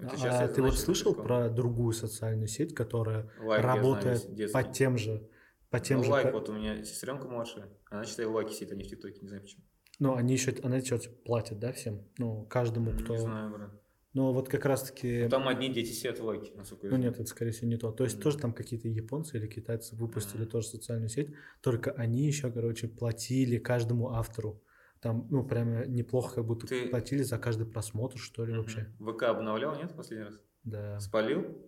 А 0.00 0.48
ты 0.48 0.60
вот 0.60 0.76
слышал 0.76 1.14
про 1.14 1.48
другую 1.48 1.92
социальную 1.92 2.48
сеть, 2.48 2.74
которая 2.74 3.30
Likee, 3.38 3.62
знаю, 3.62 3.76
работает 3.76 4.34
детский. 4.34 4.52
по 4.52 4.64
тем 4.64 4.98
же, 4.98 5.30
по 5.70 5.78
тем 5.78 5.98
Ну, 5.98 6.04
же, 6.04 6.10
Likee, 6.10 6.32
вот 6.32 6.48
у 6.48 6.54
меня 6.54 6.84
сестренка 6.84 7.28
младшая, 7.28 7.68
она 7.88 8.04
считает 8.04 8.30
в 8.30 8.34
Likee 8.34 8.52
сидит, 8.52 8.72
а 8.72 8.74
не 8.74 8.82
в 8.82 8.88
ТикТоке, 8.88 9.20
не 9.20 9.28
знаю 9.28 9.42
почему. 9.42 9.62
ну 10.00 10.16
они 10.16 10.32
еще, 10.32 10.52
она 10.64 10.78
еще 10.78 10.98
платит, 10.98 11.60
да, 11.60 11.72
всем, 11.72 12.04
ну 12.18 12.44
каждому, 12.46 12.90
кто. 12.98 13.12
Не 13.12 13.20
знаю, 13.20 13.52
брат. 13.52 13.81
Но 14.14 14.32
вот 14.34 14.48
как 14.48 14.66
раз 14.66 14.82
таки, 14.82 15.22
Ну, 15.24 15.28
Там 15.30 15.48
одни 15.48 15.72
дети 15.72 15.90
сидят 15.92 16.18
в 16.18 16.24
лайке, 16.24 16.52
насколько 16.54 16.86
я 16.86 16.92
ну 16.92 16.98
нет, 16.98 17.14
это 17.14 17.24
скорее 17.24 17.52
всего 17.52 17.68
не 17.68 17.78
то. 17.78 17.92
То 17.92 18.04
есть 18.04 18.16
Мгм. 18.16 18.22
тоже 18.24 18.38
там 18.38 18.52
какие-то 18.52 18.88
японцы 18.88 19.38
или 19.38 19.46
китайцы 19.46 19.96
выпустили 19.96 20.42
Мгм. 20.42 20.50
тоже 20.50 20.66
социальную 20.68 21.08
сеть, 21.08 21.30
только 21.62 21.92
они 21.92 22.26
еще, 22.26 22.50
короче, 22.52 22.88
платили 22.88 23.56
каждому 23.58 24.10
автору. 24.10 24.62
Там, 25.00 25.26
ну, 25.30 25.44
прямо 25.44 25.86
неплохо 25.86 26.36
как 26.36 26.46
будто 26.46 26.66
Ты- 26.66 26.88
платили 26.88 27.22
за 27.22 27.38
каждый 27.38 27.66
просмотр, 27.66 28.18
что 28.18 28.44
ли, 28.44 28.52
Мгм. 28.52 28.60
вообще. 28.62 28.86
ВК 29.00 29.22
обновлял, 29.24 29.74
нет, 29.76 29.94
последний 29.96 30.26
раз? 30.26 30.38
Да. 30.64 31.00
Спалил? 31.00 31.58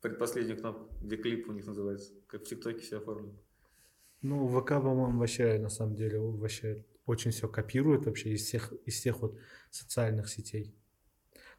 Предпоследнюю 0.00 0.58
кнопку, 0.58 0.92
где 1.00 1.16
клип 1.16 1.48
у 1.48 1.52
них 1.52 1.64
называется. 1.66 2.12
Как 2.26 2.42
в 2.42 2.44
ТикТоке 2.48 2.80
все 2.80 2.98
оформлено. 2.98 3.38
Ну, 4.22 4.46
ВК, 4.48 4.68
по-моему, 4.70 5.18
вообще, 5.20 5.58
на 5.58 5.68
самом 5.68 5.94
деле, 5.94 6.18
вообще 6.18 6.84
очень 7.06 7.30
все 7.30 7.48
копирует 7.48 8.06
вообще 8.06 8.30
из 8.32 8.42
всех, 8.42 8.72
из 8.86 8.94
всех 8.94 9.20
вот 9.22 9.38
социальных 9.70 10.28
сетей. 10.28 10.74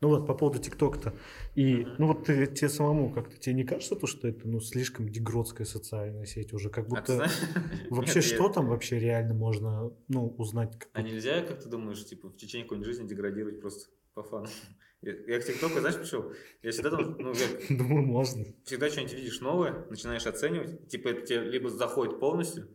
Ну 0.03 0.09
вот 0.09 0.27
по 0.27 0.33
поводу 0.33 0.59
ТикТока-то. 0.59 1.13
И, 1.55 1.87
ну 1.97 2.07
вот 2.07 2.25
ты, 2.25 2.45
тебе 2.45 2.67
самому 2.67 3.09
как-то, 3.09 3.37
тебе 3.37 3.55
не 3.55 3.63
кажется 3.63 3.95
то, 3.95 4.05
что 4.05 4.27
это, 4.27 4.45
ну, 4.45 4.59
слишком 4.59 5.07
дегродская 5.07 5.65
социальная 5.65 6.25
сеть 6.25 6.51
уже? 6.51 6.69
Как 6.69 6.87
А 6.87 6.89
будто 6.89 7.13
знаешь? 7.13 7.31
вообще 7.89 8.15
Нет, 8.15 8.25
я- 8.25 8.35
что 8.35 8.49
там 8.49 8.67
вообще 8.67 8.99
реально 8.99 9.33
можно, 9.33 9.93
ну, 10.09 10.27
узнать? 10.37 10.77
как 10.77 10.89
А 10.91 11.01
нельзя, 11.01 11.41
как 11.43 11.63
ты 11.63 11.69
думаешь, 11.69 12.03
типа, 12.05 12.27
в 12.27 12.35
течение 12.35 12.65
какой-нибудь 12.65 12.85
жизни 12.85 13.07
деградировать 13.07 13.61
просто 13.61 13.91
по 14.13 14.23
фану? 14.23 14.47
Я, 15.01 15.13
я 15.13 15.39
к 15.39 15.45
ТикТоку, 15.45 15.79
знаешь, 15.79 15.95
пришел? 15.95 16.33
Я 16.63 16.71
всегда 16.71 16.89
там, 16.89 17.15
ну, 17.17 17.33
как, 17.33 17.77
Думаю, 17.77 18.03
можно. 18.05 18.43
всегда 18.65 18.89
что-нибудь 18.89 19.13
видишь 19.13 19.39
новое, 19.39 19.85
начинаешь 19.89 20.25
оценивать, 20.25 20.89
типа, 20.89 21.07
это 21.09 21.21
тебе 21.25 21.39
либо 21.43 21.69
заходит 21.69 22.19
полностью, 22.19 22.67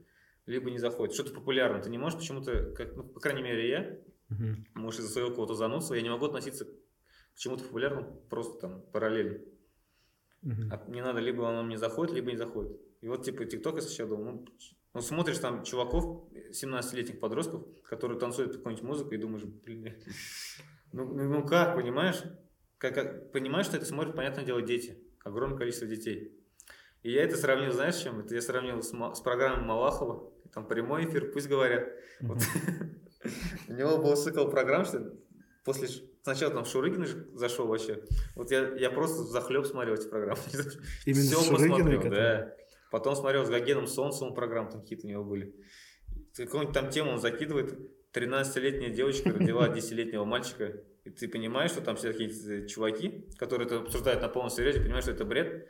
либо 0.47 0.71
не 0.71 0.79
заходит. 0.79 1.15
Что-то 1.15 1.35
популярно. 1.35 1.83
Ты 1.83 1.91
не 1.91 1.99
можешь 1.99 2.19
почему-то, 2.19 2.71
как, 2.73 2.97
ну, 2.97 3.03
по 3.03 3.21
крайней 3.21 3.43
мере, 3.43 3.69
я, 3.69 3.99
Мгм. 4.31 4.67
может, 4.75 5.01
из-за 5.01 5.11
своего 5.11 5.31
какого-то 5.31 5.55
занудства, 5.55 5.95
я 5.95 6.03
не 6.03 6.11
могу 6.11 6.27
относиться 6.27 6.67
к 7.39 7.41
чему-то 7.41 7.63
популярному 7.63 8.21
просто 8.29 8.59
там 8.59 8.83
параллельно. 8.93 9.39
Мгм. 10.43 10.73
А 10.73 10.85
мне 10.89 11.05
надо, 11.05 11.21
либо 11.21 11.49
оно 11.49 11.63
мне 11.63 11.79
заходит, 11.79 12.13
либо 12.13 12.33
не 12.33 12.37
заходит. 12.37 12.77
И 13.01 13.07
вот, 13.07 13.25
типа, 13.25 13.45
ТикТок, 13.45 13.77
если 13.77 13.91
сейчас 13.91 14.09
думаю, 14.09 14.33
ну, 14.33 14.47
ну, 14.93 15.01
смотришь 15.01 15.39
там 15.39 15.63
чуваков, 15.63 16.29
17-летних 16.51 17.21
подростков, 17.21 17.63
которые 17.85 18.19
танцуют 18.19 18.51
под 18.51 18.57
какую-нибудь 18.57 18.89
музыку, 18.89 19.15
и 19.15 19.19
думаешь, 19.19 19.45
блин, 19.45 19.95
ну, 20.93 21.05
ну, 21.05 21.29
ну 21.29 21.47
как, 21.47 21.77
понимаешь? 21.77 22.21
Как, 22.77 22.97
как- 22.97 23.31
понимаешь, 23.31 23.67
что 23.67 23.77
это 23.77 23.87
смотрят, 23.87 24.17
понятное 24.17 24.45
дело, 24.45 24.61
дети. 24.61 24.99
Огромное 25.23 25.59
количество 25.59 25.87
детей. 25.87 26.37
И 27.05 27.13
я 27.13 27.23
это 27.23 27.37
сравнил, 27.37 27.71
знаешь, 27.71 27.95
с 27.95 28.03
чем? 28.03 28.19
Это 28.19 28.35
я 28.35 28.43
сравнил 28.43 28.83
с, 28.83 28.89
с 28.91 29.21
программой 29.21 29.65
Малахова. 29.65 30.33
Там 30.53 30.67
прямой 30.67 31.05
эфир, 31.05 31.31
пусть 31.31 31.49
говорят. 31.49 31.89
У 33.69 33.73
него 33.73 33.99
был 33.99 34.17
цикл 34.17 34.49
программ, 34.49 34.85
что 34.85 35.15
после 35.65 35.87
сначала 36.23 36.53
там 36.53 36.65
Шурыгин 36.65 37.37
зашел 37.37 37.67
вообще. 37.67 38.03
Вот 38.35 38.51
я, 38.51 38.69
я 38.77 38.91
просто 38.91 39.23
захлеб 39.25 39.67
смотрел 39.67 39.95
эти 39.95 40.09
программы. 40.09 40.41
Именно 41.07 41.31
Шурыгиной, 41.31 41.69
посмотрел, 41.69 42.01
который- 42.01 42.17
да. 42.17 42.55
Потом 42.91 43.17
смотрел 43.17 43.45
с 43.45 43.51
Гогеном 43.51 43.87
Солнцевым 43.87 44.35
программ, 44.35 44.71
там 44.71 44.81
какие-то 44.81 45.07
у 45.07 45.11
него 45.11 45.25
были. 45.25 45.55
Какую-нибудь 46.37 46.75
там 46.75 46.91
тему 46.91 47.13
он 47.13 47.19
закидывает. 47.19 47.79
13-летняя 48.15 48.91
девочка 48.91 49.31
родила 49.31 49.69
10-летнего 49.69 50.25
мальчика. 50.25 50.83
И 51.05 51.11
ты 51.11 51.29
понимаешь, 51.29 51.73
что 51.73 51.83
там 51.83 51.97
все 51.97 52.13
какие-то 52.13 52.67
чуваки, 52.67 53.27
которые 53.39 53.67
это 53.67 53.79
обсуждают 53.81 54.23
на 54.23 54.29
полном 54.29 54.51
серьезе, 54.51 54.81
понимаешь, 54.81 55.05
что 55.05 55.13
это 55.13 55.25
бред. 55.25 55.69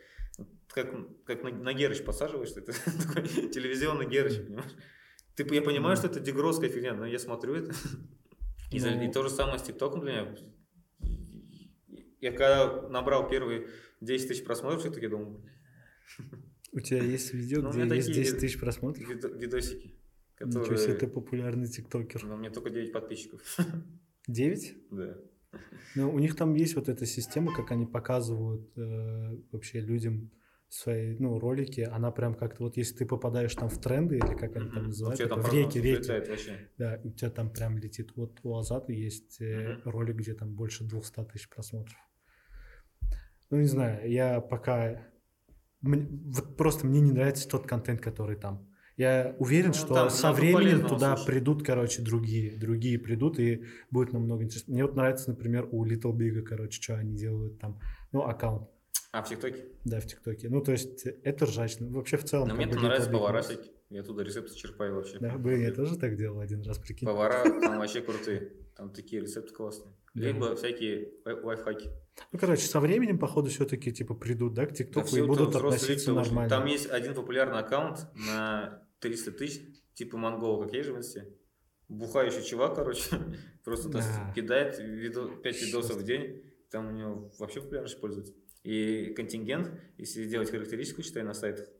Как, 0.68 0.94
как 1.24 1.42
на, 1.42 1.50
на 1.50 1.72
Герыч 1.72 2.04
посаживаешься, 2.04 2.60
это 2.60 2.72
такой 3.06 3.22
телевизионный 3.48 4.06
Герыч, 4.06 4.36
понимаешь? 4.36 4.72
Ты, 5.34 5.54
я 5.54 5.62
понимаю, 5.62 5.96
что 5.96 6.06
это 6.06 6.20
дегросская 6.20 6.68
фигня, 6.68 6.94
но 6.94 7.06
я 7.06 7.18
смотрю 7.18 7.54
это. 7.54 7.72
И, 8.70 8.80
Ну. 8.80 9.02
и 9.02 9.12
то 9.12 9.22
же 9.22 9.30
самое 9.30 9.58
с 9.58 9.62
ТикТоком 9.62 10.00
для 10.00 10.12
меня. 10.22 10.36
Я 12.20 12.32
когда 12.32 12.88
набрал 12.88 13.28
первые 13.28 13.68
10 14.00 14.28
тысяч 14.28 14.44
просмотров, 14.44 14.80
все-таки 14.80 15.08
думал, 15.08 15.40
У 16.72 16.80
тебя 16.80 17.02
есть 17.02 17.32
видео, 17.32 17.62
Ну, 17.62 17.70
где 17.70 17.80
есть 17.94 18.08
такие 18.08 18.24
10 18.24 18.38
тысяч 18.40 18.58
просмотров? 18.60 19.08
видо- 19.08 19.28
видосики, 19.28 19.94
Ничего 20.40 20.60
которые... 20.62 20.78
себе, 20.78 20.94
ты 20.94 21.06
популярный 21.06 21.66
тиктокер. 21.68 22.24
Но 22.24 22.34
у 22.34 22.38
меня 22.38 22.50
только 22.50 22.70
9 22.70 22.92
подписчиков. 22.92 23.40
9? 24.26 24.76
Да. 24.90 25.16
Ну, 25.94 26.12
у 26.12 26.18
них 26.18 26.36
там 26.36 26.54
есть 26.54 26.74
вот 26.74 26.88
эта 26.90 27.06
система, 27.06 27.54
как 27.54 27.70
они 27.70 27.86
показывают 27.86 28.70
э, 28.76 29.36
вообще 29.50 29.80
людям 29.80 30.30
свои, 30.68 31.16
ну, 31.18 31.38
ролики, 31.38 31.80
она 31.80 32.10
прям 32.10 32.34
как-то 32.34 32.64
вот 32.64 32.76
если 32.76 32.96
ты 32.96 33.06
попадаешь 33.06 33.54
там 33.54 33.68
в 33.68 33.80
тренды 33.80 34.16
или 34.16 34.34
как 34.34 34.56
они 34.56 34.70
там 34.70 34.84
называют, 34.84 35.20
это, 35.20 35.34
в 35.36 35.52
реки, 35.52 35.78
реки, 35.78 36.12
да, 36.76 37.00
у 37.02 37.10
тебя 37.10 37.30
там 37.30 37.50
прям 37.50 37.78
летит. 37.78 38.12
Вот 38.16 38.38
у 38.42 38.56
Азата 38.56 38.92
есть 38.92 39.40
э, 39.40 39.78
ролик, 39.84 40.16
где 40.16 40.34
там 40.34 40.54
больше 40.54 40.84
200 40.84 41.24
тысяч 41.32 41.48
просмотров. 41.48 41.96
Ну, 43.50 43.58
не 43.58 43.66
знаю, 43.66 44.10
я 44.10 44.40
пока... 44.40 45.06
Мне, 45.80 46.06
вот 46.10 46.56
просто 46.56 46.86
мне 46.86 47.00
не 47.00 47.12
нравится 47.12 47.48
тот 47.48 47.66
контент, 47.66 48.00
который 48.00 48.36
там. 48.36 48.68
Я 48.96 49.36
уверен, 49.38 49.68
ну, 49.68 49.74
что 49.74 49.94
там, 49.94 50.10
со 50.10 50.32
временем 50.32 50.82
туда 50.82 51.16
слушать. 51.16 51.26
придут, 51.26 51.64
короче, 51.64 52.02
другие. 52.02 52.58
Другие 52.58 52.98
придут, 52.98 53.38
и 53.38 53.64
будет 53.90 54.12
намного 54.12 54.42
интереснее. 54.42 54.74
Мне 54.74 54.84
вот 54.84 54.96
нравится, 54.96 55.30
например, 55.30 55.68
у 55.70 55.86
Little 55.86 56.12
Big, 56.12 56.42
короче, 56.42 56.82
что 56.82 56.96
они 56.96 57.14
делают 57.14 57.60
там. 57.60 57.80
Ну, 58.10 58.22
аккаунт. 58.22 58.68
А, 59.10 59.22
в 59.22 59.28
ТикТоке? 59.28 59.64
Да, 59.84 60.00
в 60.00 60.06
ТикТоке. 60.06 60.48
Ну, 60.48 60.60
то 60.62 60.72
есть, 60.72 61.06
это 61.06 61.46
ржачно. 61.46 61.88
Вообще, 61.90 62.18
в 62.18 62.24
целом... 62.24 62.48
Но 62.48 62.54
мне 62.54 62.66
там 62.66 62.82
нравится 62.82 63.10
всякие. 63.42 63.72
Я 63.90 64.02
туда 64.02 64.22
рецепты 64.22 64.54
черпаю 64.54 64.96
вообще. 64.96 65.18
Да, 65.18 65.38
блин, 65.38 65.62
я 65.62 65.72
тоже 65.72 65.96
так 65.96 66.16
делал 66.16 66.40
один 66.40 66.62
раз, 66.62 66.78
прикинь. 66.78 67.08
Повара 67.08 67.42
там 67.44 67.78
вообще 67.78 68.02
крутые. 68.02 68.52
Там 68.76 68.92
такие 68.92 69.22
рецепты 69.22 69.54
классные. 69.54 69.94
Либо 70.14 70.54
всякие 70.56 71.12
лайфхаки. 71.24 71.90
Ну, 72.32 72.38
короче, 72.38 72.66
со 72.66 72.80
временем, 72.80 73.18
походу, 73.18 73.48
все-таки 73.48 73.92
типа 73.92 74.14
придут, 74.14 74.54
да, 74.54 74.66
к 74.66 74.74
ТикТоку 74.74 75.16
и 75.16 75.22
будут 75.22 75.54
относиться 75.54 76.12
нормально. 76.12 76.50
Там 76.50 76.66
есть 76.66 76.90
один 76.90 77.14
популярный 77.14 77.60
аккаунт 77.60 78.08
на 78.14 78.82
300 79.00 79.32
тысяч, 79.32 79.62
типа 79.94 80.18
Монгол, 80.18 80.62
как 80.62 80.74
есть 80.74 80.86
же 80.86 80.94
в 80.94 80.98
инсте. 80.98 81.28
Бухающий 81.88 82.42
чувак, 82.42 82.74
короче, 82.74 83.04
просто 83.64 83.88
да. 83.88 84.32
кидает 84.34 84.78
видо, 84.78 85.28
5 85.28 85.62
видосов 85.62 85.96
в 85.96 86.04
день, 86.04 86.42
там 86.70 86.88
у 86.88 86.90
него 86.90 87.32
вообще 87.38 87.62
популярность 87.62 87.98
пользуется. 88.00 88.34
И 88.68 89.14
контингент, 89.14 89.72
если 89.96 90.24
сделать 90.24 90.50
характеристику, 90.50 91.00
считай, 91.02 91.22
на 91.22 91.32
сайтах, 91.32 91.70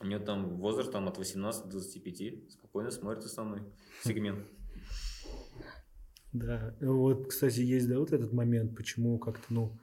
у 0.00 0.06
него 0.06 0.24
там 0.24 0.56
возраст 0.58 0.92
там, 0.92 1.08
от 1.08 1.18
18 1.18 1.64
до 1.64 1.70
25, 1.72 2.52
спокойно 2.52 2.92
смотрит 2.92 3.24
основной 3.24 3.62
сегмент. 4.04 4.46
Да, 6.32 6.76
вот, 6.80 7.26
кстати, 7.26 7.58
есть, 7.58 7.88
да, 7.88 7.98
вот 7.98 8.12
этот 8.12 8.32
момент, 8.32 8.76
почему 8.76 9.18
как-то, 9.18 9.52
ну, 9.52 9.80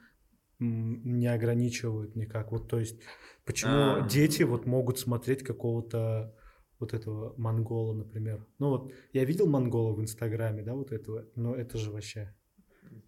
не 0.60 1.28
ограничивают 1.28 2.16
никак. 2.16 2.54
Вот, 2.54 2.70
то 2.70 2.80
есть, 2.80 3.02
почему 3.44 3.74
А-а-а. 3.74 4.08
дети 4.08 4.44
вот 4.44 4.66
могут 4.66 4.98
смотреть 4.98 5.44
какого-то 5.44 6.34
вот 6.80 6.94
этого 6.94 7.34
монгола, 7.36 7.94
например. 7.94 8.48
Ну 8.60 8.70
вот, 8.70 8.94
я 9.12 9.26
видел 9.26 9.46
монгола 9.46 9.94
в 9.94 10.00
Инстаграме, 10.00 10.64
да, 10.64 10.74
вот 10.74 10.94
этого, 10.94 11.28
но 11.36 11.54
это 11.54 11.78
же 11.78 11.92
вообще... 11.92 12.34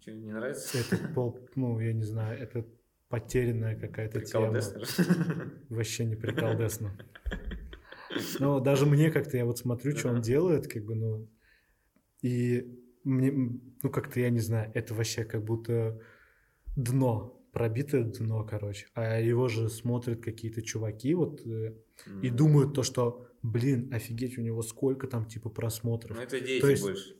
Что, 0.02 0.12
не 0.12 0.32
нравится? 0.32 0.76
Это 0.76 1.08
пол, 1.14 1.38
ну, 1.54 1.80
я 1.80 1.94
не 1.94 2.04
знаю, 2.04 2.38
это 2.38 2.66
потерянная 3.12 3.78
какая-то 3.78 4.22
тема. 4.22 4.58
Вообще 5.68 6.06
не 6.06 6.16
приколдесно. 6.16 6.96
Но 8.38 8.58
даже 8.58 8.86
мне 8.86 9.10
как-то, 9.10 9.36
я 9.36 9.44
вот 9.44 9.58
смотрю, 9.58 9.94
что 9.94 10.08
он 10.08 10.22
делает, 10.22 10.66
как 10.66 10.82
бы, 10.82 10.94
ну, 10.94 11.28
и 12.22 12.74
мне, 13.04 13.30
ну 13.82 13.90
как-то, 13.90 14.18
я 14.18 14.30
не 14.30 14.40
знаю, 14.40 14.70
это 14.72 14.94
вообще 14.94 15.24
как 15.24 15.44
будто 15.44 16.00
дно, 16.74 17.38
пробитое 17.52 18.04
дно, 18.04 18.44
короче. 18.44 18.86
А 18.94 19.20
его 19.20 19.48
же 19.48 19.68
смотрят 19.68 20.22
какие-то 20.22 20.62
чуваки 20.62 21.12
вот 21.12 21.44
mm. 21.44 21.76
и 22.22 22.30
думают 22.30 22.72
то, 22.72 22.82
что, 22.82 23.26
блин, 23.42 23.92
офигеть, 23.92 24.38
у 24.38 24.40
него 24.40 24.62
сколько 24.62 25.06
там 25.06 25.26
типа 25.26 25.50
просмотров. 25.50 26.16
Ну 26.16 26.22
это 26.22 26.40
дети 26.40 26.62
то 26.62 26.70
есть, 26.70 26.82
больше. 26.82 27.16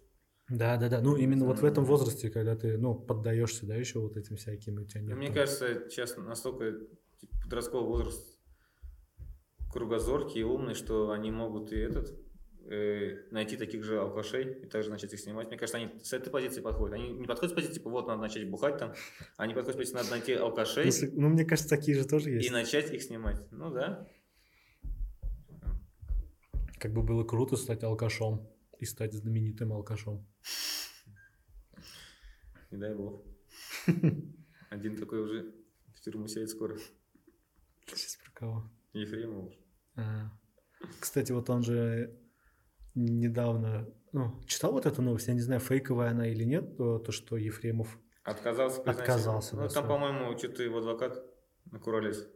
Да, 0.52 0.76
да, 0.76 0.88
да. 0.88 1.00
Ну, 1.00 1.16
именно 1.16 1.46
вот 1.46 1.60
в 1.60 1.64
этом 1.64 1.84
возрасте, 1.86 2.28
когда 2.28 2.54
ты, 2.54 2.76
ну, 2.76 2.94
поддаешься, 2.94 3.64
да, 3.64 3.74
еще 3.74 4.00
вот 4.00 4.18
этим 4.18 4.36
всяким, 4.36 4.82
у 4.82 4.84
тебя 4.84 5.00
нет. 5.00 5.16
Мне 5.16 5.32
кажется, 5.32 5.88
сейчас 5.88 6.16
настолько 6.18 6.72
типа, 7.18 7.34
подростковый 7.42 7.88
возраст 7.88 8.38
кругозоркий 9.72 10.42
и 10.42 10.44
умный, 10.44 10.74
что 10.74 11.10
они 11.10 11.30
могут 11.30 11.72
и 11.72 11.78
этот 11.78 12.14
э, 12.66 13.22
найти 13.30 13.56
таких 13.56 13.82
же 13.82 13.98
алкашей 13.98 14.64
и 14.64 14.66
также 14.66 14.90
начать 14.90 15.14
их 15.14 15.20
снимать. 15.20 15.48
Мне 15.48 15.56
кажется, 15.56 15.78
они 15.78 15.88
с 16.02 16.12
этой 16.12 16.28
позиции 16.28 16.60
подходят. 16.60 16.96
Они 16.96 17.08
не 17.08 17.26
подходят 17.26 17.52
с 17.52 17.54
позиции, 17.54 17.74
типа, 17.74 17.88
вот, 17.88 18.06
надо 18.06 18.20
начать 18.20 18.48
бухать 18.50 18.76
там. 18.76 18.92
Они 19.38 19.54
подходят 19.54 19.76
с 19.76 19.78
позиции, 19.78 19.96
надо 19.96 20.10
найти 20.10 20.34
алкашей. 20.34 20.84
Если, 20.84 21.06
ну, 21.06 21.30
мне 21.30 21.46
кажется, 21.46 21.70
такие 21.70 21.96
же 21.96 22.06
тоже 22.06 22.30
есть. 22.30 22.46
И 22.46 22.52
начать 22.52 22.92
их 22.92 23.02
снимать. 23.02 23.40
Ну, 23.50 23.70
да. 23.70 24.06
Как 26.78 26.92
бы 26.92 27.02
было 27.02 27.24
круто 27.24 27.56
стать 27.56 27.82
алкашом 27.84 28.51
и 28.82 28.84
стать 28.84 29.14
знаменитым 29.14 29.72
алкашом. 29.72 30.26
Не 32.72 32.78
дай 32.78 32.94
бог. 32.94 33.22
Один 34.70 34.96
такой 34.96 35.20
уже 35.20 35.54
в 35.94 36.00
тюрьму 36.00 36.26
сядет 36.26 36.50
скоро. 36.50 36.76
Сейчас 37.86 38.16
про 38.16 38.32
кого? 38.32 38.70
Ефремов. 38.92 39.52
А. 39.96 40.32
Кстати, 40.98 41.30
вот 41.30 41.48
он 41.48 41.62
же 41.62 42.18
недавно, 42.94 43.88
ну, 44.10 44.40
читал 44.46 44.72
вот 44.72 44.86
эту 44.86 45.00
новость, 45.00 45.28
я 45.28 45.34
не 45.34 45.40
знаю, 45.40 45.60
фейковая 45.60 46.10
она 46.10 46.26
или 46.26 46.44
нет, 46.44 46.76
то, 46.76 46.98
то 46.98 47.12
что 47.12 47.36
Ефремов 47.36 47.98
отказался. 48.24 48.82
Отказался. 48.82 49.56
Ну, 49.56 49.68
там, 49.68 49.86
по-моему, 49.86 50.36
что-то 50.36 50.64
его 50.64 50.78
адвокат 50.78 51.24
на 51.70 51.78
Куролес. 51.78 52.28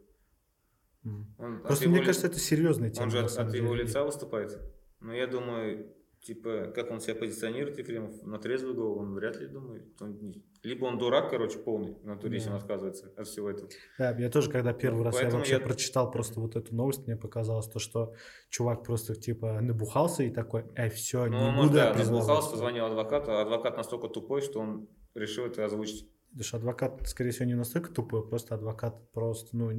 Mm. 1.03 1.61
Просто 1.63 1.89
мне 1.89 1.99
ли... 1.99 2.05
кажется, 2.05 2.27
это 2.27 2.39
серьезная 2.39 2.89
тема. 2.89 3.05
Он 3.05 3.11
же 3.11 3.19
от, 3.19 3.37
от 3.37 3.53
его 3.53 3.75
лица 3.75 4.03
выступает. 4.05 4.57
Но 4.99 5.13
я 5.13 5.27
думаю, 5.27 5.93
типа, 6.21 6.71
как 6.75 6.91
он 6.91 6.99
себя 6.99 7.15
позиционирует, 7.15 7.77
Ефремов, 7.77 8.23
на 8.23 8.37
трезвый 8.37 8.73
голову, 8.73 8.99
он 8.99 9.13
вряд 9.13 9.37
ли 9.37 9.47
думает. 9.47 9.83
Он, 10.01 10.33
либо 10.63 10.85
он 10.85 10.97
дурак, 10.97 11.29
короче, 11.29 11.59
полный, 11.59 11.97
на 12.03 12.17
турисе 12.17 12.47
да. 12.47 12.55
он 12.55 12.57
отказывается 12.57 13.11
от 13.15 13.27
всего 13.27 13.49
этого. 13.49 13.69
Да, 13.97 14.11
я 14.17 14.29
тоже, 14.29 14.51
когда 14.51 14.73
первый 14.73 15.03
раз 15.03 15.21
я 15.21 15.29
вообще 15.29 15.53
я... 15.53 15.59
прочитал 15.59 16.11
просто 16.11 16.39
вот 16.39 16.55
эту 16.55 16.75
новость, 16.75 17.07
мне 17.07 17.15
показалось 17.15 17.67
то, 17.67 17.79
что 17.79 18.13
чувак 18.49 18.83
просто, 18.83 19.15
типа, 19.15 19.61
набухался 19.61 20.23
и 20.23 20.29
такой, 20.29 20.65
эй, 20.75 20.89
все, 20.89 21.25
ну, 21.25 21.45
не 21.45 21.51
может, 21.51 21.71
буду 21.71 21.83
да, 21.83 21.93
набухался, 21.93 22.51
позвонил 22.51 22.85
адвокату, 22.85 23.31
а 23.31 23.41
адвокат 23.41 23.77
настолько 23.77 24.07
тупой, 24.07 24.41
что 24.41 24.59
он 24.59 24.89
решил 25.15 25.45
это 25.45 25.65
озвучить. 25.65 26.09
Потому 26.29 26.43
что 26.43 26.57
адвокат, 26.57 27.07
скорее 27.07 27.31
всего, 27.31 27.45
не 27.45 27.55
настолько 27.55 27.91
тупой, 27.91 28.27
просто 28.27 28.55
адвокат 28.55 29.11
просто, 29.11 29.55
ну, 29.55 29.71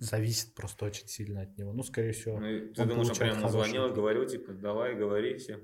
зависит 0.00 0.54
просто 0.54 0.86
очень 0.86 1.08
сильно 1.08 1.42
от 1.42 1.58
него. 1.58 1.72
Ну, 1.72 1.82
скорее 1.82 2.12
всего, 2.12 2.38
ну, 2.38 2.72
Ты 2.72 2.84
думаешь, 2.86 3.10
он 3.10 3.16
прямо 3.16 3.48
звонил 3.48 3.92
говорил, 3.92 4.24
типа, 4.24 4.52
давай, 4.52 4.94
говори 4.94 5.36
все. 5.36 5.60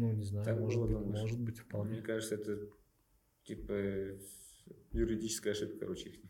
Ну, 0.00 0.12
не 0.14 0.24
знаю, 0.24 0.46
так 0.46 0.58
может 0.58 0.80
быть, 0.80 0.92
думаешь? 0.92 1.20
может 1.20 1.40
быть, 1.40 1.58
вполне. 1.58 1.92
Мне 1.92 2.02
кажется, 2.02 2.36
это 2.36 2.58
типа 3.44 3.72
юридическая 4.92 5.52
ошибка, 5.52 5.80
короче. 5.80 6.22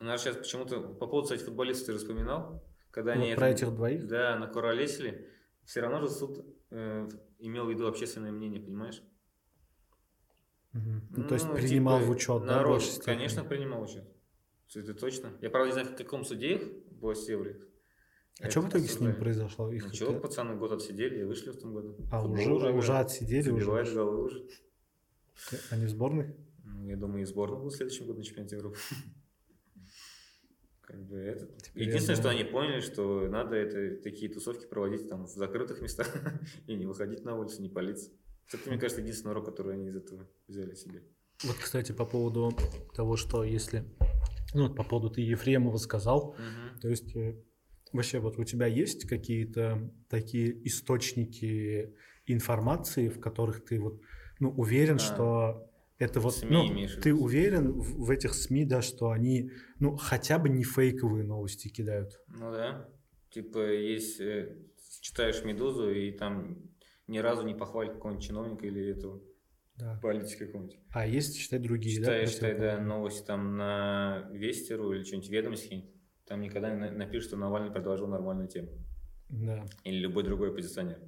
У 0.00 0.04
нас 0.04 0.22
сейчас 0.22 0.36
почему-то 0.38 0.80
по 0.80 1.06
поводу, 1.06 1.24
кстати, 1.24 1.42
футболистов 1.42 1.88
ты 1.88 1.92
распоминал, 1.92 2.64
когда 2.90 3.14
ну, 3.14 3.24
они 3.24 3.34
про 3.34 3.50
это, 3.50 3.64
этих 3.64 3.74
двоих? 3.74 4.06
Да, 4.06 4.38
накуролесили, 4.38 5.28
все 5.66 5.80
равно 5.82 6.00
же 6.00 6.08
суд 6.08 6.42
э, 6.70 7.06
имел 7.38 7.66
в 7.66 7.70
виду 7.70 7.86
общественное 7.86 8.32
мнение, 8.32 8.62
понимаешь? 8.62 9.02
Угу. 10.72 10.80
Ну, 10.80 11.02
ну, 11.10 11.24
то 11.28 11.34
есть 11.34 11.52
принимал 11.52 11.98
типа, 11.98 12.10
в 12.10 12.10
учет, 12.16 12.44
народ, 12.44 12.82
да, 12.82 13.04
конечно, 13.04 13.44
принимал 13.44 13.80
в 13.80 13.90
учет. 13.90 14.08
Это 14.74 14.94
точно. 14.94 15.34
Я, 15.42 15.50
правда, 15.50 15.66
не 15.66 15.72
знаю, 15.72 15.88
в 15.88 15.96
каком 15.96 16.24
суде 16.24 16.54
их 16.54 16.62
было 16.92 17.14
севре. 17.14 17.60
А 18.40 18.50
что 18.50 18.60
в 18.60 18.68
итоге 18.68 18.86
с 18.86 19.00
ними 19.00 19.12
произошло? 19.12 19.72
Их 19.72 19.86
Ничего, 19.86 20.12
это... 20.12 20.20
пацаны 20.20 20.56
год 20.56 20.72
отсидели 20.72 21.20
и 21.20 21.24
вышли 21.24 21.50
в 21.50 21.58
том 21.58 21.74
году. 21.74 21.96
А 22.10 22.24
уже, 22.24 22.52
уже, 22.52 22.72
уже 22.72 22.96
отсидели? 22.96 23.42
Забивают 23.42 23.88
уже? 23.88 23.96
голы 23.96 24.24
уже. 24.24 24.46
Они 25.70 25.86
в 25.86 25.90
сборной? 25.90 26.36
Ну, 26.64 26.86
я 26.86 26.96
думаю, 26.96 27.22
и 27.22 27.24
сборная 27.24 27.58
будет 27.58 27.72
в 27.72 27.76
следующем 27.76 28.06
году 28.06 28.18
на 28.18 28.24
чемпионате 28.24 28.56
Европы. 28.56 28.76
Как 30.82 31.04
бы 31.04 31.16
это... 31.18 31.48
Единственное, 31.74 32.16
что 32.16 32.30
они 32.30 32.44
поняли, 32.44 32.80
что 32.80 33.28
надо 33.28 33.56
это, 33.56 34.02
такие 34.02 34.32
тусовки 34.32 34.66
проводить 34.66 35.08
там 35.08 35.26
в 35.26 35.30
закрытых 35.30 35.82
местах 35.82 36.08
и 36.66 36.74
не 36.76 36.86
выходить 36.86 37.24
на 37.24 37.36
улицу, 37.36 37.60
не 37.60 37.68
палиться. 37.68 38.10
Это, 38.52 38.70
мне 38.70 38.78
кажется, 38.78 39.02
единственный 39.02 39.32
урок, 39.32 39.44
который 39.46 39.74
они 39.74 39.88
из 39.88 39.96
этого 39.96 40.26
взяли 40.46 40.74
себе. 40.74 41.02
Вот, 41.44 41.56
кстати, 41.56 41.92
по 41.92 42.06
поводу 42.06 42.56
того, 42.94 43.16
что 43.16 43.44
если... 43.44 43.84
Ну, 44.54 44.74
по 44.74 44.82
поводу 44.82 45.10
ты 45.10 45.20
Ефремова 45.20 45.76
сказал, 45.76 46.30
угу. 46.30 46.80
то 46.80 46.88
есть 46.88 47.14
э, 47.14 47.36
Вообще, 47.92 48.18
вот 48.18 48.38
у 48.38 48.44
тебя 48.44 48.66
есть 48.66 49.08
какие-то 49.08 49.90
такие 50.08 50.66
источники 50.66 51.94
информации, 52.26 53.08
в 53.08 53.20
которых 53.20 53.64
ты 53.64 53.80
вот, 53.80 54.00
ну, 54.38 54.50
уверен, 54.50 54.96
а, 54.96 54.98
что 54.98 55.70
это 55.98 56.20
вот, 56.20 56.36
СМИ 56.36 56.48
ну, 56.50 57.00
ты 57.02 57.14
уверен 57.14 57.72
в, 57.72 58.06
в 58.06 58.10
этих 58.10 58.34
СМИ, 58.34 58.64
да, 58.64 58.82
что 58.82 59.10
они, 59.10 59.50
ну, 59.78 59.96
хотя 59.96 60.38
бы 60.38 60.48
не 60.48 60.64
фейковые 60.64 61.24
новости 61.24 61.68
кидают? 61.68 62.20
Ну 62.28 62.52
да, 62.52 62.88
типа 63.30 63.72
есть, 63.72 64.20
э, 64.20 64.56
читаешь 65.00 65.42
«Медузу» 65.44 65.90
и 65.90 66.12
там 66.12 66.58
ни 67.06 67.18
разу 67.18 67.42
не 67.42 67.54
похвалит 67.54 67.94
какого-нибудь 67.94 68.24
чиновника 68.24 68.66
или 68.66 68.90
этого 68.90 69.20
да. 69.76 69.98
политика 70.02 70.46
какого-нибудь. 70.46 70.78
А 70.90 71.06
есть, 71.06 71.38
читай 71.38 71.58
другие, 71.58 71.96
Читаешь, 71.96 72.28
да? 72.28 72.34
Читай, 72.34 72.58
да, 72.58 72.80
новости 72.80 73.24
там 73.26 73.56
на 73.56 74.28
Вестеру 74.32 74.92
или 74.92 75.02
что-нибудь 75.02 75.30
ведомости 75.30 75.84
там 76.28 76.40
никогда 76.40 76.74
не 76.74 76.90
напишут, 76.90 77.28
что 77.28 77.36
Навальный 77.36 77.72
предложил 77.72 78.06
нормальную 78.06 78.48
тему. 78.48 78.68
Да. 79.28 79.64
Или 79.84 79.98
любой 79.98 80.24
другой 80.24 80.50
оппозиционер. 80.50 80.98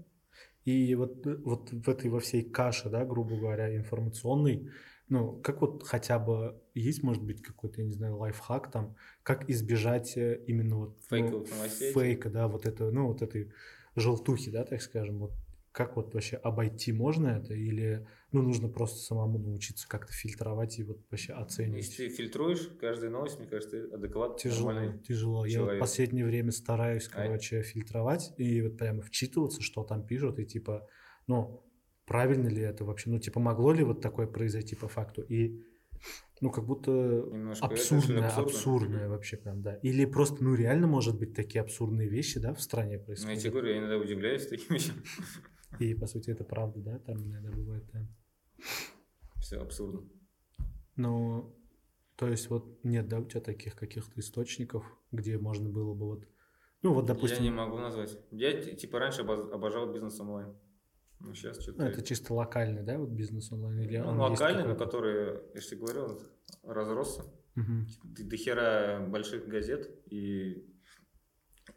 И 0.64 0.94
вот, 0.94 1.24
вот 1.24 1.70
в 1.70 1.88
этой 1.88 2.10
во 2.10 2.20
всей 2.20 2.42
каше, 2.42 2.90
да, 2.90 3.04
грубо 3.04 3.36
говоря, 3.36 3.74
информационной, 3.74 4.70
ну, 5.08 5.40
как 5.40 5.60
вот 5.60 5.82
хотя 5.82 6.18
бы 6.18 6.62
есть, 6.74 7.02
может 7.02 7.22
быть, 7.22 7.42
какой-то, 7.42 7.80
я 7.80 7.86
не 7.86 7.92
знаю, 7.92 8.16
лайфхак 8.16 8.70
там, 8.70 8.94
как 9.22 9.48
избежать 9.50 10.16
э, 10.16 10.42
именно 10.46 10.76
вот 10.76 10.98
ну, 11.10 11.16
Фейковых 11.16 11.50
новостей. 11.50 11.92
фейка, 11.92 12.30
да, 12.30 12.46
вот 12.46 12.66
это, 12.66 12.90
ну, 12.90 13.08
вот 13.08 13.22
этой 13.22 13.52
желтухи, 13.96 14.50
да, 14.50 14.64
так 14.64 14.80
скажем, 14.82 15.18
вот 15.18 15.32
как 15.72 15.96
вот 15.96 16.14
вообще 16.14 16.36
обойти 16.36 16.92
можно 16.92 17.28
это 17.28 17.54
или 17.54 18.06
ну 18.32 18.42
нужно 18.42 18.68
просто 18.68 18.98
самому 18.98 19.38
научиться 19.38 19.88
как-то 19.88 20.12
фильтровать 20.12 20.78
и 20.78 20.82
вот 20.82 20.98
вообще 21.10 21.32
оценивать. 21.32 21.86
Если 21.86 22.08
ты 22.08 22.14
фильтруешь 22.14 22.68
каждую 22.80 23.12
новость, 23.12 23.38
мне 23.38 23.46
кажется, 23.46 23.86
ты 23.86 23.94
адекватно. 23.94 24.38
Тяжело, 24.38 24.92
тяжело. 25.06 25.46
Я 25.46 25.62
вот 25.62 25.74
в 25.74 25.78
последнее 25.78 26.24
время 26.24 26.50
стараюсь, 26.50 27.06
короче, 27.08 27.62
фильтровать 27.62 28.32
и 28.36 28.62
вот 28.62 28.78
прямо 28.78 29.02
вчитываться, 29.02 29.62
что 29.62 29.84
там 29.84 30.04
пишут 30.04 30.38
и 30.40 30.44
типа, 30.44 30.88
ну 31.26 31.64
правильно 32.04 32.48
ли 32.48 32.62
это 32.62 32.84
вообще, 32.84 33.10
ну 33.10 33.20
типа 33.20 33.38
могло 33.38 33.72
ли 33.72 33.84
вот 33.84 34.00
такое 34.00 34.26
произойти 34.26 34.74
по 34.74 34.88
факту 34.88 35.22
и 35.22 35.62
ну, 36.40 36.50
как 36.50 36.64
будто 36.64 36.90
Немножко 36.90 37.66
абсурдное, 37.66 38.26
абсурдно. 38.26 38.50
абсурдное 38.50 39.08
вообще 39.08 39.36
прям, 39.36 39.60
да. 39.60 39.74
Или 39.82 40.06
просто, 40.06 40.42
ну, 40.42 40.54
реально, 40.54 40.86
может 40.86 41.18
быть, 41.18 41.34
такие 41.34 41.60
абсурдные 41.60 42.08
вещи, 42.08 42.40
да, 42.40 42.54
в 42.54 42.62
стране 42.62 42.98
происходят. 42.98 43.28
Ну, 43.28 43.34
я 43.34 43.40
тебе 43.40 43.50
говорю, 43.50 43.68
я 43.68 43.78
иногда 43.78 43.98
удивляюсь 43.98 44.46
таким 44.46 44.74
вещам. 44.74 44.96
И, 45.78 45.94
по 45.94 46.06
сути, 46.06 46.30
это 46.30 46.44
правда, 46.44 46.80
да, 46.80 46.98
там 46.98 47.16
иногда 47.16 47.50
бывает, 47.50 47.84
да. 47.92 48.06
Все 49.40 49.60
абсурдно. 49.60 50.08
Ну, 50.96 51.56
то 52.16 52.28
есть 52.28 52.50
вот 52.50 52.84
нет, 52.84 53.08
да, 53.08 53.20
у 53.20 53.24
тебя 53.24 53.40
таких 53.40 53.74
каких-то 53.74 54.20
источников, 54.20 54.84
где 55.12 55.38
можно 55.38 55.68
было 55.68 55.94
бы 55.94 56.06
вот, 56.06 56.28
ну 56.82 56.92
вот, 56.94 57.06
допустим... 57.06 57.38
Я 57.38 57.44
не 57.44 57.50
могу 57.50 57.78
назвать. 57.78 58.18
Я, 58.30 58.60
типа, 58.74 58.98
раньше 58.98 59.22
обожал 59.22 59.92
бизнес 59.92 60.18
онлайн. 60.20 60.54
Ну, 61.20 61.34
сейчас 61.34 61.60
что-то... 61.60 61.82
Ну, 61.82 61.84
это 61.84 62.02
чисто 62.02 62.32
локальный, 62.34 62.82
да, 62.82 62.98
вот 62.98 63.10
бизнес 63.10 63.52
онлайн? 63.52 63.80
Или 63.80 63.98
ну, 63.98 64.18
локальный, 64.18 64.64
но 64.64 64.74
который, 64.74 65.40
я 65.54 65.60
же 65.60 65.76
говорил, 65.76 66.20
разросся. 66.62 67.22
Угу. 67.56 68.24
До 68.24 68.36
хера 68.36 69.06
больших 69.06 69.46
газет 69.46 69.90
и 70.06 70.66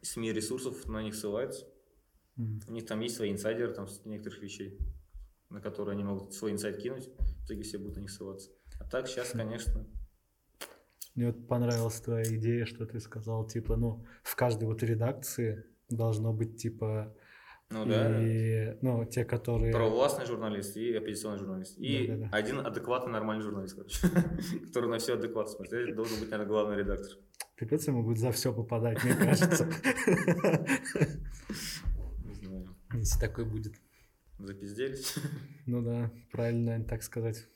СМИ 0.02 0.32
ресурсов 0.32 0.86
на 0.86 1.04
них 1.04 1.16
ссылаются. 1.16 1.68
У 2.36 2.72
них 2.72 2.86
там 2.86 3.00
есть 3.02 3.16
свои 3.16 3.32
инсайдеры 3.32 3.74
там, 3.74 3.88
с 3.88 4.06
некоторых 4.06 4.42
вещей, 4.42 4.80
на 5.50 5.62
которые 5.62 5.94
они 5.94 6.04
могут 6.04 6.34
свой 6.34 6.52
инсайд 6.52 6.78
кинуть, 6.78 7.10
в 7.18 7.46
итоге 7.46 7.64
все 7.64 7.78
будут 7.78 7.98
на 7.98 8.02
них 8.02 8.12
ссылаться. 8.12 8.50
А 8.80 8.86
так 8.86 9.08
сейчас, 9.08 9.32
конечно... 9.32 9.86
Мне 11.16 11.28
вот 11.28 11.48
понравилась 11.48 12.02
твоя 12.02 12.24
идея, 12.24 12.66
что 12.66 12.88
ты 12.88 13.00
сказал, 13.00 13.46
типа, 13.46 13.76
ну, 13.76 14.04
в 14.24 14.36
каждой 14.36 14.64
вот 14.64 14.82
редакции 14.82 15.64
должно 15.88 16.34
быть, 16.34 16.60
типа, 16.60 17.16
ну 17.70 17.86
да. 17.86 18.24
И, 18.24 18.78
ну, 18.82 19.06
те, 19.06 19.26
которые... 19.26 19.74
Правовластный 19.74 20.26
журналист 20.26 20.78
и 20.78 20.94
оппозиционный 20.94 21.40
журналист. 21.40 21.78
И 21.78 22.08
да, 22.08 22.16
да, 22.16 22.30
да. 22.30 22.38
один 22.38 22.60
адекватный 22.60 23.12
нормальный 23.12 23.44
журналист, 23.44 23.76
короче, 23.76 23.98
который 24.68 24.90
на 24.90 25.00
все 25.00 25.14
адекватно 25.14 25.52
смотрит. 25.52 25.74
Это 25.74 25.96
должен 25.96 26.20
быть, 26.20 26.30
наверное, 26.30 26.48
главный 26.48 26.78
редактор. 26.78 27.18
Капец 27.56 27.88
ему 27.88 28.04
будет 28.04 28.20
за 28.20 28.32
все 28.32 28.54
попадать, 28.54 29.04
мне 29.04 29.16
кажется. 29.16 29.68
Если 32.94 33.20
такой 33.20 33.46
будет. 33.46 33.76
Запизделись. 34.40 35.16
Ну 35.66 35.82
да, 35.82 36.12
правильно 36.32 36.84
так 36.84 37.04
сказать. 37.04 37.48